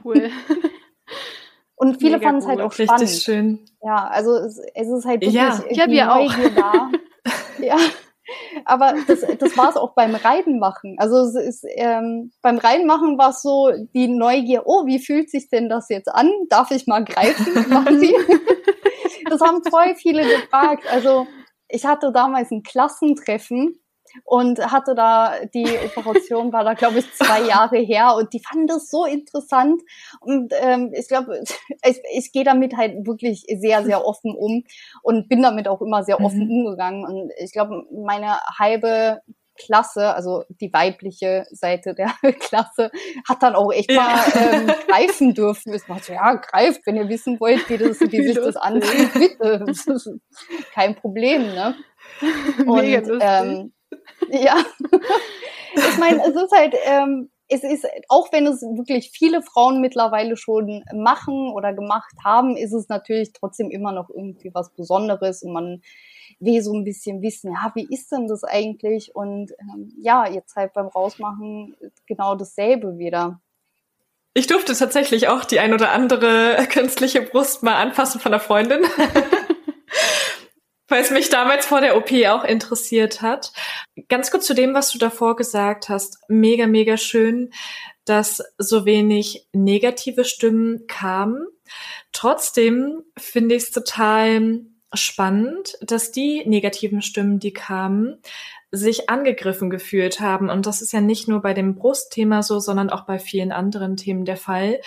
Cool. 0.04 0.30
Und 1.74 1.98
viele 1.98 2.20
fanden 2.20 2.38
es 2.38 2.46
halt 2.46 2.60
auch 2.60 2.72
spannend. 2.72 3.02
Richtig 3.02 3.22
schön. 3.22 3.64
Ja, 3.82 4.06
also 4.06 4.36
es, 4.36 4.58
es 4.74 4.88
ist 4.88 5.04
halt 5.04 5.20
wirklich 5.20 5.34
ja, 5.34 5.60
ich 5.68 5.76
die 5.76 6.00
Neugier 6.00 6.12
auch. 6.12 6.32
da. 6.54 6.92
ja. 7.58 7.76
Aber 8.64 8.94
das, 9.06 9.20
das 9.38 9.56
war 9.56 9.70
es 9.70 9.76
auch 9.76 9.94
beim 9.94 10.14
Reinmachen. 10.14 10.96
Also 10.98 11.16
es 11.18 11.34
ist 11.34 11.64
ähm, 11.76 12.32
beim 12.40 12.58
Reinmachen 12.58 13.18
war 13.18 13.30
es 13.30 13.42
so 13.42 13.70
die 13.94 14.08
Neugier, 14.08 14.62
oh, 14.66 14.86
wie 14.86 14.98
fühlt 14.98 15.30
sich 15.30 15.48
denn 15.48 15.68
das 15.68 15.88
jetzt 15.88 16.08
an? 16.08 16.30
Darf 16.48 16.70
ich 16.70 16.86
mal 16.86 17.04
greifen? 17.04 17.52
quasi? 17.64 18.14
das 19.28 19.40
haben 19.40 19.62
voll 19.68 19.94
viele 19.96 20.22
gefragt. 20.22 20.84
Also 20.90 21.26
ich 21.68 21.84
hatte 21.84 22.12
damals 22.12 22.50
ein 22.50 22.62
Klassentreffen 22.62 23.81
und 24.24 24.58
hatte 24.70 24.94
da, 24.94 25.34
die 25.54 25.66
Operation 25.84 26.52
war 26.52 26.64
da, 26.64 26.74
glaube 26.74 26.98
ich, 26.98 27.12
zwei 27.14 27.42
Jahre 27.42 27.78
her 27.78 28.14
und 28.16 28.32
die 28.32 28.40
fanden 28.40 28.66
das 28.66 28.88
so 28.90 29.04
interessant 29.04 29.80
und 30.20 30.52
ähm, 30.60 30.92
ich 30.94 31.08
glaube, 31.08 31.42
ich, 31.84 32.00
ich 32.12 32.32
gehe 32.32 32.44
damit 32.44 32.76
halt 32.76 33.06
wirklich 33.06 33.44
sehr, 33.48 33.84
sehr 33.84 34.04
offen 34.04 34.34
um 34.34 34.64
und 35.02 35.28
bin 35.28 35.42
damit 35.42 35.68
auch 35.68 35.80
immer 35.80 36.04
sehr 36.04 36.20
offen 36.20 36.46
mhm. 36.46 36.50
umgegangen 36.50 37.04
und 37.04 37.32
ich 37.38 37.52
glaube, 37.52 37.84
meine 37.90 38.38
halbe 38.58 39.20
Klasse, 39.56 40.14
also 40.14 40.44
die 40.60 40.72
weibliche 40.72 41.46
Seite 41.50 41.94
der 41.94 42.12
Klasse, 42.40 42.90
hat 43.28 43.42
dann 43.42 43.54
auch 43.54 43.72
echt 43.72 43.90
ja. 43.90 44.02
mal 44.02 44.20
ähm, 44.34 44.66
greifen 44.88 45.34
dürfen. 45.34 45.72
Es 45.72 45.88
war 45.88 45.98
so, 46.00 46.12
ja, 46.12 46.34
greift, 46.34 46.80
wenn 46.86 46.96
ihr 46.96 47.08
wissen 47.08 47.38
wollt, 47.40 47.68
wie, 47.68 47.78
das, 47.78 48.00
wie 48.00 48.22
sich 48.26 48.36
das 48.36 48.56
anfühlt, 48.56 49.12
bitte. 49.12 49.64
Ist 49.68 50.10
kein 50.72 50.94
Problem, 50.96 51.42
ne? 51.42 51.74
Und 52.66 53.20
ähm, 53.20 53.72
ja. 54.30 54.56
ich 55.74 55.98
meine, 55.98 56.22
es 56.22 56.34
ist 56.34 56.52
halt, 56.52 56.74
ähm, 56.84 57.30
es 57.48 57.62
ist, 57.62 57.86
auch 58.08 58.32
wenn 58.32 58.46
es 58.46 58.62
wirklich 58.62 59.10
viele 59.12 59.42
Frauen 59.42 59.80
mittlerweile 59.80 60.36
schon 60.36 60.82
machen 60.94 61.52
oder 61.52 61.72
gemacht 61.74 62.14
haben, 62.24 62.56
ist 62.56 62.72
es 62.72 62.88
natürlich 62.88 63.32
trotzdem 63.32 63.70
immer 63.70 63.92
noch 63.92 64.08
irgendwie 64.08 64.50
was 64.54 64.72
Besonderes 64.74 65.42
und 65.42 65.52
man 65.52 65.82
will 66.40 66.62
so 66.62 66.72
ein 66.72 66.84
bisschen 66.84 67.22
wissen, 67.22 67.52
ja, 67.52 67.70
wie 67.74 67.86
ist 67.90 68.10
denn 68.10 68.26
das 68.26 68.42
eigentlich? 68.42 69.14
Und 69.14 69.52
ähm, 69.60 69.92
ja, 70.00 70.28
jetzt 70.28 70.56
halt 70.56 70.72
beim 70.72 70.86
Rausmachen 70.86 71.76
genau 72.06 72.34
dasselbe 72.34 72.98
wieder. 72.98 73.40
Ich 74.34 74.46
durfte 74.46 74.74
tatsächlich 74.74 75.28
auch 75.28 75.44
die 75.44 75.60
ein 75.60 75.74
oder 75.74 75.92
andere 75.92 76.66
künstliche 76.70 77.22
Brust 77.22 77.62
mal 77.62 77.76
anfassen 77.76 78.20
von 78.20 78.32
der 78.32 78.40
Freundin. 78.40 78.80
weil 80.92 81.02
es 81.02 81.10
mich 81.10 81.30
damals 81.30 81.66
vor 81.66 81.80
der 81.80 81.96
OP 81.96 82.12
auch 82.28 82.44
interessiert 82.44 83.22
hat. 83.22 83.52
Ganz 84.08 84.30
kurz 84.30 84.46
zu 84.46 84.54
dem, 84.54 84.74
was 84.74 84.92
du 84.92 84.98
davor 84.98 85.34
gesagt 85.34 85.88
hast. 85.88 86.18
Mega, 86.28 86.66
mega 86.66 86.96
schön. 86.96 87.50
dass 88.04 88.42
so 88.58 88.84
wenig 88.84 89.46
negative 89.52 90.24
Stimmen 90.24 90.88
kamen. 90.88 91.46
Trotzdem 92.12 93.04
finde 93.16 93.54
ich 93.54 93.62
es 93.62 93.70
total 93.70 94.60
spannend, 94.92 95.74
dass 95.80 96.10
die 96.10 96.42
negativen 96.44 97.00
Stimmen, 97.00 97.38
die 97.38 97.52
kamen, 97.52 98.20
sich 98.72 99.08
angegriffen 99.08 99.70
gefühlt 99.70 100.20
haben. 100.20 100.50
Und 100.50 100.66
das 100.66 100.82
ist 100.82 100.92
ja 100.92 101.00
nicht 101.00 101.28
nur 101.28 101.42
bei 101.42 101.54
dem 101.54 101.76
Brustthema 101.76 102.42
so, 102.42 102.58
sondern 102.58 102.90
auch 102.90 103.04
bei 103.04 103.18
vielen 103.18 103.52
anderen 103.52 103.96
Themen 103.96 104.24
der 104.24 104.36
Fall. 104.36 104.80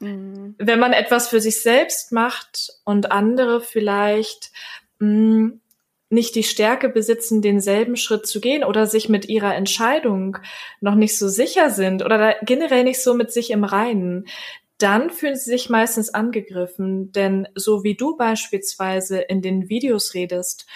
Mhm. 0.00 0.54
Wenn 0.58 0.80
man 0.80 0.92
etwas 0.92 1.28
für 1.28 1.40
sich 1.40 1.62
selbst 1.62 2.12
macht 2.12 2.70
und 2.84 3.12
andere 3.12 3.60
vielleicht 3.60 4.50
hm, 5.00 5.60
nicht 6.08 6.34
die 6.34 6.44
Stärke 6.44 6.88
besitzen, 6.88 7.42
denselben 7.42 7.96
Schritt 7.96 8.26
zu 8.26 8.40
gehen 8.40 8.62
oder 8.62 8.86
sich 8.86 9.08
mit 9.08 9.28
ihrer 9.28 9.54
Entscheidung 9.54 10.38
noch 10.80 10.94
nicht 10.94 11.18
so 11.18 11.28
sicher 11.28 11.70
sind 11.70 12.04
oder 12.04 12.36
generell 12.42 12.84
nicht 12.84 13.02
so 13.02 13.14
mit 13.14 13.32
sich 13.32 13.50
im 13.50 13.64
Reinen, 13.64 14.26
dann 14.78 15.10
fühlen 15.10 15.36
sie 15.36 15.50
sich 15.50 15.68
meistens 15.68 16.12
angegriffen. 16.14 17.10
Denn 17.12 17.48
so 17.54 17.82
wie 17.82 17.96
du 17.96 18.16
beispielsweise 18.16 19.18
in 19.18 19.42
den 19.42 19.68
Videos 19.68 20.14
redest 20.14 20.66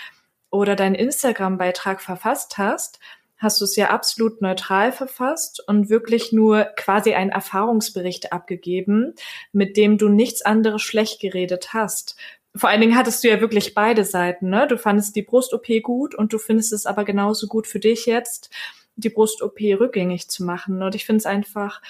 oder 0.51 0.75
deinen 0.75 0.97
Instagram-Beitrag 0.97 2.01
verfasst 2.01 2.59
hast, 2.59 2.99
hast 3.41 3.61
du 3.61 3.65
es 3.65 3.77
ja 3.77 3.89
absolut 3.89 4.43
neutral 4.43 4.93
verfasst 4.93 5.67
und 5.67 5.89
wirklich 5.89 6.33
nur 6.33 6.65
quasi 6.77 7.15
einen 7.15 7.31
Erfahrungsbericht 7.31 8.33
abgegeben, 8.33 9.15
mit 9.53 9.77
dem 9.77 9.97
du 9.97 10.09
nichts 10.09 10.43
anderes 10.43 10.83
schlecht 10.83 11.21
geredet 11.21 11.73
hast. 11.73 12.17
Vor 12.57 12.69
allen 12.69 12.81
Dingen 12.81 12.97
hattest 12.97 13.23
du 13.23 13.29
ja 13.29 13.41
wirklich 13.41 13.75
beide 13.75 14.05
Seiten, 14.05 14.51
ne? 14.51 14.67
Du 14.67 14.77
fandest 14.77 15.15
die 15.15 15.23
Brust-OP 15.23 15.83
gut 15.83 16.15
und 16.15 16.33
du 16.33 16.39
findest 16.39 16.73
es 16.73 16.87
aber 16.87 17.05
genauso 17.05 17.47
gut 17.47 17.67
für 17.67 17.79
dich 17.79 18.07
jetzt, 18.07 18.51
die 18.97 19.11
Brust-OP 19.11 19.61
rückgängig 19.79 20.29
zu 20.29 20.45
machen. 20.45 20.83
Und 20.83 20.95
ich 20.95 21.07
finde 21.07 21.19
es 21.19 21.27
einfach 21.27 21.81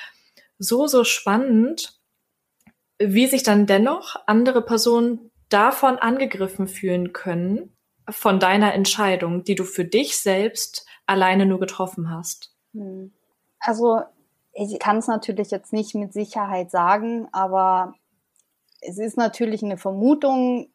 so, 0.59 0.87
so 0.87 1.05
spannend, 1.05 1.99
wie 2.99 3.27
sich 3.27 3.43
dann 3.43 3.67
dennoch 3.67 4.17
andere 4.27 4.63
Personen 4.63 5.31
davon 5.49 5.97
angegriffen 5.97 6.69
fühlen 6.69 7.13
können, 7.13 7.75
von 8.09 8.39
deiner 8.39 8.75
Entscheidung, 8.75 9.45
die 9.45 9.55
du 9.55 9.65
für 9.65 9.85
dich 9.85 10.19
selbst 10.19 10.87
alleine 11.07 11.47
nur 11.47 11.61
getroffen 11.61 12.11
hast. 12.11 12.55
Hm. 12.75 13.13
Also 13.59 14.01
ich 14.53 14.79
kann 14.79 14.99
es 14.99 15.07
natürlich 15.07 15.51
jetzt 15.51 15.73
nicht 15.73 15.95
mit 15.95 16.13
Sicherheit 16.13 16.71
sagen, 16.71 17.29
aber 17.33 17.95
es 18.81 18.99
ist 18.99 19.17
natürlich 19.17 19.63
eine 19.63 19.77
Vermutung, 19.77 20.69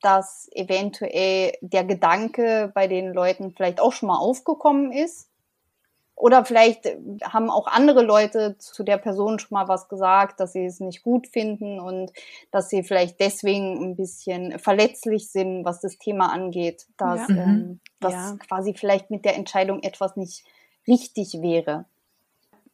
dass 0.00 0.48
eventuell 0.52 1.52
der 1.60 1.84
Gedanke 1.84 2.72
bei 2.74 2.86
den 2.86 3.12
Leuten 3.12 3.52
vielleicht 3.52 3.80
auch 3.80 3.92
schon 3.92 4.08
mal 4.08 4.18
aufgekommen 4.18 4.92
ist. 4.92 5.28
Oder 6.14 6.46
vielleicht 6.46 6.86
haben 7.22 7.50
auch 7.50 7.66
andere 7.66 8.02
Leute 8.02 8.56
zu 8.56 8.84
der 8.84 8.96
Person 8.96 9.38
schon 9.38 9.54
mal 9.54 9.68
was 9.68 9.86
gesagt, 9.90 10.40
dass 10.40 10.54
sie 10.54 10.64
es 10.64 10.80
nicht 10.80 11.02
gut 11.02 11.26
finden 11.26 11.78
und 11.78 12.10
dass 12.50 12.70
sie 12.70 12.82
vielleicht 12.82 13.20
deswegen 13.20 13.84
ein 13.84 13.96
bisschen 13.96 14.58
verletzlich 14.58 15.30
sind, 15.30 15.66
was 15.66 15.80
das 15.82 15.98
Thema 15.98 16.32
angeht, 16.32 16.86
dass, 16.96 17.28
ja. 17.28 17.36
ähm, 17.36 17.52
mhm. 17.52 17.80
dass 18.00 18.14
ja. 18.14 18.36
quasi 18.48 18.72
vielleicht 18.72 19.10
mit 19.10 19.26
der 19.26 19.36
Entscheidung 19.36 19.82
etwas 19.82 20.16
nicht 20.16 20.44
richtig 20.88 21.42
wäre. 21.42 21.84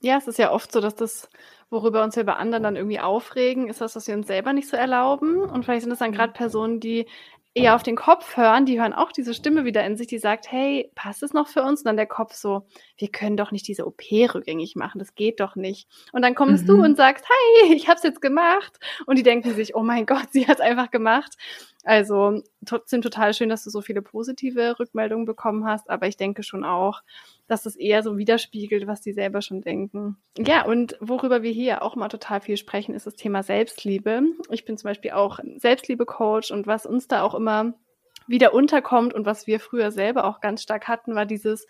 Ja, 0.03 0.19
es 0.19 0.27
ist 0.27 0.39
ja 0.39 0.51
oft 0.51 0.73
so, 0.73 0.81
dass 0.81 0.97
das, 0.97 1.29
worüber 1.71 2.03
uns 2.03 2.17
wir 2.17 2.25
bei 2.25 2.35
anderen 2.35 2.65
dann 2.65 2.77
irgendwie 2.77 2.99
aufregen, 2.99 3.69
ist 3.69 3.81
das, 3.81 3.95
was 3.95 4.09
wir 4.09 4.15
uns 4.15 4.27
selber 4.27 4.53
nicht 4.53 4.69
so 4.69 4.77
erlauben. 4.77 5.41
Und 5.41 5.65
vielleicht 5.65 5.83
sind 5.83 5.93
es 5.93 6.01
dann 6.01 6.11
mhm. 6.11 6.15
gerade 6.17 6.33
Personen, 6.33 6.81
die 6.81 7.07
eher 7.55 7.75
auf 7.75 7.83
den 7.83 7.97
Kopf 7.97 8.37
hören, 8.37 8.65
die 8.65 8.81
hören 8.81 8.95
auch 8.95 9.13
diese 9.13 9.35
Stimme 9.35 9.65
wieder 9.65 9.85
in 9.85 9.97
sich, 9.97 10.07
die 10.07 10.19
sagt, 10.19 10.51
hey, 10.51 10.91
passt 10.95 11.23
es 11.23 11.35
noch 11.35 11.49
für 11.49 11.63
uns? 11.63 11.81
Und 11.81 11.87
dann 11.87 11.97
der 11.97 12.07
Kopf 12.07 12.35
so, 12.35 12.67
wir 12.97 13.09
können 13.09 13.37
doch 13.37 13.53
nicht 13.53 13.69
diese 13.69 13.87
OP 13.87 14.03
rückgängig 14.11 14.75
machen, 14.75 14.99
das 14.99 15.15
geht 15.15 15.39
doch 15.39 15.55
nicht. 15.55 15.87
Und 16.13 16.23
dann 16.23 16.35
kommst 16.35 16.65
mhm. 16.65 16.69
du 16.69 16.83
und 16.83 16.97
sagst, 16.97 17.27
hey, 17.29 17.73
ich 17.77 17.89
hab's 17.89 18.03
jetzt 18.03 18.23
gemacht. 18.23 18.79
Und 19.07 19.19
die 19.19 19.23
denken 19.23 19.55
sich, 19.55 19.75
oh 19.77 19.83
mein 19.83 20.07
Gott, 20.07 20.29
sie 20.33 20.49
hat's 20.49 20.61
einfach 20.61 20.91
gemacht. 20.91 21.35
Also 21.85 22.43
trotzdem 22.65 23.03
total 23.03 23.35
schön, 23.35 23.49
dass 23.49 23.65
du 23.65 23.71
so 23.71 23.83
viele 23.83 24.03
positive 24.03 24.79
Rückmeldungen 24.79 25.27
bekommen 25.27 25.67
hast, 25.67 25.91
aber 25.91 26.07
ich 26.07 26.17
denke 26.17 26.43
schon 26.45 26.65
auch, 26.65 27.03
dass 27.53 27.67
es 27.67 27.77
eher 27.77 28.03
so 28.03 28.17
widerspiegelt, 28.17 28.87
was 28.87 29.03
die 29.03 29.13
selber 29.13 29.43
schon 29.43 29.61
denken. 29.61 30.17
Ja, 30.39 30.65
und 30.65 30.97
worüber 31.01 31.43
wir 31.43 31.53
hier 31.53 31.83
auch 31.83 31.95
mal 31.95 32.09
total 32.09 32.41
viel 32.41 32.57
sprechen, 32.57 32.95
ist 32.95 33.07
das 33.07 33.15
Thema 33.15 33.43
Selbstliebe. 33.43 34.23
Ich 34.51 34.65
bin 34.65 34.79
zum 34.79 34.89
Beispiel 34.89 35.13
auch 35.13 35.39
Selbstliebe-Coach 35.57 36.51
und 36.51 36.67
was 36.67 36.87
uns 36.87 37.07
da 37.09 37.23
auch 37.23 37.35
immer 37.35 37.75
wieder 38.27 38.55
unterkommt 38.55 39.13
und 39.13 39.27
was 39.27 39.47
wir 39.47 39.61
früher 39.61 39.91
selber 39.91 40.25
auch 40.25 40.41
ganz 40.41 40.63
stark 40.63 40.89
hatten, 40.89 41.15
war 41.15 41.27
dieses, 41.27 41.67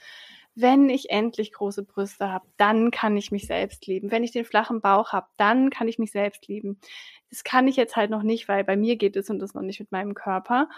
wenn 0.54 0.90
ich 0.90 1.10
endlich 1.10 1.52
große 1.52 1.82
Brüste 1.82 2.30
habe, 2.30 2.46
dann 2.58 2.90
kann 2.90 3.16
ich 3.16 3.30
mich 3.30 3.46
selbst 3.46 3.86
lieben. 3.86 4.10
Wenn 4.10 4.24
ich 4.24 4.32
den 4.32 4.44
flachen 4.44 4.80
Bauch 4.80 5.12
habe, 5.12 5.26
dann 5.36 5.70
kann 5.70 5.88
ich 5.88 5.98
mich 5.98 6.12
selbst 6.12 6.46
lieben. 6.46 6.78
Das 7.30 7.44
kann 7.44 7.66
ich 7.66 7.76
jetzt 7.76 7.96
halt 7.96 8.10
noch 8.10 8.22
nicht, 8.22 8.48
weil 8.48 8.62
bei 8.62 8.76
mir 8.76 8.96
geht 8.96 9.16
es 9.16 9.30
und 9.30 9.38
das 9.38 9.54
noch 9.54 9.62
nicht 9.62 9.80
mit 9.80 9.90
meinem 9.90 10.12
Körper. 10.12 10.68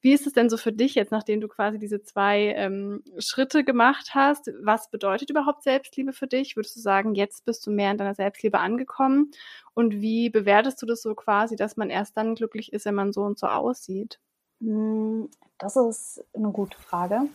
Wie 0.00 0.12
ist 0.12 0.26
es 0.26 0.32
denn 0.32 0.48
so 0.48 0.56
für 0.56 0.72
dich 0.72 0.94
jetzt, 0.94 1.12
nachdem 1.12 1.42
du 1.42 1.48
quasi 1.48 1.78
diese 1.78 2.02
zwei 2.02 2.54
ähm, 2.56 3.02
Schritte 3.18 3.64
gemacht 3.64 4.12
hast? 4.14 4.50
Was 4.62 4.90
bedeutet 4.90 5.28
überhaupt 5.28 5.62
Selbstliebe 5.62 6.14
für 6.14 6.26
dich? 6.26 6.56
Würdest 6.56 6.76
du 6.76 6.80
sagen, 6.80 7.14
jetzt 7.14 7.44
bist 7.44 7.66
du 7.66 7.70
mehr 7.70 7.90
in 7.90 7.98
deiner 7.98 8.14
Selbstliebe 8.14 8.58
angekommen? 8.58 9.32
Und 9.74 10.00
wie 10.00 10.30
bewertest 10.30 10.80
du 10.80 10.86
das 10.86 11.02
so 11.02 11.14
quasi, 11.14 11.56
dass 11.56 11.76
man 11.76 11.90
erst 11.90 12.16
dann 12.16 12.34
glücklich 12.34 12.72
ist, 12.72 12.86
wenn 12.86 12.94
man 12.94 13.12
so 13.12 13.20
und 13.20 13.38
so 13.38 13.48
aussieht? 13.48 14.18
Hm, 14.62 15.28
das 15.58 15.76
ist 15.76 16.24
eine 16.34 16.50
gute 16.50 16.78
Frage. 16.78 17.28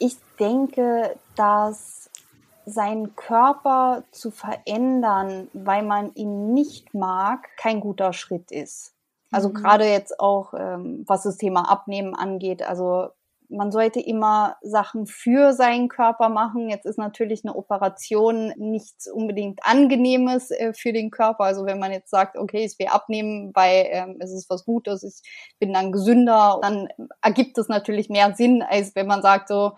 Ich 0.00 0.16
denke, 0.40 1.16
dass 1.36 2.10
seinen 2.66 3.14
Körper 3.14 4.04
zu 4.10 4.30
verändern, 4.30 5.48
weil 5.52 5.82
man 5.84 6.12
ihn 6.14 6.52
nicht 6.52 6.94
mag, 6.94 7.48
kein 7.56 7.80
guter 7.80 8.12
Schritt 8.12 8.50
ist. 8.50 8.94
Also 9.30 9.50
mhm. 9.50 9.54
gerade 9.54 9.84
jetzt 9.84 10.18
auch, 10.18 10.54
ähm, 10.54 11.04
was 11.06 11.22
das 11.22 11.36
Thema 11.36 11.70
Abnehmen 11.70 12.14
angeht. 12.14 12.62
Also 12.62 13.10
man 13.50 13.72
sollte 13.72 14.00
immer 14.00 14.56
Sachen 14.62 15.06
für 15.06 15.52
seinen 15.52 15.88
Körper 15.88 16.28
machen. 16.28 16.68
Jetzt 16.68 16.86
ist 16.86 16.98
natürlich 16.98 17.44
eine 17.44 17.56
Operation 17.56 18.52
nichts 18.56 19.10
unbedingt 19.10 19.60
Angenehmes 19.62 20.50
äh, 20.50 20.72
für 20.72 20.92
den 20.92 21.10
Körper. 21.10 21.44
Also 21.44 21.66
wenn 21.66 21.78
man 21.78 21.92
jetzt 21.92 22.10
sagt, 22.10 22.36
okay, 22.38 22.64
ich 22.64 22.78
will 22.78 22.86
abnehmen, 22.86 23.50
weil 23.54 23.86
ähm, 23.90 24.16
es 24.20 24.32
ist 24.32 24.48
was 24.48 24.64
Gutes, 24.64 25.02
ich 25.02 25.28
bin 25.58 25.72
dann 25.72 25.92
gesünder, 25.92 26.58
dann 26.62 26.88
ergibt 27.20 27.58
es 27.58 27.68
natürlich 27.68 28.08
mehr 28.08 28.34
Sinn, 28.34 28.62
als 28.62 28.94
wenn 28.94 29.06
man 29.06 29.22
sagt 29.22 29.48
so, 29.48 29.72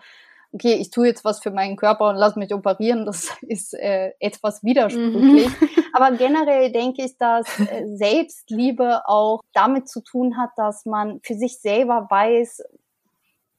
okay, 0.53 0.75
ich 0.75 0.91
tue 0.91 1.07
jetzt 1.07 1.25
was 1.25 1.41
für 1.41 1.51
meinen 1.51 1.75
Körper 1.75 2.09
und 2.09 2.15
lass 2.15 2.35
mich 2.35 2.53
operieren, 2.53 3.05
das 3.05 3.29
ist 3.41 3.73
äh, 3.73 4.11
etwas 4.19 4.63
widersprüchlich. 4.63 5.47
Mhm. 5.47 5.69
Aber 5.93 6.15
generell 6.15 6.71
denke 6.71 7.03
ich, 7.03 7.17
dass 7.17 7.47
äh, 7.59 7.85
Selbstliebe 7.95 9.07
auch 9.07 9.41
damit 9.53 9.87
zu 9.87 10.01
tun 10.01 10.37
hat, 10.37 10.51
dass 10.57 10.85
man 10.85 11.19
für 11.23 11.35
sich 11.35 11.59
selber 11.59 12.07
weiß, 12.09 12.61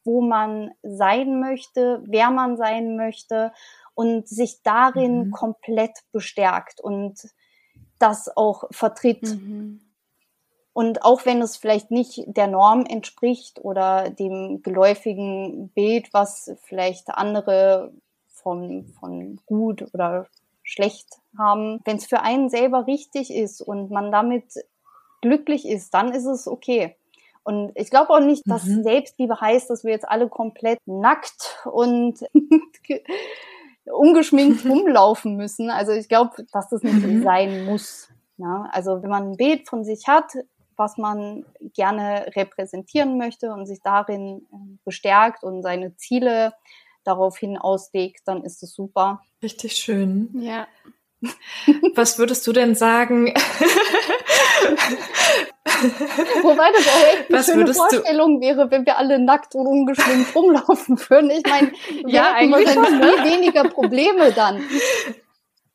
wo 0.05 0.21
man 0.21 0.71
sein 0.83 1.41
möchte, 1.41 2.03
wer 2.07 2.31
man 2.31 2.57
sein 2.57 2.97
möchte 2.97 3.53
und 3.95 4.29
sich 4.29 4.63
darin 4.63 5.27
mhm. 5.27 5.31
komplett 5.31 5.99
bestärkt 6.13 6.81
und 6.81 7.21
das 7.99 8.37
auch 8.37 8.65
vertritt. 8.71 9.23
Mhm. 9.23 9.81
Und 10.73 11.05
auch 11.05 11.25
wenn 11.25 11.41
es 11.41 11.57
vielleicht 11.57 11.93
nicht 11.93 12.25
der 12.27 12.49
Norm 12.49 12.85
entspricht 12.85 13.65
oder 13.65 14.11
dem 14.11 14.61
geläufigen 14.63 15.69
Bild, 15.69 16.13
was 16.13 16.53
vielleicht 16.63 17.11
andere 17.11 17.93
von, 18.27 18.93
von 18.99 19.41
gut 19.47 19.87
oder 19.95 20.27
schlecht 20.65 21.07
haben, 21.39 21.81
wenn 21.85 21.99
es 21.99 22.07
für 22.07 22.23
einen 22.23 22.51
selber 22.51 22.89
richtig 22.89 23.33
ist 23.33 23.61
und 23.61 23.91
man 23.91 24.11
damit 24.11 24.53
glücklich 25.23 25.67
ist, 25.67 25.95
dann 25.95 26.13
ist 26.13 26.27
es 26.27 26.49
okay. 26.49 26.97
Und 27.45 27.73
ich 27.75 27.91
glaube 27.91 28.11
auch 28.11 28.21
nicht, 28.21 28.43
dass 28.47 28.65
mhm. 28.65 28.83
Selbstliebe 28.83 29.41
heißt, 29.41 29.69
dass 29.69 29.85
wir 29.85 29.93
jetzt 29.93 30.09
alle 30.09 30.29
komplett 30.29 30.79
nackt 30.87 31.59
und 31.71 32.21
ungeschminkt 33.85 34.65
rumlaufen 34.69 35.37
müssen. 35.37 35.71
Also 35.71 35.93
ich 35.93 36.09
glaube, 36.09 36.45
dass 36.53 36.71
das 36.71 36.83
nicht 36.83 37.03
mhm. 37.03 37.23
sein 37.23 37.67
muss. 37.67 38.09
Ja, 38.39 38.69
also 38.73 39.03
wenn 39.03 39.11
man 39.11 39.31
ein 39.31 39.37
Bild 39.37 39.69
von 39.69 39.85
sich 39.85 40.09
hat, 40.09 40.33
was 40.77 40.97
man 40.97 41.45
gerne 41.75 42.33
repräsentieren 42.35 43.17
möchte 43.17 43.53
und 43.53 43.67
sich 43.67 43.81
darin 43.81 44.47
ähm, 44.53 44.79
bestärkt 44.85 45.45
und 45.45 45.63
seine 45.63 45.95
Ziele 45.97 46.55
daraufhin 47.05 47.59
auslegt, 47.59 48.23
dann 48.27 48.43
ist 48.43 48.63
es 48.63 48.75
super. 48.75 49.23
Richtig 49.43 49.77
schön. 49.77 50.31
Ja. 50.41 50.67
Was 51.95 52.19
würdest 52.19 52.47
du 52.47 52.53
denn 52.53 52.75
sagen? 52.75 53.33
Wobei 56.43 56.71
das 56.73 56.89
auch 56.89 57.07
echt 57.13 57.29
eine 57.29 57.39
Was 57.39 57.47
schöne 57.47 57.75
Vorstellung 57.75 58.41
du? 58.41 58.47
wäre, 58.47 58.71
wenn 58.71 58.87
wir 58.87 58.99
alle 58.99 59.19
nackt 59.19 59.55
und 59.55 59.67
ungeschminkt 59.67 60.35
rumlaufen 60.35 60.99
würden. 61.09 61.31
Ich 61.31 61.45
meine, 61.47 61.73
wir 61.89 62.09
ja, 62.09 62.35
hätten 62.35 62.53
wahrscheinlich 62.53 62.89
viel 62.89 63.25
weniger 63.33 63.65
Probleme 63.65 64.33
dann. 64.33 64.63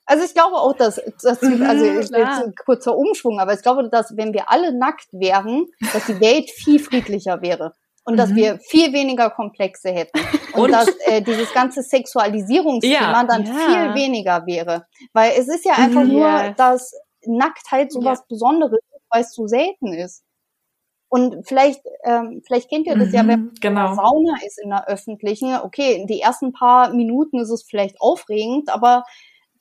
Also 0.06 0.26
ich 0.26 0.34
glaube 0.34 0.56
auch, 0.56 0.74
dass, 0.74 1.00
dass 1.22 1.42
mhm, 1.42 1.62
also 1.62 1.86
jetzt 1.86 2.14
ein 2.14 2.56
kurzer 2.66 2.98
Umschwung, 2.98 3.40
aber 3.40 3.54
ich 3.54 3.62
glaube, 3.62 3.90
dass 3.90 4.18
wenn 4.18 4.34
wir 4.34 4.50
alle 4.50 4.76
nackt 4.76 5.08
wären, 5.12 5.68
dass 5.94 6.08
die 6.08 6.20
Welt 6.20 6.50
viel 6.50 6.80
friedlicher 6.80 7.42
wäre. 7.44 7.76
Und 8.10 8.16
mhm. 8.16 8.18
dass 8.18 8.34
wir 8.34 8.58
viel 8.58 8.92
weniger 8.92 9.30
Komplexe 9.30 9.92
hätten 9.92 10.20
und, 10.54 10.62
und? 10.62 10.72
dass 10.72 10.90
äh, 11.06 11.22
dieses 11.22 11.54
ganze 11.54 11.84
Sexualisierungsthema 11.84 13.12
ja, 13.12 13.24
dann 13.24 13.46
ja. 13.46 13.54
viel 13.54 13.94
weniger 13.94 14.46
wäre. 14.48 14.88
Weil 15.14 15.34
es 15.38 15.48
ist 15.48 15.64
ja 15.64 15.74
einfach 15.74 16.04
mhm, 16.04 16.14
nur, 16.14 16.54
dass 16.58 16.92
Nacktheit 17.26 17.92
sowas 17.92 18.20
ja. 18.20 18.26
Besonderes 18.28 18.80
ist, 18.80 19.06
weil 19.12 19.22
es 19.22 19.34
so 19.34 19.46
selten 19.46 19.94
ist. 19.94 20.24
Und 21.08 21.48
vielleicht, 21.48 21.82
ähm, 22.04 22.42
vielleicht 22.46 22.70
kennt 22.70 22.88
ihr 22.88 22.96
das 22.96 23.10
mhm, 23.10 23.14
ja, 23.14 23.28
wenn 23.28 23.52
genau. 23.62 23.94
Sauna 23.94 24.38
ist 24.46 24.60
in 24.60 24.72
der 24.72 24.88
öffentlichen. 24.88 25.56
Okay, 25.64 26.06
die 26.10 26.22
ersten 26.22 26.52
paar 26.52 26.92
Minuten 26.92 27.40
ist 27.40 27.52
es 27.52 27.64
vielleicht 27.64 28.02
aufregend, 28.02 28.70
aber 28.70 29.04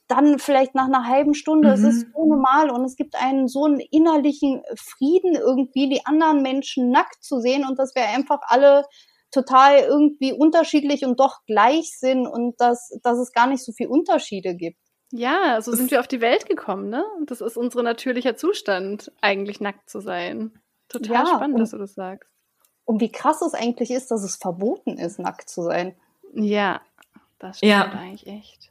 dann 0.09 0.38
vielleicht 0.38 0.74
nach 0.74 0.86
einer 0.86 1.06
halben 1.06 1.34
Stunde, 1.34 1.68
mhm. 1.68 1.74
es 1.74 1.82
ist 1.82 2.06
so 2.12 2.26
normal 2.26 2.70
und 2.70 2.84
es 2.84 2.96
gibt 2.96 3.14
einen 3.14 3.46
so 3.46 3.64
einen 3.64 3.80
innerlichen 3.80 4.62
Frieden 4.76 5.34
irgendwie, 5.34 5.88
die 5.88 6.04
anderen 6.06 6.42
Menschen 6.42 6.90
nackt 6.90 7.22
zu 7.22 7.40
sehen 7.40 7.64
und 7.66 7.78
dass 7.78 7.94
wir 7.94 8.09
einfach 8.09 8.40
alle 8.46 8.84
total 9.30 9.80
irgendwie 9.80 10.32
unterschiedlich 10.32 11.04
und 11.04 11.20
doch 11.20 11.44
gleich 11.46 11.98
sind 11.98 12.26
und 12.26 12.61
dass, 12.61 12.98
dass 13.02 13.18
es 13.18 13.32
gar 13.32 13.46
nicht 13.46 13.64
so 13.64 13.72
viel 13.72 13.88
Unterschiede 13.88 14.54
gibt. 14.54 14.78
Ja, 15.11 15.61
so 15.61 15.72
sind 15.72 15.90
wir 15.90 16.00
auf 16.00 16.09
die 16.09 16.20
Welt 16.20 16.46
gekommen, 16.46 16.90
ne? 16.90 17.02
Das 17.26 17.40
ist 17.40 17.56
unser 17.56 17.82
natürlicher 17.82 18.36
Zustand, 18.36 19.11
eigentlich 19.20 19.61
nackt 19.61 19.88
zu 19.88 20.00
sein. 20.00 20.52
Total 20.88 21.24
ja, 21.24 21.26
spannend, 21.26 21.54
und, 21.54 21.61
dass 21.61 21.70
du 21.70 21.78
das 21.78 21.94
sagst. 21.94 22.30
Und 22.84 23.00
wie 23.00 23.11
krass 23.11 23.42
es 23.42 23.54
eigentlich 23.54 23.90
ist, 23.90 24.11
dass 24.11 24.22
es 24.22 24.36
verboten 24.36 24.98
ist, 24.98 25.18
nackt 25.18 25.48
zu 25.48 25.62
sein. 25.62 25.96
Ja, 26.34 26.80
das 27.38 27.59
stimmt 27.59 27.70
ja. 27.70 27.84
eigentlich 27.84 28.26
echt. 28.26 28.70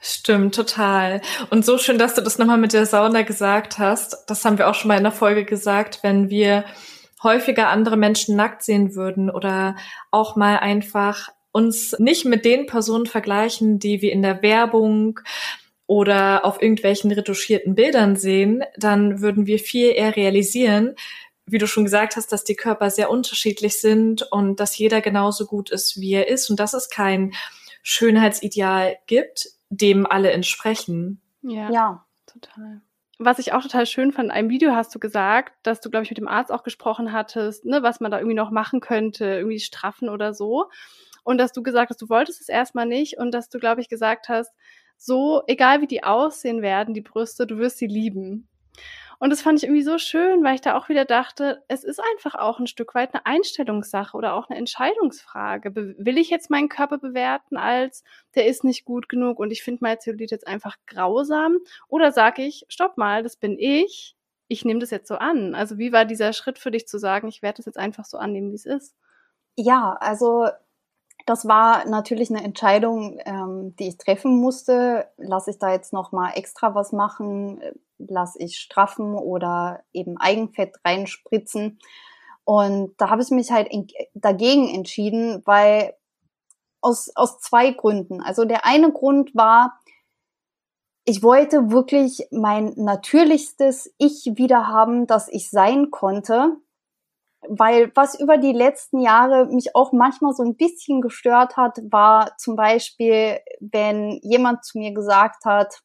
Stimmt, 0.00 0.54
total. 0.54 1.20
Und 1.50 1.64
so 1.64 1.76
schön, 1.76 1.98
dass 1.98 2.14
du 2.14 2.20
das 2.20 2.38
nochmal 2.38 2.58
mit 2.58 2.72
der 2.72 2.86
Sauna 2.86 3.22
gesagt 3.22 3.78
hast. 3.78 4.24
Das 4.28 4.44
haben 4.44 4.58
wir 4.58 4.68
auch 4.68 4.74
schon 4.74 4.88
mal 4.88 4.96
in 4.96 5.02
der 5.02 5.12
Folge 5.12 5.44
gesagt, 5.44 6.00
wenn 6.02 6.30
wir 6.30 6.64
häufiger 7.22 7.68
andere 7.68 7.96
Menschen 7.96 8.36
nackt 8.36 8.62
sehen 8.62 8.94
würden 8.94 9.28
oder 9.28 9.76
auch 10.12 10.36
mal 10.36 10.58
einfach 10.58 11.30
uns 11.50 11.98
nicht 11.98 12.24
mit 12.24 12.44
den 12.44 12.66
Personen 12.66 13.06
vergleichen, 13.06 13.80
die 13.80 14.00
wir 14.00 14.12
in 14.12 14.22
der 14.22 14.42
Werbung 14.42 15.18
oder 15.86 16.44
auf 16.44 16.62
irgendwelchen 16.62 17.10
retuschierten 17.10 17.74
Bildern 17.74 18.14
sehen, 18.14 18.62
dann 18.76 19.20
würden 19.20 19.46
wir 19.46 19.58
viel 19.58 19.90
eher 19.90 20.14
realisieren, 20.14 20.94
wie 21.46 21.58
du 21.58 21.66
schon 21.66 21.84
gesagt 21.84 22.14
hast, 22.16 22.30
dass 22.30 22.44
die 22.44 22.56
Körper 22.56 22.90
sehr 22.90 23.10
unterschiedlich 23.10 23.80
sind 23.80 24.22
und 24.30 24.60
dass 24.60 24.78
jeder 24.78 25.00
genauso 25.00 25.46
gut 25.46 25.70
ist, 25.70 26.00
wie 26.00 26.12
er 26.12 26.28
ist 26.28 26.50
und 26.50 26.60
dass 26.60 26.74
es 26.74 26.90
kein 26.90 27.32
Schönheitsideal 27.82 28.98
gibt, 29.06 29.48
dem 29.70 30.06
alle 30.06 30.32
entsprechen. 30.32 31.20
Ja, 31.42 31.70
ja. 31.70 32.06
total. 32.26 32.80
Was 33.20 33.40
ich 33.40 33.52
auch 33.52 33.62
total 33.62 33.86
schön 33.86 34.12
fand, 34.12 34.26
in 34.26 34.30
einem 34.30 34.48
Video 34.48 34.72
hast 34.72 34.94
du 34.94 35.00
gesagt, 35.00 35.52
dass 35.64 35.80
du, 35.80 35.90
glaube 35.90 36.04
ich, 36.04 36.10
mit 36.10 36.18
dem 36.18 36.28
Arzt 36.28 36.52
auch 36.52 36.62
gesprochen 36.62 37.12
hattest, 37.12 37.64
ne, 37.64 37.82
was 37.82 37.98
man 37.98 38.12
da 38.12 38.18
irgendwie 38.18 38.36
noch 38.36 38.50
machen 38.50 38.80
könnte, 38.80 39.24
irgendwie 39.24 39.58
straffen 39.58 40.08
oder 40.08 40.34
so. 40.34 40.70
Und 41.24 41.38
dass 41.38 41.52
du 41.52 41.62
gesagt 41.62 41.90
hast, 41.90 42.00
du 42.00 42.08
wolltest 42.08 42.40
es 42.40 42.48
erstmal 42.48 42.86
nicht 42.86 43.18
und 43.18 43.32
dass 43.32 43.48
du, 43.48 43.58
glaube 43.58 43.80
ich, 43.80 43.88
gesagt 43.88 44.28
hast, 44.28 44.54
so, 44.96 45.42
egal 45.46 45.80
wie 45.80 45.86
die 45.86 46.04
aussehen 46.04 46.62
werden, 46.62 46.94
die 46.94 47.00
Brüste, 47.00 47.46
du 47.46 47.58
wirst 47.58 47.78
sie 47.78 47.86
lieben. 47.86 48.48
Und 49.20 49.30
das 49.30 49.42
fand 49.42 49.58
ich 49.58 49.64
irgendwie 49.64 49.82
so 49.82 49.98
schön, 49.98 50.44
weil 50.44 50.54
ich 50.54 50.60
da 50.60 50.76
auch 50.76 50.88
wieder 50.88 51.04
dachte, 51.04 51.64
es 51.66 51.82
ist 51.82 52.00
einfach 52.14 52.36
auch 52.36 52.60
ein 52.60 52.68
Stück 52.68 52.94
weit 52.94 53.14
eine 53.14 53.26
Einstellungssache 53.26 54.16
oder 54.16 54.34
auch 54.34 54.48
eine 54.48 54.58
Entscheidungsfrage. 54.58 55.72
Be 55.72 55.96
will 55.98 56.18
ich 56.18 56.30
jetzt 56.30 56.50
meinen 56.50 56.68
Körper 56.68 56.98
bewerten 56.98 57.56
als, 57.56 58.04
der 58.36 58.46
ist 58.46 58.62
nicht 58.62 58.84
gut 58.84 59.08
genug 59.08 59.40
und 59.40 59.50
ich 59.50 59.62
finde 59.64 59.80
mein 59.82 59.98
Zellulit 59.98 60.30
jetzt 60.30 60.46
einfach 60.46 60.76
grausam? 60.86 61.58
Oder 61.88 62.12
sage 62.12 62.42
ich, 62.42 62.64
stopp 62.68 62.96
mal, 62.96 63.24
das 63.24 63.36
bin 63.36 63.58
ich, 63.58 64.16
ich 64.46 64.64
nehme 64.64 64.80
das 64.80 64.90
jetzt 64.90 65.08
so 65.08 65.16
an. 65.16 65.54
Also 65.54 65.78
wie 65.78 65.92
war 65.92 66.04
dieser 66.04 66.32
Schritt 66.32 66.58
für 66.58 66.70
dich 66.70 66.86
zu 66.86 66.98
sagen, 66.98 67.28
ich 67.28 67.42
werde 67.42 67.56
das 67.56 67.66
jetzt 67.66 67.78
einfach 67.78 68.04
so 68.04 68.18
annehmen, 68.18 68.52
wie 68.52 68.56
es 68.56 68.66
ist? 68.66 68.94
Ja, 69.56 69.96
also 70.00 70.48
das 71.28 71.46
war 71.46 71.86
natürlich 71.86 72.30
eine 72.30 72.42
Entscheidung, 72.42 73.18
ähm, 73.26 73.76
die 73.76 73.88
ich 73.88 73.98
treffen 73.98 74.40
musste. 74.40 75.08
Lasse 75.18 75.50
ich 75.50 75.58
da 75.58 75.70
jetzt 75.70 75.92
noch 75.92 76.10
mal 76.10 76.30
extra 76.30 76.74
was 76.74 76.92
machen? 76.92 77.60
Lasse 77.98 78.38
ich 78.38 78.58
straffen 78.58 79.14
oder 79.14 79.82
eben 79.92 80.16
Eigenfett 80.16 80.76
reinspritzen? 80.86 81.80
Und 82.44 82.94
da 82.96 83.10
habe 83.10 83.20
ich 83.20 83.28
mich 83.28 83.50
halt 83.50 83.68
dagegen 84.14 84.74
entschieden, 84.74 85.42
weil 85.44 85.94
aus, 86.80 87.10
aus 87.14 87.40
zwei 87.40 87.72
Gründen. 87.72 88.22
Also 88.22 88.46
der 88.46 88.64
eine 88.64 88.90
Grund 88.90 89.34
war, 89.34 89.78
ich 91.04 91.22
wollte 91.22 91.70
wirklich 91.70 92.26
mein 92.30 92.72
natürlichstes 92.76 93.92
Ich 93.98 94.32
wieder 94.36 94.66
haben, 94.66 95.06
das 95.06 95.28
ich 95.28 95.50
sein 95.50 95.90
konnte 95.90 96.56
weil 97.48 97.90
was 97.94 98.18
über 98.18 98.36
die 98.36 98.52
letzten 98.52 99.00
Jahre 99.00 99.46
mich 99.46 99.74
auch 99.74 99.92
manchmal 99.92 100.34
so 100.34 100.42
ein 100.42 100.56
bisschen 100.56 101.00
gestört 101.00 101.56
hat, 101.56 101.78
war 101.90 102.36
zum 102.38 102.56
Beispiel, 102.56 103.38
wenn 103.60 104.20
jemand 104.22 104.64
zu 104.64 104.78
mir 104.78 104.92
gesagt 104.92 105.44
hat, 105.44 105.80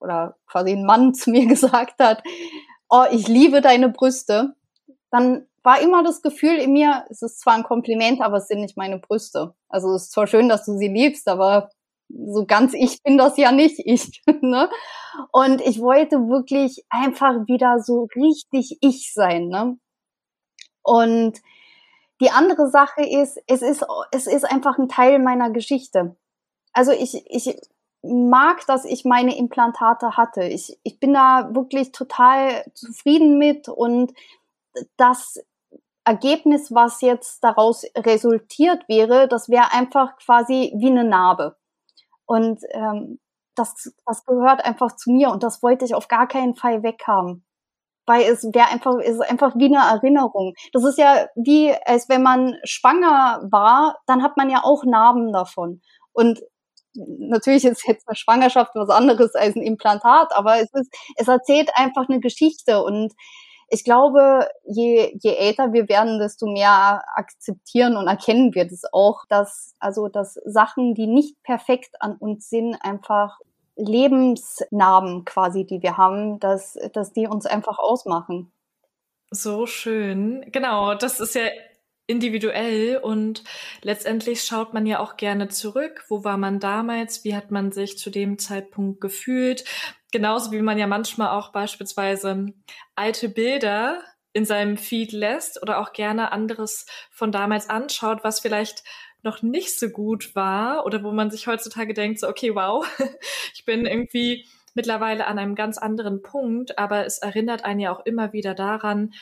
oder 0.00 0.36
quasi 0.46 0.72
ein 0.72 0.84
Mann 0.84 1.14
zu 1.14 1.30
mir 1.30 1.46
gesagt 1.46 2.00
hat, 2.00 2.22
oh, 2.88 3.04
ich 3.10 3.28
liebe 3.28 3.60
deine 3.60 3.88
Brüste, 3.88 4.54
dann 5.10 5.46
war 5.62 5.80
immer 5.80 6.02
das 6.02 6.22
Gefühl 6.22 6.56
in 6.56 6.72
mir, 6.72 7.04
es 7.10 7.22
ist 7.22 7.40
zwar 7.40 7.54
ein 7.54 7.62
Kompliment, 7.62 8.20
aber 8.20 8.38
es 8.38 8.48
sind 8.48 8.60
nicht 8.60 8.76
meine 8.76 8.98
Brüste. 8.98 9.54
Also 9.68 9.94
es 9.94 10.04
ist 10.04 10.12
zwar 10.12 10.26
schön, 10.26 10.48
dass 10.48 10.64
du 10.64 10.76
sie 10.76 10.88
liebst, 10.88 11.28
aber 11.28 11.70
so 12.08 12.46
ganz 12.46 12.72
ich 12.74 13.02
bin 13.02 13.18
das 13.18 13.36
ja 13.36 13.52
nicht 13.52 13.78
ich. 13.84 14.22
Ne? 14.40 14.70
Und 15.32 15.60
ich 15.60 15.80
wollte 15.80 16.16
wirklich 16.28 16.84
einfach 16.88 17.46
wieder 17.46 17.80
so 17.80 18.08
richtig 18.16 18.78
ich 18.80 19.12
sein. 19.12 19.48
Ne? 19.48 19.78
Und 20.82 21.40
die 22.20 22.30
andere 22.30 22.68
Sache 22.68 23.02
ist, 23.02 23.40
es 23.46 23.62
ist, 23.62 23.86
es 24.10 24.26
ist 24.26 24.44
einfach 24.44 24.78
ein 24.78 24.88
Teil 24.88 25.18
meiner 25.18 25.50
Geschichte. 25.50 26.16
Also 26.72 26.92
ich, 26.92 27.24
ich 27.26 27.56
mag, 28.02 28.66
dass 28.66 28.84
ich 28.84 29.04
meine 29.04 29.36
Implantate 29.36 30.16
hatte. 30.16 30.44
Ich, 30.44 30.78
ich 30.82 30.98
bin 30.98 31.12
da 31.14 31.50
wirklich 31.54 31.92
total 31.92 32.64
zufrieden 32.74 33.38
mit 33.38 33.68
und 33.68 34.12
das 34.96 35.38
Ergebnis, 36.04 36.72
was 36.74 37.00
jetzt 37.00 37.44
daraus 37.44 37.84
resultiert 37.96 38.88
wäre, 38.88 39.28
das 39.28 39.48
wäre 39.48 39.72
einfach 39.72 40.16
quasi 40.16 40.72
wie 40.76 40.90
eine 40.90 41.04
Narbe. 41.04 41.56
Und 42.24 42.60
ähm, 42.70 43.20
das, 43.54 43.92
das 44.06 44.24
gehört 44.24 44.64
einfach 44.64 44.96
zu 44.96 45.10
mir 45.10 45.30
und 45.30 45.42
das 45.42 45.62
wollte 45.62 45.84
ich 45.84 45.94
auf 45.94 46.08
gar 46.08 46.28
keinen 46.28 46.54
Fall 46.54 46.82
weghaben 46.82 47.44
weil 48.08 48.22
es 48.22 48.42
wäre 48.44 48.68
einfach, 48.68 48.94
es 49.00 49.16
ist 49.16 49.30
einfach 49.30 49.54
wie 49.56 49.66
eine 49.66 49.78
Erinnerung. 49.78 50.54
Das 50.72 50.84
ist 50.84 50.98
ja 50.98 51.26
wie, 51.36 51.72
als 51.84 52.08
wenn 52.08 52.22
man 52.22 52.56
schwanger 52.64 53.46
war, 53.50 53.98
dann 54.06 54.22
hat 54.22 54.36
man 54.36 54.50
ja 54.50 54.64
auch 54.64 54.84
Narben 54.84 55.32
davon. 55.32 55.80
Und 56.12 56.40
natürlich 56.94 57.64
ist 57.64 57.86
jetzt 57.86 58.08
eine 58.08 58.16
Schwangerschaft 58.16 58.72
was 58.74 58.90
anderes 58.90 59.34
als 59.34 59.54
ein 59.56 59.62
Implantat, 59.62 60.28
aber 60.34 60.56
es 60.56 60.72
ist, 60.72 60.92
es 61.16 61.28
erzählt 61.28 61.70
einfach 61.74 62.08
eine 62.08 62.20
Geschichte 62.20 62.82
und 62.82 63.12
ich 63.70 63.84
glaube, 63.84 64.48
je, 64.64 65.14
je 65.20 65.34
älter 65.34 65.74
wir 65.74 65.90
werden, 65.90 66.18
desto 66.18 66.46
mehr 66.46 67.02
akzeptieren 67.14 67.98
und 67.98 68.06
erkennen 68.06 68.54
wir 68.54 68.66
das 68.66 68.82
auch, 68.92 69.24
dass, 69.28 69.74
also, 69.78 70.08
dass 70.08 70.34
Sachen, 70.46 70.94
die 70.94 71.06
nicht 71.06 71.42
perfekt 71.42 71.94
an 72.00 72.16
uns 72.16 72.48
sind, 72.48 72.76
einfach 72.80 73.38
Lebensnarben 73.78 75.24
quasi, 75.24 75.64
die 75.64 75.82
wir 75.82 75.96
haben, 75.96 76.38
dass, 76.40 76.76
dass 76.92 77.12
die 77.12 77.26
uns 77.26 77.46
einfach 77.46 77.78
ausmachen. 77.78 78.52
So 79.30 79.66
schön. 79.66 80.44
Genau, 80.52 80.94
das 80.94 81.20
ist 81.20 81.34
ja 81.34 81.46
individuell 82.06 82.96
und 82.96 83.44
letztendlich 83.82 84.42
schaut 84.42 84.72
man 84.74 84.86
ja 84.86 84.98
auch 84.98 85.16
gerne 85.16 85.48
zurück. 85.48 86.04
Wo 86.08 86.24
war 86.24 86.38
man 86.38 86.58
damals? 86.58 87.22
Wie 87.22 87.36
hat 87.36 87.50
man 87.50 87.70
sich 87.70 87.98
zu 87.98 88.10
dem 88.10 88.38
Zeitpunkt 88.38 89.00
gefühlt? 89.00 89.64
Genauso 90.10 90.50
wie 90.52 90.62
man 90.62 90.78
ja 90.78 90.86
manchmal 90.86 91.28
auch 91.38 91.52
beispielsweise 91.52 92.46
alte 92.96 93.28
Bilder 93.28 94.02
in 94.32 94.46
seinem 94.46 94.78
Feed 94.78 95.12
lässt 95.12 95.60
oder 95.62 95.78
auch 95.78 95.92
gerne 95.92 96.32
anderes 96.32 96.86
von 97.10 97.30
damals 97.30 97.68
anschaut, 97.68 98.24
was 98.24 98.40
vielleicht 98.40 98.84
noch 99.22 99.42
nicht 99.42 99.78
so 99.78 99.88
gut 99.88 100.34
war 100.34 100.86
oder 100.86 101.02
wo 101.02 101.12
man 101.12 101.30
sich 101.30 101.46
heutzutage 101.46 101.94
denkt, 101.94 102.20
so, 102.20 102.28
okay, 102.28 102.54
wow, 102.54 102.86
ich 103.54 103.64
bin 103.64 103.86
irgendwie 103.86 104.46
mittlerweile 104.74 105.26
an 105.26 105.38
einem 105.38 105.54
ganz 105.54 105.78
anderen 105.78 106.22
Punkt, 106.22 106.78
aber 106.78 107.04
es 107.04 107.18
erinnert 107.18 107.64
einen 107.64 107.80
ja 107.80 107.92
auch 107.92 108.06
immer 108.06 108.32
wieder 108.32 108.54
daran, 108.54 109.12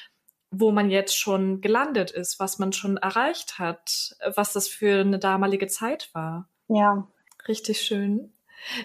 wo 0.50 0.70
man 0.70 0.90
jetzt 0.90 1.18
schon 1.18 1.60
gelandet 1.60 2.10
ist, 2.10 2.38
was 2.38 2.58
man 2.58 2.72
schon 2.72 2.96
erreicht 2.96 3.58
hat, 3.58 4.16
was 4.34 4.52
das 4.52 4.68
für 4.68 5.00
eine 5.00 5.18
damalige 5.18 5.66
Zeit 5.66 6.10
war. 6.12 6.48
Ja. 6.68 7.08
Richtig 7.48 7.80
schön. 7.80 8.32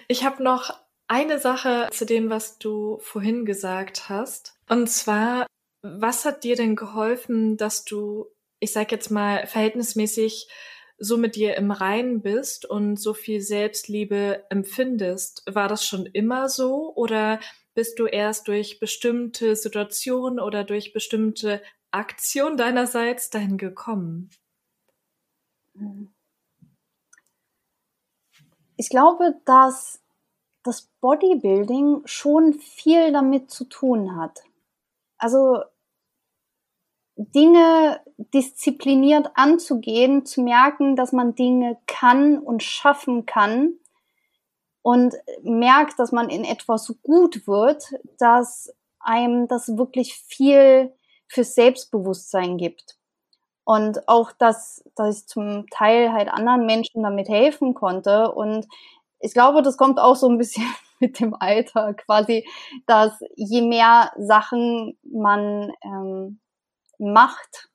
Ich 0.08 0.24
habe 0.24 0.42
noch 0.42 0.78
eine 1.08 1.38
Sache 1.38 1.88
zu 1.90 2.06
dem, 2.06 2.30
was 2.30 2.58
du 2.58 2.98
vorhin 3.00 3.44
gesagt 3.44 4.08
hast. 4.08 4.54
Und 4.68 4.88
zwar, 4.88 5.46
was 5.82 6.24
hat 6.24 6.44
dir 6.44 6.56
denn 6.56 6.76
geholfen, 6.76 7.56
dass 7.56 7.84
du, 7.84 8.26
ich 8.60 8.72
sag 8.72 8.92
jetzt 8.92 9.10
mal, 9.10 9.46
verhältnismäßig 9.46 10.48
so 11.02 11.16
mit 11.16 11.34
dir 11.34 11.56
im 11.56 11.72
Reinen 11.72 12.22
bist 12.22 12.64
und 12.64 12.96
so 12.96 13.12
viel 13.12 13.40
Selbstliebe 13.40 14.44
empfindest. 14.50 15.42
War 15.52 15.66
das 15.66 15.84
schon 15.84 16.06
immer 16.06 16.48
so 16.48 16.94
oder 16.94 17.40
bist 17.74 17.98
du 17.98 18.06
erst 18.06 18.46
durch 18.46 18.78
bestimmte 18.78 19.56
Situationen 19.56 20.38
oder 20.38 20.62
durch 20.62 20.92
bestimmte 20.92 21.60
Aktion 21.90 22.56
deinerseits 22.56 23.30
dahin 23.30 23.58
gekommen? 23.58 24.30
Ich 28.76 28.88
glaube, 28.88 29.34
dass 29.44 30.00
das 30.62 30.88
Bodybuilding 31.00 32.02
schon 32.04 32.54
viel 32.54 33.12
damit 33.12 33.50
zu 33.50 33.64
tun 33.64 34.16
hat. 34.16 34.44
Also 35.18 35.64
Dinge 37.16 38.00
diszipliniert 38.16 39.30
anzugehen, 39.34 40.24
zu 40.24 40.42
merken, 40.42 40.96
dass 40.96 41.12
man 41.12 41.34
Dinge 41.34 41.78
kann 41.86 42.38
und 42.38 42.62
schaffen 42.62 43.26
kann 43.26 43.74
und 44.82 45.14
merkt, 45.42 45.98
dass 45.98 46.12
man 46.12 46.28
in 46.28 46.44
etwas 46.44 46.94
gut 47.02 47.46
wird, 47.46 47.84
dass 48.18 48.74
einem 49.00 49.48
das 49.48 49.76
wirklich 49.76 50.14
viel 50.14 50.92
fürs 51.28 51.54
Selbstbewusstsein 51.54 52.56
gibt. 52.58 52.96
Und 53.64 54.08
auch, 54.08 54.32
dass, 54.32 54.82
dass 54.96 55.20
ich 55.20 55.26
zum 55.28 55.66
Teil 55.70 56.12
halt 56.12 56.28
anderen 56.28 56.66
Menschen 56.66 57.02
damit 57.02 57.28
helfen 57.28 57.74
konnte. 57.74 58.32
Und 58.32 58.66
ich 59.20 59.32
glaube, 59.32 59.62
das 59.62 59.76
kommt 59.76 60.00
auch 60.00 60.16
so 60.16 60.28
ein 60.28 60.38
bisschen 60.38 60.66
mit 60.98 61.20
dem 61.20 61.34
Alter 61.34 61.94
quasi, 61.94 62.46
dass 62.86 63.12
je 63.36 63.62
mehr 63.62 64.12
Sachen 64.18 64.98
man 65.04 65.72
ähm, 65.84 66.40
macht 67.02 67.68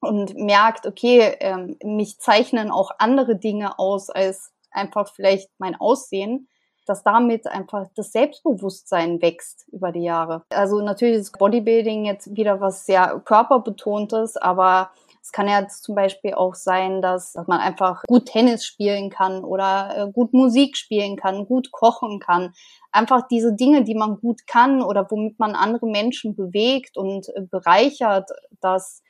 und 0.00 0.34
merkt, 0.36 0.86
okay, 0.86 1.36
ähm, 1.40 1.76
mich 1.82 2.18
zeichnen 2.18 2.70
auch 2.70 2.92
andere 2.98 3.36
Dinge 3.36 3.78
aus 3.78 4.10
als 4.10 4.52
einfach 4.70 5.12
vielleicht 5.12 5.50
mein 5.58 5.74
Aussehen, 5.80 6.48
dass 6.86 7.02
damit 7.02 7.46
einfach 7.46 7.88
das 7.96 8.12
Selbstbewusstsein 8.12 9.22
wächst 9.22 9.66
über 9.68 9.90
die 9.92 10.02
Jahre. 10.02 10.44
Also 10.50 10.80
natürlich 10.80 11.16
ist 11.16 11.38
Bodybuilding 11.38 12.04
jetzt 12.04 12.36
wieder 12.36 12.60
was 12.60 12.84
sehr 12.84 13.22
körperbetontes, 13.24 14.36
aber 14.36 14.90
es 15.24 15.32
kann 15.32 15.48
ja 15.48 15.66
zum 15.66 15.94
Beispiel 15.94 16.34
auch 16.34 16.54
sein, 16.54 17.00
dass, 17.00 17.32
dass 17.32 17.46
man 17.46 17.58
einfach 17.58 18.02
gut 18.06 18.26
Tennis 18.26 18.66
spielen 18.66 19.08
kann 19.08 19.42
oder 19.42 19.96
äh, 19.96 20.12
gut 20.12 20.34
Musik 20.34 20.76
spielen 20.76 21.16
kann, 21.16 21.46
gut 21.46 21.72
kochen 21.72 22.20
kann. 22.20 22.52
Einfach 22.92 23.26
diese 23.26 23.54
Dinge, 23.54 23.84
die 23.84 23.94
man 23.94 24.20
gut 24.20 24.46
kann 24.46 24.82
oder 24.82 25.10
womit 25.10 25.38
man 25.38 25.54
andere 25.54 25.86
Menschen 25.86 26.36
bewegt 26.36 26.98
und 26.98 27.30
äh, 27.30 27.40
bereichert, 27.40 28.28
dass, 28.60 29.02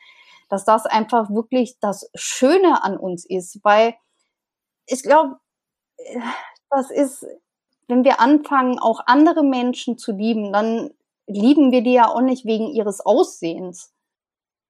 dass 0.49 0.65
das 0.65 0.87
einfach 0.87 1.31
wirklich 1.31 1.81
das 1.81 2.09
Schöne 2.15 2.85
an 2.85 2.97
uns 2.97 3.27
ist. 3.27 3.59
Weil 3.65 3.97
ich 4.87 5.03
glaube, 5.03 5.41
äh, 5.97 6.21
das 6.71 6.93
ist, 6.93 7.27
wenn 7.89 8.05
wir 8.05 8.21
anfangen, 8.21 8.79
auch 8.79 9.01
andere 9.07 9.43
Menschen 9.43 9.99
zu 9.99 10.13
lieben, 10.13 10.53
dann 10.53 10.93
lieben 11.27 11.73
wir 11.73 11.83
die 11.83 11.95
ja 11.95 12.07
auch 12.07 12.21
nicht 12.21 12.45
wegen 12.45 12.69
ihres 12.69 13.01
Aussehens 13.01 13.94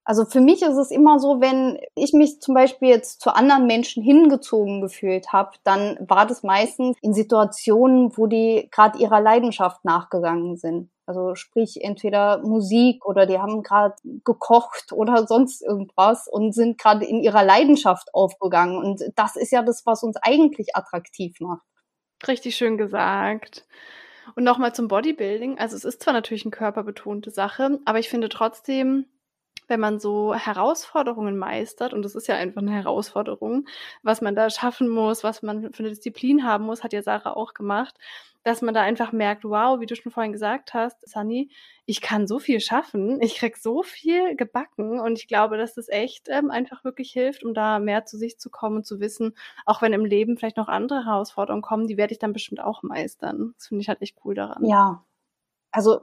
also 0.05 0.27
für 0.27 0.41
mich 0.41 0.61
ist 0.61 0.77
es 0.77 0.91
immer 0.91 1.19
so, 1.19 1.41
wenn 1.41 1.79
ich 1.95 2.13
mich 2.13 2.41
zum 2.41 2.55
Beispiel 2.55 2.89
jetzt 2.89 3.23
zu 3.23 3.35
anderen 3.35 3.67
Menschen 3.67 4.03
hingezogen 4.03 4.83
gefühlt 4.83 5.33
habe, 5.33 5.53
dann 5.65 5.97
war 6.01 6.27
das 6.27 6.43
meistens 6.43 6.97
in 7.01 7.15
Situationen, 7.15 8.17
wo 8.17 8.27
die 8.27 8.69
gerade 8.71 8.99
ihrer 8.99 9.21
Leidenschaft 9.21 9.85
nachgegangen 9.85 10.57
sind. 10.59 10.91
Also 11.07 11.35
sprich 11.35 11.83
entweder 11.83 12.39
Musik 12.39 13.05
oder 13.07 13.25
die 13.27 13.39
haben 13.39 13.63
gerade 13.63 13.95
gekocht 14.25 14.93
oder 14.93 15.27
sonst 15.27 15.63
irgendwas 15.63 16.29
und 16.29 16.55
sind 16.55 16.79
gerade 16.79 17.07
in 17.07 17.23
ihrer 17.23 17.43
Leidenschaft 17.43 18.15
aufgegangen. 18.15 18.77
Und 18.77 19.03
das 19.17 19.37
ist 19.37 19.53
ja 19.53 19.63
das, 19.63 19.87
was 19.87 20.03
uns 20.03 20.17
eigentlich 20.21 20.77
attraktiv 20.77 21.41
macht. 21.41 21.63
Richtig 22.29 22.57
schön 22.57 22.77
gesagt. 22.77 23.67
Und 24.37 24.45
nochmal 24.45 24.75
zum 24.75 24.89
Bodybuilding. 24.89 25.59
Also 25.59 25.77
es 25.77 25.85
ist 25.85 26.03
zwar 26.03 26.15
natürlich 26.15 26.45
eine 26.45 26.51
körperbetonte 26.51 27.31
Sache, 27.31 27.79
aber 27.85 27.99
ich 27.99 28.09
finde 28.09 28.31
trotzdem, 28.31 29.07
wenn 29.69 29.81
man 29.81 29.99
so 29.99 30.35
Herausforderungen 30.35 31.37
meistert, 31.37 31.93
und 31.93 32.03
das 32.03 32.15
ist 32.15 32.27
ja 32.27 32.37
einfach 32.37 32.63
eine 32.63 32.73
Herausforderung, 32.73 33.67
was 34.03 34.21
man 34.21 34.35
da 34.35 34.51
schaffen 34.51 34.89
muss, 34.89 35.25
was 35.25 35.43
man 35.43 35.73
für 35.73 35.81
eine 35.81 35.91
Disziplin 35.91 36.45
haben 36.45 36.65
muss, 36.65 36.83
hat 36.85 36.93
ja 36.93 37.03
Sarah 37.03 37.37
auch 37.37 37.55
gemacht, 37.55 37.99
dass 38.45 38.61
man 38.61 38.75
da 38.75 38.83
einfach 38.83 39.13
merkt, 39.13 39.45
wow, 39.45 39.81
wie 39.81 39.87
du 39.87 39.97
schon 39.97 40.13
vorhin 40.13 40.33
gesagt 40.33 40.75
hast, 40.75 40.97
Sunny, 41.09 41.51
ich 41.87 42.03
kann 42.03 42.27
so 42.27 42.39
viel 42.39 42.61
schaffen, 42.61 43.21
ich 43.23 43.37
krieg 43.37 43.57
so 43.57 43.83
viel 43.83 44.37
gebacken 44.37 45.01
und 45.01 45.19
ich 45.19 45.27
glaube, 45.27 45.57
dass 45.57 45.75
das 45.75 45.89
echt 45.89 46.29
ähm, 46.29 46.51
einfach 46.51 46.85
wirklich 46.85 47.11
hilft, 47.11 47.43
um 47.43 47.55
da 47.55 47.79
mehr 47.79 48.05
zu 48.05 48.19
sich 48.19 48.39
zu 48.39 48.51
kommen 48.51 48.77
und 48.77 48.87
zu 48.87 49.01
wissen, 49.01 49.35
auch 49.65 49.81
wenn 49.81 49.95
im 49.95 50.05
Leben 50.05 50.37
vielleicht 50.37 50.59
noch 50.59 50.69
andere 50.69 51.07
Herausforderungen 51.07 51.63
kommen, 51.63 51.87
die 51.87 51.97
werde 51.97 52.13
ich 52.13 52.19
dann 52.19 52.35
bestimmt 52.35 52.61
auch 52.61 52.83
meistern. 52.83 53.55
Das 53.57 53.69
finde 53.69 53.81
ich 53.81 53.89
halt 53.89 54.03
echt 54.03 54.19
cool 54.25 54.35
daran. 54.35 54.65
Ja, 54.67 55.03
also 55.73 56.03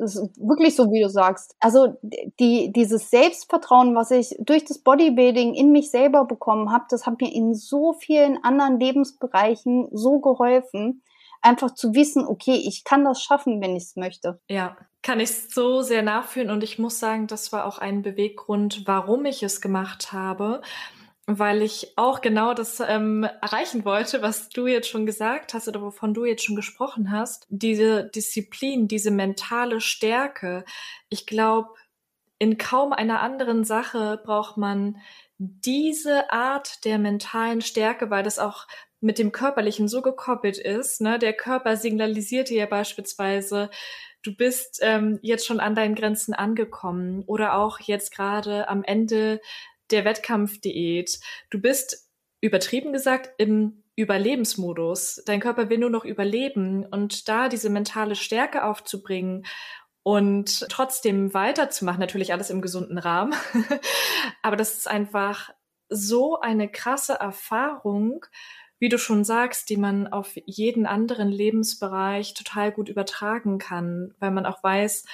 das 0.00 0.16
ist 0.16 0.36
wirklich 0.38 0.74
so, 0.74 0.90
wie 0.90 1.02
du 1.02 1.10
sagst. 1.10 1.54
Also 1.60 1.98
die, 2.02 2.72
dieses 2.72 3.10
Selbstvertrauen, 3.10 3.94
was 3.94 4.10
ich 4.10 4.34
durch 4.40 4.64
das 4.64 4.78
Bodybuilding 4.78 5.54
in 5.54 5.72
mich 5.72 5.90
selber 5.90 6.24
bekommen 6.24 6.72
habe, 6.72 6.86
das 6.88 7.06
hat 7.06 7.20
mir 7.20 7.32
in 7.32 7.54
so 7.54 7.92
vielen 7.92 8.42
anderen 8.42 8.80
Lebensbereichen 8.80 9.88
so 9.92 10.20
geholfen, 10.20 11.02
einfach 11.42 11.74
zu 11.74 11.94
wissen, 11.94 12.26
okay, 12.26 12.54
ich 12.54 12.84
kann 12.84 13.04
das 13.04 13.22
schaffen, 13.22 13.60
wenn 13.60 13.76
ich 13.76 13.84
es 13.84 13.96
möchte. 13.96 14.40
Ja, 14.48 14.76
kann 15.02 15.20
ich 15.20 15.30
so 15.50 15.82
sehr 15.82 16.02
nachfühlen 16.02 16.50
und 16.50 16.64
ich 16.64 16.78
muss 16.78 16.98
sagen, 16.98 17.26
das 17.26 17.52
war 17.52 17.66
auch 17.66 17.78
ein 17.78 18.02
Beweggrund, 18.02 18.82
warum 18.86 19.24
ich 19.26 19.42
es 19.42 19.60
gemacht 19.60 20.12
habe 20.12 20.62
weil 21.38 21.62
ich 21.62 21.92
auch 21.96 22.20
genau 22.20 22.54
das 22.54 22.80
ähm, 22.80 23.24
erreichen 23.42 23.84
wollte, 23.84 24.22
was 24.22 24.48
du 24.48 24.66
jetzt 24.66 24.88
schon 24.88 25.06
gesagt 25.06 25.54
hast 25.54 25.68
oder 25.68 25.82
wovon 25.82 26.14
du 26.14 26.24
jetzt 26.24 26.44
schon 26.44 26.56
gesprochen 26.56 27.10
hast. 27.10 27.46
Diese 27.48 28.04
Disziplin, 28.04 28.88
diese 28.88 29.10
mentale 29.10 29.80
Stärke. 29.80 30.64
Ich 31.08 31.26
glaube, 31.26 31.70
in 32.38 32.58
kaum 32.58 32.92
einer 32.92 33.20
anderen 33.20 33.64
Sache 33.64 34.20
braucht 34.24 34.56
man 34.56 34.96
diese 35.38 36.32
Art 36.32 36.84
der 36.84 36.98
mentalen 36.98 37.60
Stärke, 37.60 38.10
weil 38.10 38.22
das 38.22 38.38
auch 38.38 38.66
mit 39.00 39.18
dem 39.18 39.32
Körperlichen 39.32 39.88
so 39.88 40.02
gekoppelt 40.02 40.58
ist. 40.58 41.00
Ne? 41.00 41.18
Der 41.18 41.32
Körper 41.32 41.76
signalisiert 41.76 42.50
dir 42.50 42.58
ja 42.58 42.66
beispielsweise, 42.66 43.70
du 44.22 44.34
bist 44.34 44.80
ähm, 44.82 45.18
jetzt 45.22 45.46
schon 45.46 45.60
an 45.60 45.74
deinen 45.74 45.94
Grenzen 45.94 46.34
angekommen 46.34 47.24
oder 47.26 47.54
auch 47.54 47.80
jetzt 47.80 48.14
gerade 48.14 48.68
am 48.68 48.84
Ende 48.84 49.40
der 49.90 50.04
Wettkampfdiät. 50.04 51.18
Du 51.50 51.60
bist 51.60 52.08
übertrieben 52.40 52.92
gesagt 52.92 53.30
im 53.38 53.82
Überlebensmodus. 53.96 55.22
Dein 55.26 55.40
Körper 55.40 55.68
will 55.68 55.78
nur 55.78 55.90
noch 55.90 56.04
überleben 56.04 56.86
und 56.86 57.28
da 57.28 57.48
diese 57.48 57.70
mentale 57.70 58.16
Stärke 58.16 58.64
aufzubringen 58.64 59.44
und 60.02 60.66
trotzdem 60.70 61.34
weiterzumachen, 61.34 62.00
natürlich 62.00 62.32
alles 62.32 62.50
im 62.50 62.62
gesunden 62.62 62.98
Rahmen. 62.98 63.34
Aber 64.42 64.56
das 64.56 64.76
ist 64.76 64.88
einfach 64.88 65.50
so 65.88 66.40
eine 66.40 66.70
krasse 66.70 67.14
Erfahrung, 67.14 68.24
wie 68.78 68.88
du 68.88 68.96
schon 68.96 69.24
sagst, 69.24 69.68
die 69.68 69.76
man 69.76 70.08
auf 70.08 70.32
jeden 70.46 70.86
anderen 70.86 71.28
Lebensbereich 71.28 72.32
total 72.32 72.72
gut 72.72 72.88
übertragen 72.88 73.58
kann, 73.58 74.14
weil 74.18 74.30
man 74.30 74.46
auch 74.46 74.62
weiß, 74.62 75.04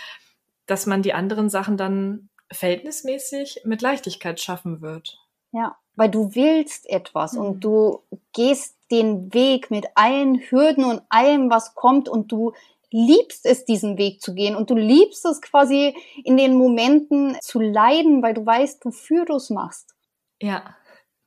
dass 0.66 0.86
man 0.86 1.02
die 1.02 1.12
anderen 1.12 1.48
Sachen 1.50 1.76
dann 1.76 2.28
verhältnismäßig 2.52 3.62
mit 3.64 3.82
Leichtigkeit 3.82 4.40
schaffen 4.40 4.80
wird. 4.80 5.18
Ja, 5.52 5.76
weil 5.94 6.10
du 6.10 6.34
willst 6.34 6.88
etwas 6.88 7.32
mhm. 7.32 7.40
und 7.40 7.60
du 7.60 8.02
gehst 8.32 8.76
den 8.90 9.32
Weg 9.34 9.70
mit 9.70 9.86
allen 9.94 10.38
Hürden 10.38 10.84
und 10.84 11.02
allem, 11.08 11.50
was 11.50 11.74
kommt 11.74 12.08
und 12.08 12.30
du 12.30 12.52
liebst 12.90 13.44
es, 13.44 13.64
diesen 13.64 13.98
Weg 13.98 14.22
zu 14.22 14.34
gehen 14.34 14.54
und 14.54 14.70
du 14.70 14.74
liebst 14.74 15.24
es 15.24 15.42
quasi 15.42 15.96
in 16.24 16.36
den 16.36 16.56
Momenten 16.56 17.36
zu 17.40 17.60
leiden, 17.60 18.22
weil 18.22 18.34
du 18.34 18.46
weißt, 18.46 18.84
wofür 18.84 19.24
du 19.24 19.36
es 19.36 19.50
machst. 19.50 19.94
Ja, 20.40 20.76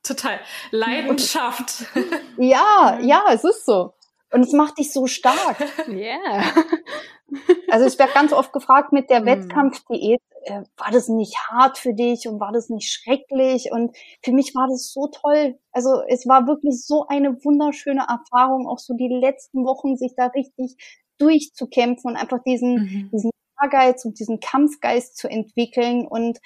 total. 0.02 0.40
Leidenschaft. 0.70 1.84
ja, 2.38 2.98
ja, 3.02 3.24
es 3.32 3.44
ist 3.44 3.66
so. 3.66 3.94
Und 4.32 4.42
es 4.42 4.52
macht 4.52 4.78
dich 4.78 4.92
so 4.92 5.06
stark. 5.06 5.56
Ja. 5.88 5.94
Yeah. 5.96 6.44
Also 7.70 7.86
ich 7.86 7.98
werde 7.98 8.12
ganz 8.12 8.32
oft 8.32 8.52
gefragt 8.52 8.92
mit 8.92 9.08
der 9.08 9.20
mm. 9.20 9.26
Wettkampfdiät, 9.26 10.20
äh, 10.42 10.62
war 10.76 10.90
das 10.90 11.08
nicht 11.08 11.36
hart 11.48 11.78
für 11.78 11.94
dich 11.94 12.26
und 12.26 12.40
war 12.40 12.52
das 12.52 12.70
nicht 12.70 12.90
schrecklich? 12.90 13.70
Und 13.70 13.96
für 14.24 14.32
mich 14.32 14.54
war 14.54 14.66
das 14.68 14.92
so 14.92 15.06
toll. 15.08 15.58
Also 15.70 16.02
es 16.08 16.26
war 16.26 16.46
wirklich 16.46 16.84
so 16.84 17.06
eine 17.08 17.44
wunderschöne 17.44 18.06
Erfahrung, 18.08 18.66
auch 18.66 18.78
so 18.78 18.94
die 18.94 19.08
letzten 19.08 19.64
Wochen 19.64 19.96
sich 19.96 20.14
da 20.16 20.26
richtig 20.26 20.76
durchzukämpfen 21.18 22.10
und 22.10 22.16
einfach 22.16 22.42
diesen, 22.44 22.74
mhm. 22.74 23.10
diesen 23.12 23.30
Ehrgeiz 23.62 24.04
und 24.04 24.18
diesen 24.18 24.40
Kampfgeist 24.40 25.16
zu 25.16 25.28
entwickeln 25.28 26.06
und 26.06 26.38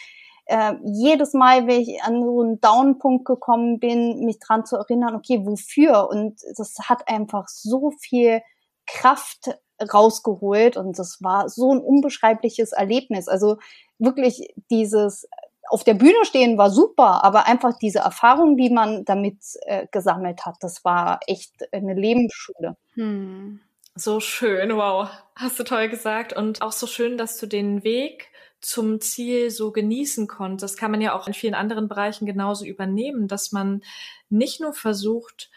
äh, 0.46 0.74
jedes 0.84 1.32
Mal, 1.32 1.66
wenn 1.66 1.80
ich 1.80 2.02
an 2.02 2.22
so 2.22 2.40
einen 2.40 2.60
Downpunkt 2.60 3.24
gekommen 3.24 3.78
bin, 3.78 4.24
mich 4.24 4.38
dran 4.38 4.66
zu 4.66 4.76
erinnern, 4.76 5.14
okay, 5.14 5.40
wofür? 5.44 6.08
Und 6.08 6.40
das 6.56 6.76
hat 6.88 7.08
einfach 7.08 7.48
so 7.48 7.92
viel 7.98 8.42
Kraft 8.86 9.58
rausgeholt 9.92 10.76
und 10.76 10.98
das 10.98 11.22
war 11.22 11.48
so 11.48 11.72
ein 11.72 11.80
unbeschreibliches 11.80 12.72
Erlebnis. 12.72 13.28
Also 13.28 13.58
wirklich 13.98 14.54
dieses 14.70 15.28
auf 15.68 15.82
der 15.82 15.94
Bühne 15.94 16.24
stehen 16.24 16.58
war 16.58 16.70
super, 16.70 17.24
aber 17.24 17.46
einfach 17.46 17.78
diese 17.78 18.00
Erfahrung, 18.00 18.56
die 18.56 18.70
man 18.70 19.04
damit 19.04 19.38
äh, 19.62 19.86
gesammelt 19.90 20.44
hat, 20.44 20.56
das 20.60 20.84
war 20.84 21.20
echt 21.26 21.52
eine 21.72 21.94
Lebensschule. 21.94 22.76
Hm. 22.94 23.60
So 23.96 24.20
schön, 24.20 24.76
wow, 24.76 25.08
hast 25.36 25.58
du 25.58 25.64
toll 25.64 25.88
gesagt. 25.88 26.32
Und 26.32 26.62
auch 26.62 26.72
so 26.72 26.86
schön, 26.86 27.16
dass 27.16 27.38
du 27.38 27.46
den 27.46 27.84
Weg 27.84 28.28
zum 28.64 29.00
Ziel 29.00 29.50
so 29.50 29.72
genießen 29.72 30.26
konntest. 30.26 30.62
Das 30.74 30.76
kann 30.78 30.90
man 30.90 31.00
ja 31.00 31.14
auch 31.14 31.26
in 31.26 31.34
vielen 31.34 31.54
anderen 31.54 31.88
Bereichen 31.88 32.26
genauso 32.26 32.64
übernehmen, 32.64 33.28
dass 33.28 33.52
man 33.52 33.82
nicht 34.30 34.60
nur 34.60 34.72
versucht, 34.72 35.50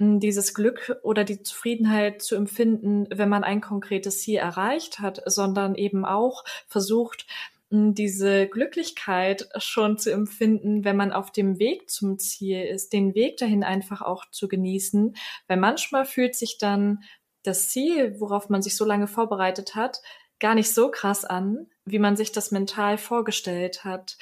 dieses 0.00 0.54
Glück 0.54 0.96
oder 1.02 1.24
die 1.24 1.42
Zufriedenheit 1.42 2.22
zu 2.22 2.36
empfinden, 2.36 3.06
wenn 3.10 3.28
man 3.28 3.42
ein 3.42 3.60
konkretes 3.60 4.20
Ziel 4.20 4.36
erreicht 4.36 5.00
hat, 5.00 5.22
sondern 5.26 5.74
eben 5.74 6.04
auch 6.04 6.44
versucht, 6.68 7.26
diese 7.70 8.46
Glücklichkeit 8.46 9.48
schon 9.58 9.98
zu 9.98 10.10
empfinden, 10.12 10.84
wenn 10.84 10.96
man 10.96 11.12
auf 11.12 11.32
dem 11.32 11.58
Weg 11.58 11.90
zum 11.90 12.18
Ziel 12.18 12.62
ist, 12.62 12.92
den 12.92 13.14
Weg 13.14 13.36
dahin 13.36 13.62
einfach 13.62 14.00
auch 14.00 14.30
zu 14.30 14.48
genießen, 14.48 15.14
weil 15.48 15.56
manchmal 15.58 16.06
fühlt 16.06 16.34
sich 16.34 16.58
dann 16.58 17.02
das 17.42 17.68
Ziel, 17.68 18.18
worauf 18.20 18.48
man 18.48 18.62
sich 18.62 18.74
so 18.76 18.84
lange 18.84 19.06
vorbereitet 19.06 19.74
hat, 19.74 20.00
gar 20.40 20.54
nicht 20.54 20.72
so 20.72 20.90
krass 20.90 21.24
an, 21.24 21.66
wie 21.84 21.98
man 21.98 22.16
sich 22.16 22.32
das 22.32 22.50
mental 22.50 22.98
vorgestellt 22.98 23.84
hat. 23.84 24.16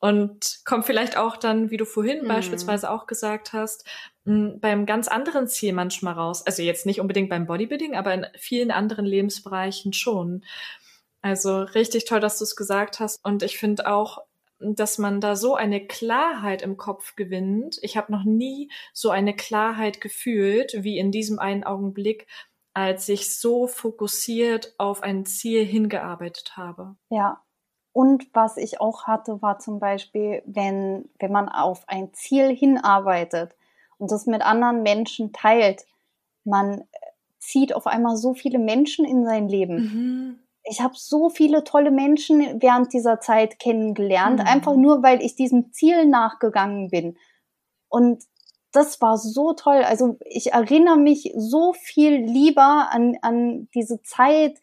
Und 0.00 0.60
kommt 0.64 0.86
vielleicht 0.86 1.16
auch 1.16 1.36
dann, 1.36 1.70
wie 1.70 1.76
du 1.76 1.84
vorhin 1.84 2.22
mhm. 2.22 2.28
beispielsweise 2.28 2.90
auch 2.90 3.06
gesagt 3.06 3.52
hast, 3.52 3.84
beim 4.24 4.86
ganz 4.86 5.08
anderen 5.08 5.48
Ziel 5.48 5.72
manchmal 5.72 6.14
raus. 6.14 6.46
Also 6.46 6.62
jetzt 6.62 6.86
nicht 6.86 7.00
unbedingt 7.00 7.30
beim 7.30 7.46
Bodybuilding, 7.46 7.96
aber 7.96 8.14
in 8.14 8.26
vielen 8.36 8.70
anderen 8.70 9.04
Lebensbereichen 9.04 9.92
schon. 9.92 10.44
Also 11.20 11.62
richtig 11.62 12.04
toll, 12.04 12.20
dass 12.20 12.38
du 12.38 12.44
es 12.44 12.54
gesagt 12.54 13.00
hast. 13.00 13.24
Und 13.24 13.42
ich 13.42 13.58
finde 13.58 13.90
auch, 13.90 14.18
dass 14.60 14.98
man 14.98 15.20
da 15.20 15.36
so 15.36 15.54
eine 15.54 15.86
Klarheit 15.86 16.62
im 16.62 16.76
Kopf 16.76 17.16
gewinnt. 17.16 17.78
Ich 17.82 17.96
habe 17.96 18.12
noch 18.12 18.24
nie 18.24 18.70
so 18.92 19.10
eine 19.10 19.34
Klarheit 19.34 20.00
gefühlt 20.00 20.74
wie 20.78 20.98
in 20.98 21.10
diesem 21.10 21.38
einen 21.38 21.64
Augenblick, 21.64 22.26
als 22.78 23.08
ich 23.08 23.36
so 23.36 23.66
fokussiert 23.66 24.74
auf 24.78 25.02
ein 25.02 25.26
Ziel 25.26 25.64
hingearbeitet 25.64 26.56
habe. 26.56 26.94
Ja. 27.10 27.42
Und 27.92 28.28
was 28.32 28.56
ich 28.56 28.80
auch 28.80 29.08
hatte, 29.08 29.42
war 29.42 29.58
zum 29.58 29.80
Beispiel, 29.80 30.42
wenn, 30.46 31.10
wenn 31.18 31.32
man 31.32 31.48
auf 31.48 31.82
ein 31.88 32.12
Ziel 32.14 32.54
hinarbeitet 32.54 33.56
und 33.98 34.12
das 34.12 34.26
mit 34.26 34.42
anderen 34.42 34.82
Menschen 34.82 35.32
teilt, 35.32 35.86
man 36.44 36.84
zieht 37.40 37.74
auf 37.74 37.88
einmal 37.88 38.16
so 38.16 38.34
viele 38.34 38.60
Menschen 38.60 39.04
in 39.04 39.24
sein 39.24 39.48
Leben. 39.48 39.74
Mhm 39.74 40.38
ich 40.70 40.80
habe 40.80 40.94
so 40.96 41.30
viele 41.30 41.64
tolle 41.64 41.90
Menschen 41.90 42.60
während 42.60 42.92
dieser 42.92 43.20
Zeit 43.20 43.58
kennengelernt, 43.58 44.40
mhm. 44.40 44.46
einfach 44.46 44.76
nur, 44.76 45.02
weil 45.02 45.22
ich 45.22 45.34
diesem 45.34 45.72
Ziel 45.72 46.04
nachgegangen 46.04 46.90
bin. 46.90 47.16
Und 47.88 48.22
das 48.72 49.00
war 49.00 49.16
so 49.18 49.52
toll. 49.54 49.82
Also 49.82 50.18
ich 50.24 50.52
erinnere 50.52 50.98
mich 50.98 51.32
so 51.36 51.72
viel 51.72 52.16
lieber 52.16 52.88
an, 52.90 53.16
an 53.22 53.68
diese 53.74 54.02
Zeit 54.02 54.58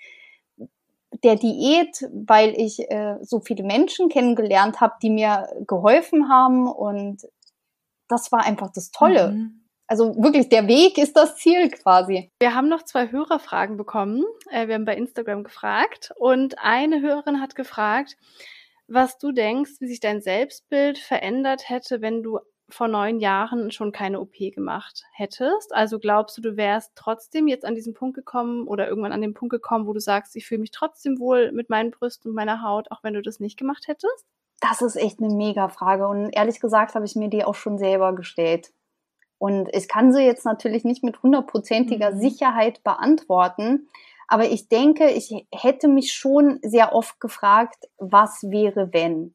der 1.24 1.36
Diät, 1.36 2.06
weil 2.12 2.53
ich 2.56 2.91
äh, 2.91 3.18
so 3.22 3.39
viele 3.39 3.64
Menschen 3.64 4.10
kennengelernt 4.10 4.82
habe, 4.82 4.95
die 5.01 5.10
mir 5.10 5.47
geholfen 5.68 6.30
haben. 6.30 6.68
Und 6.68 7.28
das 8.08 8.32
war 8.32 8.43
einfach 8.43 8.72
das 8.72 8.91
Tolle. 8.91 9.32
Mhm. 9.32 9.62
Also 9.88 10.16
wirklich, 10.22 10.49
der 10.49 10.68
Weg 10.68 10.97
ist 10.97 11.16
das 11.16 11.36
Ziel 11.38 11.70
quasi. 11.70 12.32
Wir 12.39 12.56
haben 12.56 12.70
noch 12.70 12.84
zwei 12.84 13.12
Hörerfragen 13.12 13.78
bekommen. 13.78 14.24
Äh, 14.51 14.68
wir 14.68 14.76
haben 14.76 14.86
bei 14.86 14.95
Instagram 14.95 15.43
gefragt 15.43 16.12
und 16.18 16.60
eine 16.60 17.01
Hörerin 17.01 17.39
hat 17.39 17.56
gefragt, 17.56 18.18
was 18.88 19.18
du 19.18 19.32
denkst, 19.32 19.74
wie 19.80 19.88
sich 19.88 19.99
dein 19.99 20.22
Selbstbild 20.22 20.97
verändert 20.97 21.70
hätte, 21.70 22.01
wenn 22.01 22.22
du 22.22 22.39
vor 22.70 22.88
neun 22.88 23.20
Jahren 23.20 23.72
schon 23.72 23.91
keine 23.91 24.20
OP 24.20 24.34
gemacht 24.53 25.03
hättest. 25.13 25.74
Also 25.74 25.99
glaubst 25.99 26.38
du, 26.38 26.41
du 26.41 26.57
wärst 26.57 26.93
trotzdem 26.95 27.47
jetzt 27.47 27.66
an 27.66 27.76
diesen 27.76 27.93
Punkt 27.93 28.16
gekommen 28.16 28.68
oder 28.68 28.88
irgendwann 28.88 29.11
an 29.11 29.22
den 29.22 29.34
Punkt 29.34 29.51
gekommen, 29.51 29.88
wo 29.88 29.93
du 29.93 29.99
sagst, 29.99 30.36
ich 30.36 30.47
fühle 30.47 30.61
mich 30.61 30.72
trotzdem 30.72 31.20
wohl 31.20 31.51
mit 31.51 31.70
meinen 31.70 31.91
Brüsten 31.91 32.30
und 32.30 32.36
meiner 32.36 32.61
Haut, 32.61 32.91
auch 32.91 33.03
wenn 33.03 33.13
du 33.13 33.22
das 33.22 33.39
nicht 33.39 33.57
gemacht 33.57 33.88
hättest? 33.88 34.26
Das 34.61 34.82
ist 34.82 34.95
echt 34.95 35.20
eine 35.22 35.34
mega 35.34 35.70
Frage 35.70 36.07
und 36.07 36.32
ehrlich 36.32 36.59
gesagt 36.59 36.95
habe 36.95 37.05
ich 37.05 37.16
mir 37.16 37.30
die 37.30 37.43
auch 37.43 37.55
schon 37.55 37.78
selber 37.78 38.16
gestellt. 38.16 38.72
Und 39.38 39.70
ich 39.74 39.88
kann 39.88 40.13
sie 40.13 40.24
jetzt 40.24 40.45
natürlich 40.45 40.86
nicht 40.86 41.03
mit 41.03 41.22
hundertprozentiger 41.22 42.11
mhm. 42.11 42.20
Sicherheit 42.20 42.84
beantworten, 42.84 43.89
aber 44.28 44.45
ich 44.45 44.70
denke, 44.70 45.11
ich 45.11 45.45
hätte 45.51 45.88
mich 45.88 46.13
schon 46.13 46.59
sehr 46.63 46.93
oft 46.93 47.20
gefragt, 47.20 47.86
was 47.97 48.43
wäre, 48.43 48.91
wenn? 48.91 49.34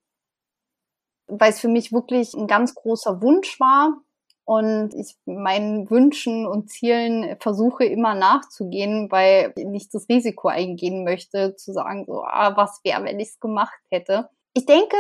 Weil 1.31 1.51
es 1.51 1.61
für 1.61 1.69
mich 1.69 1.93
wirklich 1.93 2.35
ein 2.35 2.47
ganz 2.47 2.75
großer 2.75 3.23
Wunsch 3.23 3.59
war 3.61 3.97
und 4.45 4.95
ich 4.95 5.17
meinen 5.27 5.89
Wünschen 5.91 6.47
und 6.47 6.71
Zielen 6.71 7.37
versuche 7.41 7.85
immer 7.85 8.15
nachzugehen, 8.15 9.11
weil 9.11 9.53
ich 9.57 9.67
nicht 9.67 9.95
das 9.95 10.09
Risiko 10.09 10.49
eingehen 10.49 11.05
möchte, 11.05 11.55
zu 11.57 11.73
sagen, 11.73 12.05
so, 12.07 12.25
ah, 12.25 12.57
was 12.57 12.81
wäre, 12.83 13.05
wenn 13.05 13.21
ich 13.21 13.29
es 13.29 13.41
gemacht 13.41 13.79
hätte. 13.91 14.29
Ich 14.55 14.67
denke, 14.67 14.97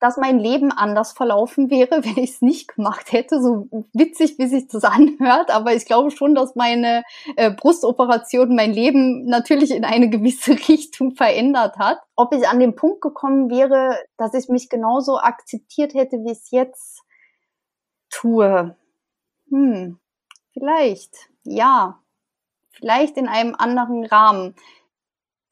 dass 0.00 0.16
mein 0.16 0.38
Leben 0.38 0.72
anders 0.72 1.12
verlaufen 1.12 1.70
wäre, 1.70 2.02
wenn 2.04 2.16
ich 2.16 2.30
es 2.30 2.42
nicht 2.42 2.74
gemacht 2.74 3.12
hätte. 3.12 3.40
So 3.40 3.68
witzig, 3.92 4.38
wie 4.38 4.48
sich 4.48 4.66
das 4.66 4.84
anhört, 4.84 5.50
aber 5.50 5.74
ich 5.74 5.86
glaube 5.86 6.10
schon, 6.10 6.34
dass 6.34 6.56
meine 6.56 7.04
äh, 7.36 7.50
Brustoperation 7.50 8.56
mein 8.56 8.72
Leben 8.72 9.26
natürlich 9.26 9.70
in 9.70 9.84
eine 9.84 10.10
gewisse 10.10 10.52
Richtung 10.68 11.14
verändert 11.14 11.76
hat. 11.78 11.98
Ob 12.16 12.34
ich 12.34 12.48
an 12.48 12.58
den 12.58 12.74
Punkt 12.74 13.00
gekommen 13.00 13.50
wäre, 13.50 13.96
dass 14.16 14.34
ich 14.34 14.48
mich 14.48 14.68
genauso 14.68 15.18
akzeptiert 15.18 15.94
hätte, 15.94 16.16
wie 16.24 16.32
ich 16.32 16.38
es 16.38 16.50
jetzt 16.50 17.02
tue. 18.08 18.76
Hm, 19.50 19.98
vielleicht, 20.52 21.14
ja. 21.44 22.00
Vielleicht 22.72 23.18
in 23.18 23.28
einem 23.28 23.54
anderen 23.54 24.04
Rahmen 24.04 24.54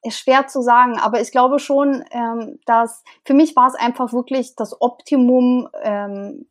schwer 0.08 0.46
zu 0.46 0.62
sagen, 0.62 0.98
aber 0.98 1.20
ich 1.20 1.32
glaube 1.32 1.58
schon, 1.58 2.04
ähm, 2.10 2.58
dass 2.66 3.02
für 3.24 3.34
mich 3.34 3.56
war 3.56 3.68
es 3.68 3.74
einfach 3.74 4.12
wirklich 4.12 4.54
das 4.54 4.80
Optimum 4.80 5.68
ähm, 5.82 6.46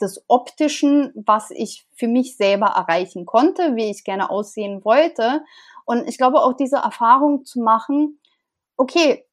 des 0.00 0.24
Optischen, 0.28 1.12
was 1.14 1.50
ich 1.50 1.86
für 1.94 2.08
mich 2.08 2.36
selber 2.36 2.66
erreichen 2.66 3.24
konnte, 3.26 3.76
wie 3.76 3.90
ich 3.90 4.04
gerne 4.04 4.30
aussehen 4.30 4.84
wollte. 4.84 5.44
Und 5.84 6.08
ich 6.08 6.18
glaube 6.18 6.40
auch 6.40 6.52
diese 6.52 6.76
Erfahrung 6.76 7.44
zu 7.44 7.60
machen, 7.60 8.20
okay, 8.76 9.26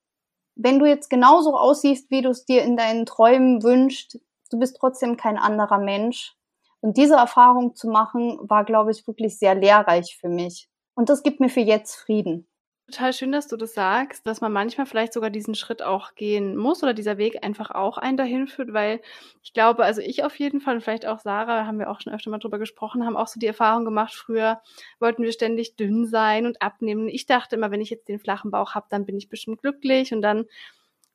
wenn 0.56 0.80
du 0.80 0.86
jetzt 0.86 1.10
genauso 1.10 1.58
aussiehst, 1.58 2.12
wie 2.12 2.22
du 2.22 2.30
es 2.30 2.46
dir 2.46 2.64
in 2.64 2.76
deinen 2.76 3.06
Träumen 3.06 3.64
wünschst, 3.64 4.20
du 4.52 4.60
bist 4.60 4.78
trotzdem 4.80 5.18
kein 5.18 5.38
anderer 5.38 5.80
Mensch. 5.80 6.36
Und 6.82 6.98
diese 6.98 7.16
Erfahrung 7.16 7.76
zu 7.76 7.90
machen, 7.90 8.40
war, 8.42 8.64
glaube 8.64 8.92
ich, 8.92 9.06
wirklich 9.08 9.38
sehr 9.38 9.56
lehrreich 9.56 10.18
für 10.20 10.30
mich. 10.30 10.70
Und 10.96 11.10
das 11.10 11.24
gibt 11.24 11.40
mir 11.40 11.50
für 11.50 11.62
jetzt 11.62 11.96
Frieden. 11.96 12.48
Total 12.90 13.14
schön, 13.14 13.32
dass 13.32 13.48
du 13.48 13.56
das 13.56 13.76
sagst, 13.76 14.26
dass 14.26 14.42
man 14.42 14.52
manchmal 14.52 14.88
vielleicht 14.88 15.14
sogar 15.14 15.30
diesen 15.30 15.54
Schritt 15.54 15.84
auch 15.84 16.16
gehen 16.16 16.58
muss 16.58 16.82
oder 16.82 16.96
dieser 16.96 17.20
Weg 17.20 17.44
einfach 17.44 17.70
auch 17.70 18.00
einen 18.00 18.18
dahin 18.18 18.48
führt, 18.48 18.74
weil 18.74 19.00
ich 19.44 19.54
glaube, 19.54 19.86
also 19.86 20.02
ich 20.02 20.24
auf 20.24 20.40
jeden 20.40 20.60
Fall 20.60 20.74
und 20.74 20.82
vielleicht 20.82 21.06
auch 21.06 21.20
Sarah, 21.20 21.68
haben 21.68 21.78
wir 21.78 21.92
auch 21.92 22.02
schon 22.02 22.12
öfter 22.12 22.32
mal 22.32 22.40
drüber 22.40 22.58
gesprochen, 22.58 23.06
haben 23.06 23.16
auch 23.16 23.28
so 23.28 23.40
die 23.40 23.46
Erfahrung 23.46 23.86
gemacht, 23.86 24.16
früher 24.16 24.60
wollten 25.00 25.22
wir 25.22 25.32
ständig 25.32 25.76
dünn 25.76 26.08
sein 26.08 26.48
und 26.48 26.64
abnehmen. 26.64 27.10
Ich 27.10 27.28
dachte 27.28 27.58
immer, 27.58 27.70
wenn 27.70 27.80
ich 27.80 27.92
jetzt 27.92 28.08
den 28.08 28.18
flachen 28.18 28.50
Bauch 28.50 28.74
habe, 28.74 28.88
dann 28.90 29.06
bin 29.06 29.18
ich 29.18 29.30
bestimmt 29.30 29.62
glücklich 29.62 30.12
und 30.12 30.24
dann 30.24 30.46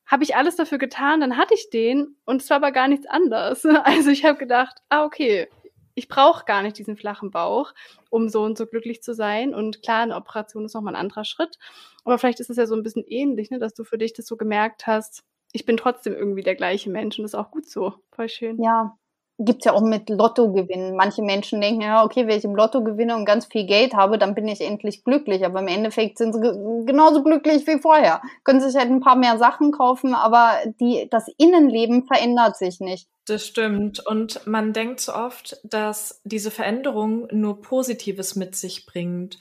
habe 0.05 0.23
ich 0.23 0.37
alles 0.37 0.55
dafür 0.55 0.77
getan, 0.77 1.19
dann 1.19 1.35
hatte 1.35 1.55
ich 1.55 1.69
den 1.71 2.15
und 2.23 2.41
es 2.41 2.49
war 2.49 2.57
aber 2.57 2.71
gar 2.71 2.87
nichts 2.87 3.05
anderes. 3.05 3.65
Also 3.83 4.11
ich 4.11 4.23
habe 4.23 4.37
gedacht, 4.37 4.77
ah 4.87 5.03
okay, 5.03 5.49
ich 5.95 6.07
brauche 6.07 6.45
gar 6.45 6.61
nicht 6.61 6.77
diesen 6.77 6.97
flachen 6.97 7.31
Bauch, 7.31 7.73
um 8.09 8.29
so 8.29 8.43
und 8.43 8.57
so 8.57 8.67
glücklich 8.67 9.01
zu 9.01 9.13
sein. 9.13 9.55
Und 9.55 9.81
klar, 9.81 10.03
eine 10.03 10.15
Operation 10.15 10.65
ist 10.65 10.75
nochmal 10.75 10.95
ein 10.95 11.01
anderer 11.01 11.25
Schritt. 11.25 11.57
Aber 12.03 12.17
vielleicht 12.17 12.39
ist 12.39 12.49
es 12.49 12.57
ja 12.57 12.67
so 12.67 12.75
ein 12.75 12.83
bisschen 12.83 13.05
ähnlich, 13.07 13.49
ne, 13.49 13.59
dass 13.59 13.73
du 13.73 13.83
für 13.83 13.97
dich 13.97 14.13
das 14.13 14.27
so 14.27 14.37
gemerkt 14.37 14.87
hast, 14.87 15.23
ich 15.53 15.65
bin 15.65 15.77
trotzdem 15.77 16.13
irgendwie 16.13 16.43
der 16.43 16.55
gleiche 16.55 16.89
Mensch 16.89 17.17
und 17.17 17.23
das 17.23 17.31
ist 17.31 17.39
auch 17.39 17.49
gut 17.49 17.67
so. 17.67 17.93
Voll 18.11 18.27
schön. 18.27 18.61
Ja, 18.61 18.97
gibt's 19.37 19.65
ja 19.65 19.73
auch 19.73 19.81
mit 19.81 20.09
Lotto 20.09 20.51
gewinnen. 20.51 20.95
Manche 20.95 21.21
Menschen 21.21 21.59
denken, 21.59 21.81
ja, 21.81 22.03
okay, 22.03 22.27
wenn 22.27 22.37
ich 22.37 22.45
im 22.45 22.55
Lotto 22.55 22.83
gewinne 22.83 23.15
und 23.15 23.25
ganz 23.25 23.45
viel 23.45 23.65
Geld 23.65 23.93
habe, 23.93 24.17
dann 24.17 24.35
bin 24.35 24.47
ich 24.47 24.61
endlich 24.61 25.03
glücklich. 25.03 25.45
Aber 25.45 25.59
im 25.59 25.67
Endeffekt 25.67 26.17
sind 26.17 26.33
sie 26.33 26.41
genauso 26.85 27.23
glücklich 27.23 27.67
wie 27.67 27.79
vorher. 27.79 28.21
Können 28.43 28.61
sich 28.61 28.75
halt 28.75 28.89
ein 28.89 29.01
paar 29.01 29.15
mehr 29.15 29.37
Sachen 29.37 29.71
kaufen, 29.71 30.13
aber 30.13 30.53
die, 30.79 31.07
das 31.09 31.27
Innenleben 31.37 32.05
verändert 32.05 32.57
sich 32.57 32.79
nicht. 32.79 33.09
Das 33.25 33.45
stimmt. 33.45 34.05
Und 34.05 34.45
man 34.47 34.71
denkt 34.71 34.99
so 35.01 35.13
oft, 35.13 35.59
dass 35.63 36.21
diese 36.23 36.51
Veränderung 36.51 37.27
nur 37.31 37.61
Positives 37.61 38.35
mit 38.35 38.55
sich 38.55 38.85
bringt. 38.85 39.37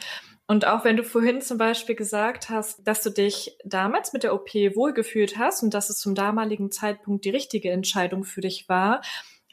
Und 0.47 0.67
auch 0.67 0.85
wenn 0.85 0.97
du 0.97 1.05
vorhin 1.05 1.41
zum 1.41 1.57
Beispiel 1.57 1.95
gesagt 1.95 2.51
hast, 2.51 2.87
dass 2.87 3.03
du 3.03 3.11
dich 3.11 3.57
damals 3.65 4.13
mit 4.13 4.25
der 4.25 4.35
OP 4.35 4.53
wohlgefühlt 4.55 5.39
hast 5.39 5.63
und 5.63 5.73
dass 5.73 5.89
es 5.89 5.99
zum 5.99 6.15
damaligen 6.15 6.71
Zeitpunkt 6.71 7.25
die 7.25 7.31
richtige 7.31 7.71
Entscheidung 7.71 8.25
für 8.25 8.43
dich 8.43 8.69
war, 8.69 9.01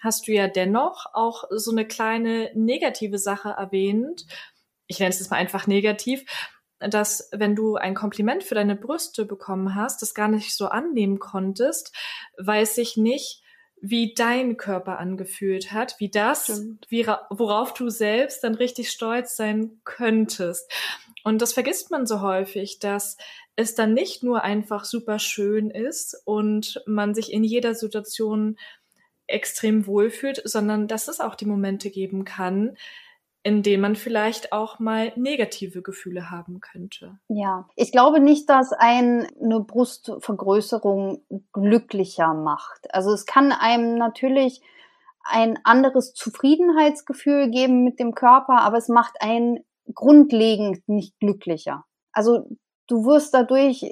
hast 0.01 0.27
du 0.27 0.33
ja 0.33 0.47
dennoch 0.47 1.05
auch 1.13 1.45
so 1.51 1.71
eine 1.71 1.87
kleine 1.87 2.51
negative 2.55 3.17
Sache 3.17 3.49
erwähnt. 3.49 4.25
Ich 4.87 4.99
nenne 4.99 5.11
es 5.11 5.19
jetzt 5.19 5.31
mal 5.31 5.37
einfach 5.37 5.67
negativ, 5.67 6.25
dass 6.79 7.29
wenn 7.31 7.55
du 7.55 7.75
ein 7.75 7.95
Kompliment 7.95 8.43
für 8.43 8.55
deine 8.55 8.75
Brüste 8.75 9.25
bekommen 9.25 9.75
hast, 9.75 10.01
das 10.01 10.13
gar 10.13 10.27
nicht 10.27 10.55
so 10.55 10.67
annehmen 10.67 11.19
konntest, 11.19 11.95
weil 12.37 12.63
es 12.63 12.75
sich 12.75 12.97
nicht 12.97 13.43
wie 13.83 14.13
dein 14.13 14.57
Körper 14.57 14.99
angefühlt 14.99 15.71
hat, 15.71 15.95
wie 15.99 16.09
das, 16.09 16.61
wie, 16.89 17.05
worauf 17.29 17.73
du 17.73 17.89
selbst 17.89 18.43
dann 18.43 18.53
richtig 18.53 18.91
stolz 18.91 19.35
sein 19.35 19.81
könntest. 19.83 20.71
Und 21.23 21.41
das 21.41 21.53
vergisst 21.53 21.89
man 21.89 22.05
so 22.05 22.21
häufig, 22.21 22.79
dass 22.79 23.17
es 23.55 23.75
dann 23.75 23.93
nicht 23.93 24.23
nur 24.23 24.43
einfach 24.43 24.85
super 24.85 25.19
schön 25.19 25.71
ist 25.71 26.19
und 26.25 26.81
man 26.85 27.13
sich 27.15 27.33
in 27.33 27.43
jeder 27.43 27.73
Situation 27.73 28.57
extrem 29.31 29.87
wohlfühlt, 29.87 30.41
sondern 30.45 30.87
dass 30.87 31.07
es 31.07 31.19
auch 31.19 31.35
die 31.35 31.45
Momente 31.45 31.89
geben 31.89 32.25
kann, 32.25 32.77
in 33.43 33.63
denen 33.63 33.81
man 33.81 33.95
vielleicht 33.95 34.53
auch 34.53 34.79
mal 34.79 35.13
negative 35.15 35.81
Gefühle 35.81 36.29
haben 36.29 36.59
könnte. 36.59 37.17
Ja, 37.27 37.67
ich 37.75 37.91
glaube 37.91 38.19
nicht, 38.19 38.49
dass 38.49 38.71
ein, 38.71 39.27
eine 39.41 39.59
Brustvergrößerung 39.59 41.23
glücklicher 41.51 42.33
macht. 42.33 42.93
Also 42.93 43.11
es 43.11 43.25
kann 43.25 43.51
einem 43.51 43.97
natürlich 43.97 44.61
ein 45.23 45.59
anderes 45.63 46.13
Zufriedenheitsgefühl 46.13 47.49
geben 47.49 47.83
mit 47.83 47.99
dem 47.99 48.13
Körper, 48.13 48.61
aber 48.61 48.77
es 48.77 48.89
macht 48.89 49.15
einen 49.21 49.59
grundlegend 49.93 50.87
nicht 50.87 51.19
glücklicher. 51.19 51.85
Also 52.11 52.47
du 52.87 53.05
wirst 53.05 53.33
dadurch 53.33 53.91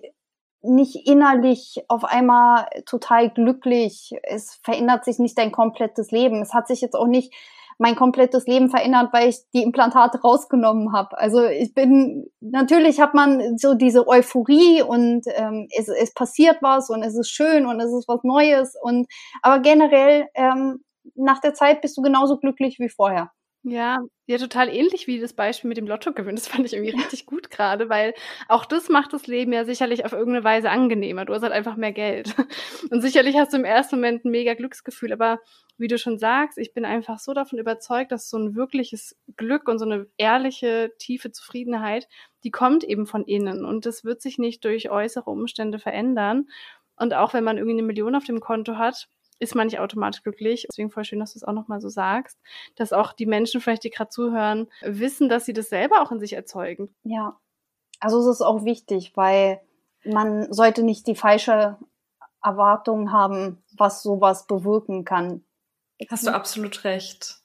nicht 0.62 1.08
innerlich 1.08 1.84
auf 1.88 2.04
einmal 2.04 2.68
total 2.86 3.30
glücklich. 3.30 4.12
Es 4.24 4.60
verändert 4.64 5.06
sich 5.06 5.20
nicht 5.20 5.38
dein 5.38 5.52
komplettes 5.52 6.12
Leben. 6.12 6.42
Es 6.42 6.54
hat 6.54 6.68
sich 6.68 6.82
jetzt 6.82 6.96
auch 6.96 7.08
nicht 7.08 7.34
mein 7.80 7.96
komplettes 7.96 8.46
Leben 8.46 8.70
verändert, 8.70 9.14
weil 9.14 9.30
ich 9.30 9.38
die 9.54 9.64
Implantate 9.64 10.20
rausgenommen 10.24 10.94
habe. 10.94 11.18
Also 11.18 11.46
ich 11.46 11.74
bin, 11.74 12.30
natürlich 12.42 13.00
hat 13.00 13.14
man 13.14 13.58
so 13.58 13.74
diese 13.74 14.08
Euphorie 14.08 14.82
und 14.82 15.26
ähm, 15.36 15.68
es, 15.76 15.88
es 15.88 16.14
passiert 16.14 16.58
was 16.62 16.90
und 16.90 17.04
es 17.04 17.18
ist 17.18 17.30
schön 17.30 17.66
und 17.66 17.80
es 17.80 17.94
ist 17.94 18.08
was 18.08 18.24
Neues. 18.24 18.76
Und 18.82 19.08
aber 19.42 19.60
generell 19.60 20.28
ähm, 20.36 20.84
nach 21.16 21.40
der 21.40 21.54
Zeit 21.54 21.82
bist 21.82 21.98
du 21.98 22.02
genauso 22.02 22.38
glücklich 22.38 22.80
wie 22.80 22.90
vorher. 22.90 23.32
Ja, 23.64 24.00
ja, 24.26 24.38
total 24.38 24.70
ähnlich 24.70 25.06
wie 25.08 25.20
das 25.20 25.34
Beispiel 25.34 25.68
mit 25.68 25.78
dem 25.78 25.86
Lottogewinn. 25.88 26.36
Das 26.36 26.48
fand 26.48 26.66
ich 26.66 26.74
irgendwie 26.74 26.92
richtig 26.98 27.26
gut 27.26 27.52
gerade, 27.52 27.90
weil 27.90 28.14
auch 28.48 28.64
das 28.66 28.88
macht 28.88 29.12
das 29.12 29.28
Leben 29.28 29.52
ja 29.52 29.66
sicherlich 29.66 30.06
auf 30.06 30.14
irgendeine 30.14 30.46
Weise 30.46 30.70
angenehmer. 30.70 31.26
Du 31.26 31.34
hast 31.34 31.42
halt 31.44 31.52
einfach 31.52 31.76
mehr 31.76 31.92
Geld. 31.92 32.34
Und 32.90 33.02
sicherlich 33.02 33.36
hast 33.38 33.52
du 33.52 33.58
im 33.58 33.66
ersten 33.66 33.98
Moment 33.98 34.24
ein 34.24 34.32
mega 34.32 34.54
Glücksgefühl, 34.54 35.12
aber 35.12 35.40
wie 35.78 35.90
du 35.90 35.98
schon 35.98 36.18
sagst, 36.20 36.58
ich 36.58 36.74
bin 36.74 36.86
einfach 36.86 37.20
so 37.20 37.34
davon 37.34 37.60
überzeugt, 37.60 38.14
dass 38.14 38.30
so 38.30 38.38
ein 38.38 38.56
wirkliches 38.56 39.18
Glück 39.36 39.68
und 39.68 39.78
so 39.80 39.86
eine 39.86 40.08
ehrliche, 40.18 40.94
tiefe 40.98 41.32
Zufriedenheit, 41.32 42.08
die 42.46 42.52
kommt 42.52 42.86
eben 42.86 43.06
von 43.08 43.26
innen 43.26 43.66
und 43.66 43.86
das 43.86 44.06
wird 44.06 44.22
sich 44.22 44.38
nicht 44.38 44.64
durch 44.64 44.90
äußere 44.90 45.30
Umstände 45.30 45.80
verändern. 45.80 46.48
Und 46.96 47.14
auch 47.14 47.34
wenn 47.34 47.44
man 47.44 47.58
irgendwie 47.58 47.78
eine 47.78 47.84
Million 47.88 48.16
auf 48.16 48.26
dem 48.26 48.40
Konto 48.40 48.78
hat, 48.78 49.08
ist 49.40 49.56
man 49.56 49.68
nicht 49.68 49.80
automatisch 49.80 50.22
glücklich. 50.22 50.66
Deswegen 50.70 50.92
voll 50.92 51.06
schön, 51.06 51.20
dass 51.20 51.34
du 51.34 51.40
es 51.40 51.44
auch 51.44 51.54
nochmal 51.54 51.82
so 51.82 51.90
sagst, 51.90 52.38
dass 52.76 52.94
auch 52.94 53.14
die 53.14 53.26
Menschen 53.26 53.62
vielleicht, 53.62 53.84
die 53.84 53.90
gerade 53.90 54.10
zuhören, 54.10 54.68
wissen, 54.82 55.30
dass 55.30 55.46
sie 55.46 55.54
das 55.54 55.70
selber 55.70 56.02
auch 56.02 56.12
in 56.12 56.20
sich 56.20 56.34
erzeugen. 56.34 56.94
Ja, 57.04 57.40
also 58.00 58.20
es 58.20 58.28
ist 58.28 58.42
auch 58.42 58.66
wichtig, 58.66 59.14
weil 59.16 59.62
man 60.06 60.52
sollte 60.52 60.84
nicht 60.84 61.08
die 61.08 61.16
falsche 61.16 61.78
Erwartung 62.44 63.12
haben, 63.12 63.64
was 63.76 64.02
sowas 64.02 64.48
bewirken 64.48 65.04
kann. 65.04 65.44
Hast 66.10 66.28
du 66.28 66.34
absolut 66.34 66.86
recht. 66.86 67.36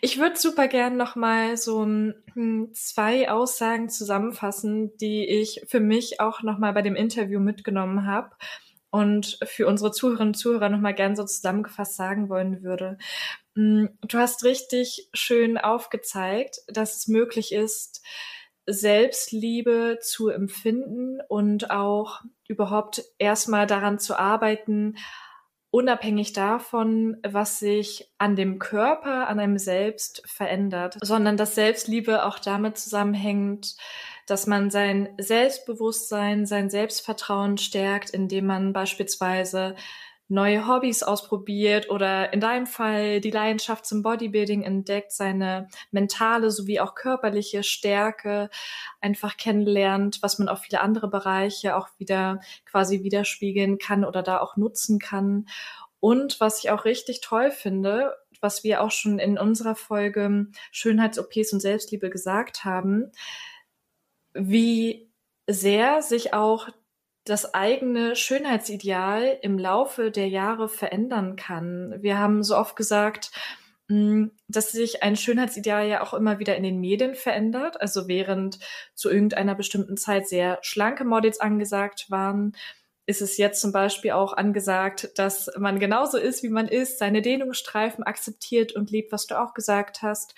Ich 0.00 0.18
würde 0.18 0.36
super 0.36 0.68
gern 0.68 0.96
nochmal 0.96 1.56
so 1.56 1.84
hm, 1.84 2.70
zwei 2.74 3.30
Aussagen 3.30 3.88
zusammenfassen, 3.88 4.96
die 4.98 5.24
ich 5.24 5.64
für 5.68 5.80
mich 5.80 6.20
auch 6.20 6.42
nochmal 6.42 6.72
bei 6.72 6.82
dem 6.82 6.96
Interview 6.96 7.38
mitgenommen 7.38 8.06
habe 8.06 8.32
und 8.94 9.38
für 9.42 9.66
unsere 9.66 9.90
Zuhörerinnen 9.90 10.28
und 10.28 10.38
Zuhörer 10.38 10.68
nochmal 10.68 10.94
gern 10.94 11.16
so 11.16 11.24
zusammengefasst 11.24 11.96
sagen 11.96 12.28
wollen 12.28 12.62
würde. 12.62 12.96
Mm, 13.56 13.86
du 14.02 14.18
hast 14.18 14.44
richtig 14.44 15.08
schön 15.12 15.58
aufgezeigt, 15.58 16.60
dass 16.68 16.98
es 16.98 17.08
möglich 17.08 17.52
ist, 17.52 18.04
Selbstliebe 18.66 19.98
zu 20.00 20.28
empfinden 20.28 21.18
und 21.26 21.72
auch 21.72 22.20
überhaupt 22.46 23.02
erstmal 23.18 23.66
daran 23.66 23.98
zu 23.98 24.16
arbeiten, 24.16 24.94
unabhängig 25.72 26.32
davon, 26.32 27.16
was 27.26 27.58
sich 27.58 28.12
an 28.18 28.36
dem 28.36 28.60
Körper, 28.60 29.26
an 29.26 29.40
einem 29.40 29.58
selbst 29.58 30.22
verändert, 30.24 30.98
sondern 31.02 31.36
dass 31.36 31.56
Selbstliebe 31.56 32.24
auch 32.24 32.38
damit 32.38 32.78
zusammenhängt, 32.78 33.74
dass 34.26 34.46
man 34.46 34.70
sein 34.70 35.08
Selbstbewusstsein, 35.18 36.46
sein 36.46 36.70
Selbstvertrauen 36.70 37.58
stärkt, 37.58 38.10
indem 38.10 38.46
man 38.46 38.72
beispielsweise 38.72 39.74
neue 40.28 40.66
Hobbys 40.66 41.02
ausprobiert 41.02 41.90
oder 41.90 42.32
in 42.32 42.40
deinem 42.40 42.66
Fall 42.66 43.20
die 43.20 43.30
Leidenschaft 43.30 43.84
zum 43.84 44.02
Bodybuilding 44.02 44.62
entdeckt, 44.62 45.12
seine 45.12 45.68
mentale 45.90 46.50
sowie 46.50 46.80
auch 46.80 46.94
körperliche 46.94 47.62
Stärke 47.62 48.48
einfach 49.00 49.36
kennenlernt, 49.36 50.18
was 50.22 50.38
man 50.38 50.48
auf 50.48 50.60
viele 50.62 50.80
andere 50.80 51.08
Bereiche 51.08 51.76
auch 51.76 51.88
wieder 51.98 52.40
quasi 52.64 53.02
widerspiegeln 53.02 53.78
kann 53.78 54.04
oder 54.04 54.22
da 54.22 54.40
auch 54.40 54.56
nutzen 54.56 54.98
kann. 54.98 55.46
Und 56.00 56.40
was 56.40 56.58
ich 56.62 56.70
auch 56.70 56.84
richtig 56.84 57.20
toll 57.20 57.50
finde, 57.50 58.14
was 58.40 58.64
wir 58.64 58.82
auch 58.82 58.90
schon 58.90 59.18
in 59.18 59.38
unserer 59.38 59.74
Folge 59.74 60.46
Schönheits-OPs 60.70 61.52
und 61.52 61.60
Selbstliebe 61.60 62.10
gesagt 62.10 62.64
haben, 62.64 63.10
wie 64.34 65.10
sehr 65.46 66.02
sich 66.02 66.34
auch 66.34 66.68
das 67.24 67.54
eigene 67.54 68.16
Schönheitsideal 68.16 69.38
im 69.40 69.58
Laufe 69.58 70.10
der 70.10 70.28
Jahre 70.28 70.68
verändern 70.68 71.36
kann. 71.36 71.94
Wir 72.02 72.18
haben 72.18 72.42
so 72.42 72.56
oft 72.56 72.76
gesagt, 72.76 73.30
hm, 73.88 74.30
dass 74.48 74.72
sich 74.72 75.02
ein 75.02 75.16
Schönheitsideal 75.16 75.86
ja 75.88 76.02
auch 76.02 76.14
immer 76.14 76.38
wieder 76.38 76.56
in 76.56 76.62
den 76.62 76.80
Medien 76.80 77.14
verändert. 77.14 77.80
Also 77.80 78.08
während 78.08 78.58
zu 78.94 79.10
irgendeiner 79.10 79.54
bestimmten 79.54 79.96
Zeit 79.96 80.28
sehr 80.28 80.58
schlanke 80.62 81.04
Models 81.04 81.40
angesagt 81.40 82.10
waren, 82.10 82.54
ist 83.06 83.20
es 83.20 83.36
jetzt 83.36 83.60
zum 83.60 83.72
Beispiel 83.72 84.12
auch 84.12 84.32
angesagt, 84.32 85.10
dass 85.16 85.50
man 85.58 85.78
genauso 85.78 86.16
ist, 86.16 86.42
wie 86.42 86.48
man 86.48 86.68
ist, 86.68 86.98
seine 86.98 87.20
Dehnungsstreifen 87.20 88.04
akzeptiert 88.04 88.72
und 88.72 88.90
liebt, 88.90 89.12
was 89.12 89.26
du 89.26 89.38
auch 89.38 89.52
gesagt 89.52 90.00
hast. 90.02 90.34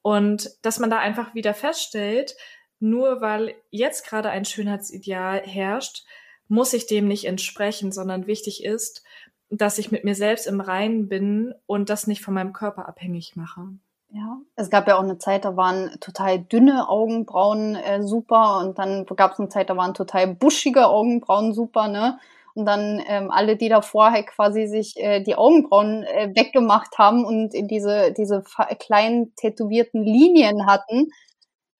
Und 0.00 0.50
dass 0.62 0.78
man 0.78 0.88
da 0.88 0.98
einfach 0.98 1.34
wieder 1.34 1.52
feststellt, 1.52 2.36
nur 2.80 3.20
weil 3.20 3.54
jetzt 3.70 4.06
gerade 4.06 4.30
ein 4.30 4.44
Schönheitsideal 4.44 5.40
herrscht, 5.40 6.04
muss 6.48 6.72
ich 6.72 6.86
dem 6.86 7.08
nicht 7.08 7.26
entsprechen, 7.26 7.92
sondern 7.92 8.26
wichtig 8.26 8.64
ist, 8.64 9.04
dass 9.50 9.78
ich 9.78 9.90
mit 9.90 10.04
mir 10.04 10.14
selbst 10.14 10.46
im 10.46 10.60
Reinen 10.60 11.08
bin 11.08 11.54
und 11.66 11.90
das 11.90 12.06
nicht 12.06 12.22
von 12.22 12.34
meinem 12.34 12.52
Körper 12.52 12.88
abhängig 12.88 13.36
mache. 13.36 13.68
Ja, 14.10 14.38
es 14.56 14.70
gab 14.70 14.88
ja 14.88 14.96
auch 14.96 15.02
eine 15.02 15.18
Zeit, 15.18 15.44
da 15.44 15.56
waren 15.56 15.98
total 16.00 16.38
dünne 16.38 16.88
Augenbrauen 16.88 17.76
äh, 17.76 18.02
super 18.02 18.58
und 18.60 18.78
dann 18.78 19.04
gab 19.04 19.32
es 19.32 19.38
eine 19.38 19.50
Zeit, 19.50 19.68
da 19.68 19.76
waren 19.76 19.92
total 19.92 20.34
buschige 20.34 20.86
Augenbrauen 20.86 21.52
super, 21.52 21.88
ne? 21.88 22.18
Und 22.54 22.64
dann 22.64 23.02
ähm, 23.06 23.30
alle, 23.30 23.56
die 23.56 23.68
davor 23.68 24.10
halt 24.10 24.26
quasi 24.26 24.66
sich 24.66 24.96
äh, 24.96 25.22
die 25.22 25.36
Augenbrauen 25.36 26.02
äh, 26.04 26.32
weggemacht 26.34 26.98
haben 26.98 27.24
und 27.24 27.54
in 27.54 27.68
diese, 27.68 28.12
diese 28.12 28.42
kleinen 28.80 29.34
tätowierten 29.36 30.02
Linien 30.02 30.66
hatten, 30.66 31.10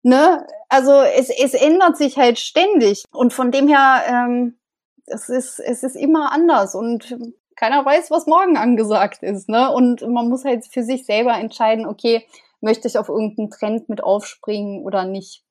Ne? 0.02 0.46
Also 0.68 0.92
es, 0.92 1.30
es 1.30 1.54
ändert 1.54 1.96
sich 1.96 2.16
halt 2.16 2.38
ständig. 2.38 3.04
Und 3.12 3.32
von 3.32 3.50
dem 3.50 3.68
her, 3.68 4.02
ähm, 4.06 4.58
es, 5.06 5.28
ist, 5.28 5.58
es 5.58 5.82
ist 5.82 5.96
immer 5.96 6.32
anders 6.32 6.74
und 6.74 7.16
keiner 7.56 7.84
weiß, 7.84 8.10
was 8.10 8.26
morgen 8.26 8.56
angesagt 8.56 9.22
ist. 9.22 9.48
Ne? 9.48 9.70
Und 9.72 10.02
man 10.02 10.28
muss 10.28 10.44
halt 10.44 10.66
für 10.66 10.82
sich 10.82 11.04
selber 11.04 11.34
entscheiden, 11.34 11.86
okay, 11.86 12.26
möchte 12.60 12.88
ich 12.88 12.98
auf 12.98 13.08
irgendeinen 13.08 13.50
Trend 13.50 13.88
mit 13.88 14.02
aufspringen 14.02 14.84
oder 14.84 15.04
nicht? 15.04 15.42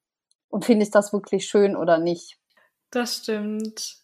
Und 0.50 0.66
finde 0.66 0.84
ich 0.84 0.92
das 0.92 1.12
wirklich 1.12 1.46
schön 1.46 1.76
oder 1.76 1.98
nicht? 1.98 2.38
Das 2.92 3.18
stimmt. 3.18 3.98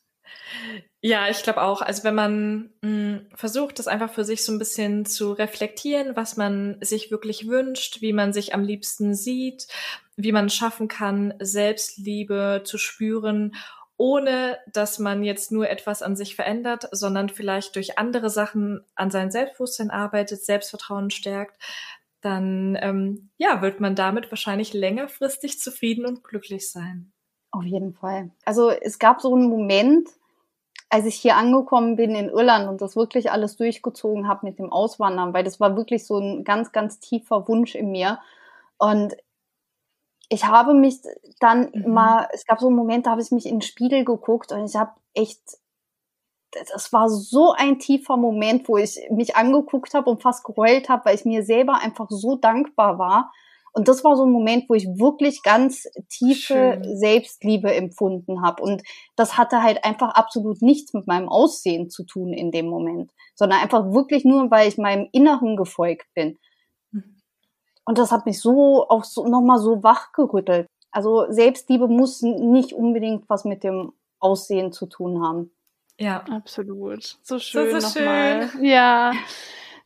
Ja, 1.01 1.27
ich 1.29 1.43
glaube 1.43 1.61
auch. 1.61 1.81
Also 1.81 2.03
wenn 2.03 2.15
man 2.15 2.73
mh, 2.81 2.89
hm, 2.89 3.29
versucht, 3.35 3.79
das 3.79 3.87
einfach 3.87 4.11
für 4.11 4.23
sich 4.23 4.43
so 4.43 4.51
ein 4.51 4.59
bisschen 4.59 5.05
zu 5.05 5.33
reflektieren, 5.33 6.15
was 6.15 6.37
man 6.37 6.77
sich 6.81 7.11
wirklich 7.11 7.47
wünscht, 7.47 8.01
wie 8.01 8.13
man 8.13 8.33
sich 8.33 8.53
am 8.53 8.63
liebsten 8.63 9.13
sieht, 9.13 9.67
wie 10.15 10.31
man 10.31 10.49
schaffen 10.49 10.87
kann, 10.87 11.33
Selbstliebe 11.39 12.61
zu 12.65 12.77
spüren, 12.77 13.55
ohne 13.97 14.57
dass 14.71 14.99
man 14.99 15.23
jetzt 15.23 15.51
nur 15.51 15.69
etwas 15.69 16.01
an 16.01 16.15
sich 16.15 16.35
verändert, 16.35 16.87
sondern 16.91 17.29
vielleicht 17.29 17.75
durch 17.75 17.97
andere 17.97 18.29
Sachen 18.29 18.83
an 18.95 19.11
sein 19.11 19.31
Selbstbewusstsein 19.31 19.91
arbeitet, 19.91 20.43
Selbstvertrauen 20.43 21.09
stärkt, 21.09 21.61
dann 22.21 22.77
ähm, 22.81 23.29
ja, 23.37 23.61
wird 23.61 23.79
man 23.79 23.95
damit 23.95 24.31
wahrscheinlich 24.31 24.73
längerfristig 24.73 25.59
zufrieden 25.59 26.05
und 26.05 26.23
glücklich 26.23 26.71
sein. 26.71 27.11
Auf 27.51 27.63
jeden 27.63 27.93
Fall. 27.93 28.31
Also 28.45 28.69
es 28.71 28.97
gab 28.97 29.21
so 29.21 29.35
einen 29.35 29.47
Moment, 29.47 30.09
als 30.89 31.05
ich 31.05 31.15
hier 31.15 31.35
angekommen 31.35 31.95
bin 31.95 32.15
in 32.15 32.29
Irland 32.29 32.67
und 32.67 32.81
das 32.81 32.95
wirklich 32.95 33.31
alles 33.31 33.57
durchgezogen 33.57 34.27
habe 34.27 34.45
mit 34.45 34.57
dem 34.57 34.71
Auswandern, 34.71 35.33
weil 35.33 35.43
das 35.43 35.59
war 35.59 35.75
wirklich 35.75 36.05
so 36.05 36.17
ein 36.17 36.43
ganz, 36.43 36.71
ganz 36.71 36.99
tiefer 36.99 37.47
Wunsch 37.47 37.75
in 37.75 37.91
mir. 37.91 38.19
Und 38.77 39.13
ich 40.29 40.45
habe 40.45 40.73
mich 40.73 40.99
dann 41.39 41.69
mhm. 41.73 41.93
mal, 41.93 42.27
es 42.31 42.45
gab 42.45 42.59
so 42.59 42.67
einen 42.67 42.75
Moment, 42.75 43.05
da 43.05 43.11
habe 43.11 43.21
ich 43.21 43.31
mich 43.31 43.45
in 43.45 43.55
den 43.55 43.61
Spiegel 43.61 44.03
geguckt 44.03 44.51
und 44.51 44.65
ich 44.65 44.75
habe 44.75 44.91
echt, 45.13 45.41
das 46.51 46.93
war 46.93 47.09
so 47.09 47.51
ein 47.51 47.79
tiefer 47.79 48.17
Moment, 48.17 48.67
wo 48.67 48.77
ich 48.77 48.99
mich 49.09 49.35
angeguckt 49.35 49.93
habe 49.93 50.09
und 50.09 50.21
fast 50.21 50.43
geheult 50.43 50.89
habe, 50.89 51.05
weil 51.05 51.15
ich 51.15 51.25
mir 51.25 51.43
selber 51.43 51.81
einfach 51.81 52.07
so 52.09 52.35
dankbar 52.35 52.99
war. 52.99 53.31
Und 53.75 53.87
das 53.87 54.03
war 54.03 54.15
so 54.15 54.23
ein 54.23 54.31
Moment, 54.31 54.65
wo 54.69 54.75
ich 54.75 54.85
wirklich 54.85 55.41
ganz 55.41 55.87
tiefe 56.07 56.79
Schön. 56.79 56.97
Selbstliebe 56.97 57.73
empfunden 57.73 58.43
habe. 58.43 58.61
Und 58.61 58.83
das 59.15 59.35
hatte 59.35 59.63
halt 59.63 59.83
einfach 59.83 60.13
absolut 60.13 60.61
nichts 60.61 60.93
mit 60.93 61.07
meinem 61.07 61.27
Aussehen 61.27 61.89
zu 61.89 62.05
tun 62.05 62.33
in 62.33 62.51
dem 62.51 62.67
Moment, 62.67 63.11
sondern 63.33 63.59
einfach 63.61 63.91
wirklich 63.91 64.25
nur, 64.25 64.51
weil 64.51 64.67
ich 64.67 64.77
meinem 64.77 65.09
Inneren 65.11 65.57
gefolgt 65.57 66.05
bin. 66.13 66.37
Und 67.85 67.97
das 67.97 68.11
hat 68.11 68.25
mich 68.25 68.39
so 68.39 68.87
auch 68.89 69.03
so 69.03 69.27
nochmal 69.27 69.59
so 69.59 69.83
wachgerüttelt. 69.83 70.67
Also 70.91 71.25
Selbstliebe 71.29 71.87
muss 71.87 72.21
nicht 72.21 72.73
unbedingt 72.73 73.27
was 73.29 73.45
mit 73.45 73.63
dem 73.63 73.93
Aussehen 74.19 74.71
zu 74.71 74.85
tun 74.85 75.21
haben. 75.21 75.51
Ja. 75.99 76.23
Absolut. 76.29 77.17
So 77.23 77.39
schön 77.39 77.71
Das 77.71 77.83
ist 77.83 77.95
nochmal. 77.95 78.49
Ja. 78.61 79.11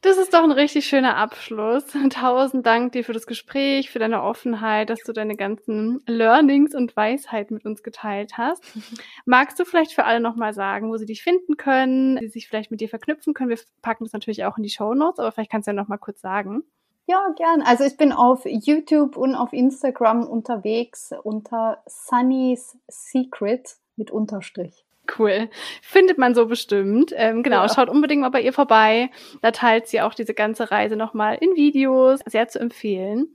Das 0.01 0.17
ist 0.17 0.33
doch 0.33 0.43
ein 0.43 0.51
richtig 0.51 0.85
schöner 0.85 1.17
Abschluss. 1.17 1.85
Tausend 2.11 2.65
Dank 2.65 2.91
dir 2.91 3.03
für 3.03 3.13
das 3.13 3.25
Gespräch, 3.25 3.89
für 3.89 3.97
deine 3.99 4.21
Offenheit, 4.21 4.89
dass 4.91 4.99
du 5.01 5.11
deine 5.11 5.35
ganzen 5.35 6.01
Learnings 6.05 6.75
und 6.75 6.95
Weisheit 6.95 7.49
mit 7.49 7.65
uns 7.65 7.81
geteilt 7.81 8.37
hast. 8.37 8.63
Magst 9.25 9.59
du 9.59 9.65
vielleicht 9.65 9.93
für 9.93 10.05
alle 10.05 10.19
nochmal 10.19 10.53
sagen, 10.53 10.89
wo 10.91 10.97
sie 10.97 11.07
dich 11.07 11.23
finden 11.23 11.57
können, 11.57 12.19
sie 12.19 12.27
sich 12.27 12.47
vielleicht 12.47 12.69
mit 12.69 12.79
dir 12.79 12.89
verknüpfen 12.89 13.33
können? 13.33 13.49
Wir 13.49 13.59
packen 13.81 14.03
das 14.03 14.13
natürlich 14.13 14.45
auch 14.45 14.57
in 14.57 14.63
die 14.63 14.69
Show 14.69 14.93
Notes, 14.93 15.19
aber 15.19 15.31
vielleicht 15.31 15.51
kannst 15.51 15.67
du 15.67 15.71
ja 15.71 15.75
nochmal 15.75 15.97
kurz 15.97 16.21
sagen. 16.21 16.63
Ja, 17.09 17.29
gern. 17.37 17.61
Also 17.61 17.85
ich 17.85 17.95
bin 17.95 18.11
auf 18.11 18.41
YouTube 18.45 19.15
und 19.15 19.33
auf 19.33 19.53
Instagram 19.53 20.27
unterwegs 20.27 21.11
unter 21.23 21.81
Sunny's 21.87 22.77
Secret 22.89 23.77
mit 23.95 24.11
Unterstrich. 24.11 24.83
Cool. 25.17 25.49
Findet 25.81 26.17
man 26.17 26.35
so 26.35 26.47
bestimmt. 26.47 27.13
Ähm, 27.15 27.43
genau, 27.43 27.61
Ja. 27.61 27.69
schaut 27.73 27.87
unbedingt 27.87 28.21
mal 28.21 28.29
bei 28.29 28.41
ihr 28.41 28.51
vorbei. 28.51 29.09
Da 29.41 29.51
teilt 29.51 29.87
sie 29.87 30.01
auch 30.01 30.13
diese 30.13 30.33
ganze 30.33 30.69
Reise 30.69 30.97
nochmal 30.97 31.37
in 31.39 31.55
Videos. 31.55 32.19
Sehr 32.25 32.49
zu 32.49 32.59
empfehlen. 32.59 33.33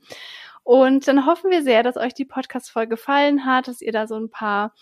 Und 0.65 1.09
dann 1.09 1.25
hoffen 1.25 1.51
wir 1.51 1.63
sehr, 1.63 1.83
dass 1.83 1.97
euch 1.97 2.13
die 2.13 2.27
Podcast-Folge 2.27 2.91
gefallen 2.91 3.47
hat, 3.47 3.69
dass 3.69 3.81
ihr 3.81 3.91
da 3.93 4.07
so 4.07 4.17
ein 4.17 4.31
paar 4.31 4.75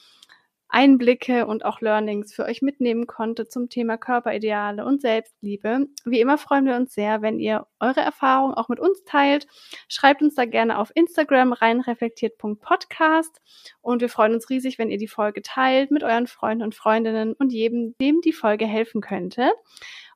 Einblicke 0.70 1.46
und 1.46 1.64
auch 1.64 1.80
Learnings 1.80 2.32
für 2.32 2.44
euch 2.44 2.62
mitnehmen 2.62 3.06
konntet 3.06 3.50
zum 3.52 3.68
Thema 3.68 3.96
Körperideale 3.96 4.84
und 4.84 5.00
Selbstliebe. 5.00 5.86
Wie 6.04 6.20
immer 6.20 6.38
freuen 6.38 6.66
wir 6.66 6.76
uns 6.76 6.94
sehr, 6.94 7.22
wenn 7.22 7.38
ihr 7.38 7.66
eure 7.80 8.00
Erfahrungen 8.00 8.54
auch 8.54 8.68
mit 8.68 8.80
uns 8.80 9.04
teilt. 9.04 9.46
Schreibt 9.88 10.22
uns 10.22 10.34
da 10.34 10.44
gerne 10.44 10.78
auf 10.78 10.90
Instagram 10.94 11.52
reinreflektiert.podcast 11.52 13.40
und 13.80 14.00
wir 14.00 14.08
freuen 14.08 14.34
uns 14.34 14.48
riesig, 14.48 14.78
wenn 14.78 14.90
ihr 14.90 14.98
die 14.98 15.08
Folge 15.08 15.42
teilt 15.42 15.90
mit 15.90 16.02
euren 16.02 16.26
Freunden 16.26 16.62
und 16.62 16.74
Freundinnen 16.74 17.34
und 17.34 17.52
jedem, 17.52 17.94
dem 18.00 18.20
die 18.20 18.32
Folge 18.32 18.66
helfen 18.66 19.00
könnte. 19.00 19.50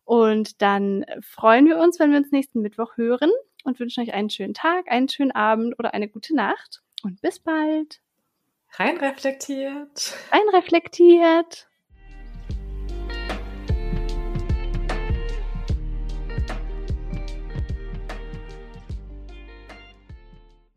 Und 0.05 0.61
dann 0.63 1.05
freuen 1.23 1.67
wir 1.67 1.79
uns, 1.79 1.99
wenn 1.99 2.11
wir 2.11 2.19
uns 2.19 2.31
nächsten 2.31 2.61
Mittwoch 2.61 2.97
hören 2.97 3.31
und 3.65 3.81
wünschen 3.81 4.03
euch 4.03 4.13
einen 4.13 4.31
schönen 4.31 4.55
Tag, 4.55 4.91
einen 4.91 5.09
schönen 5.09 5.33
Abend 5.33 5.79
oder 5.79 5.95
eine 5.95 6.09
gute 6.09 6.35
Nacht. 6.35 6.83
Und 7.03 7.21
bis 7.21 7.39
bald. 7.39 8.04
Rein 8.77 8.97
reflektiert. 8.99 10.15
Einreflektiert. 10.31 11.69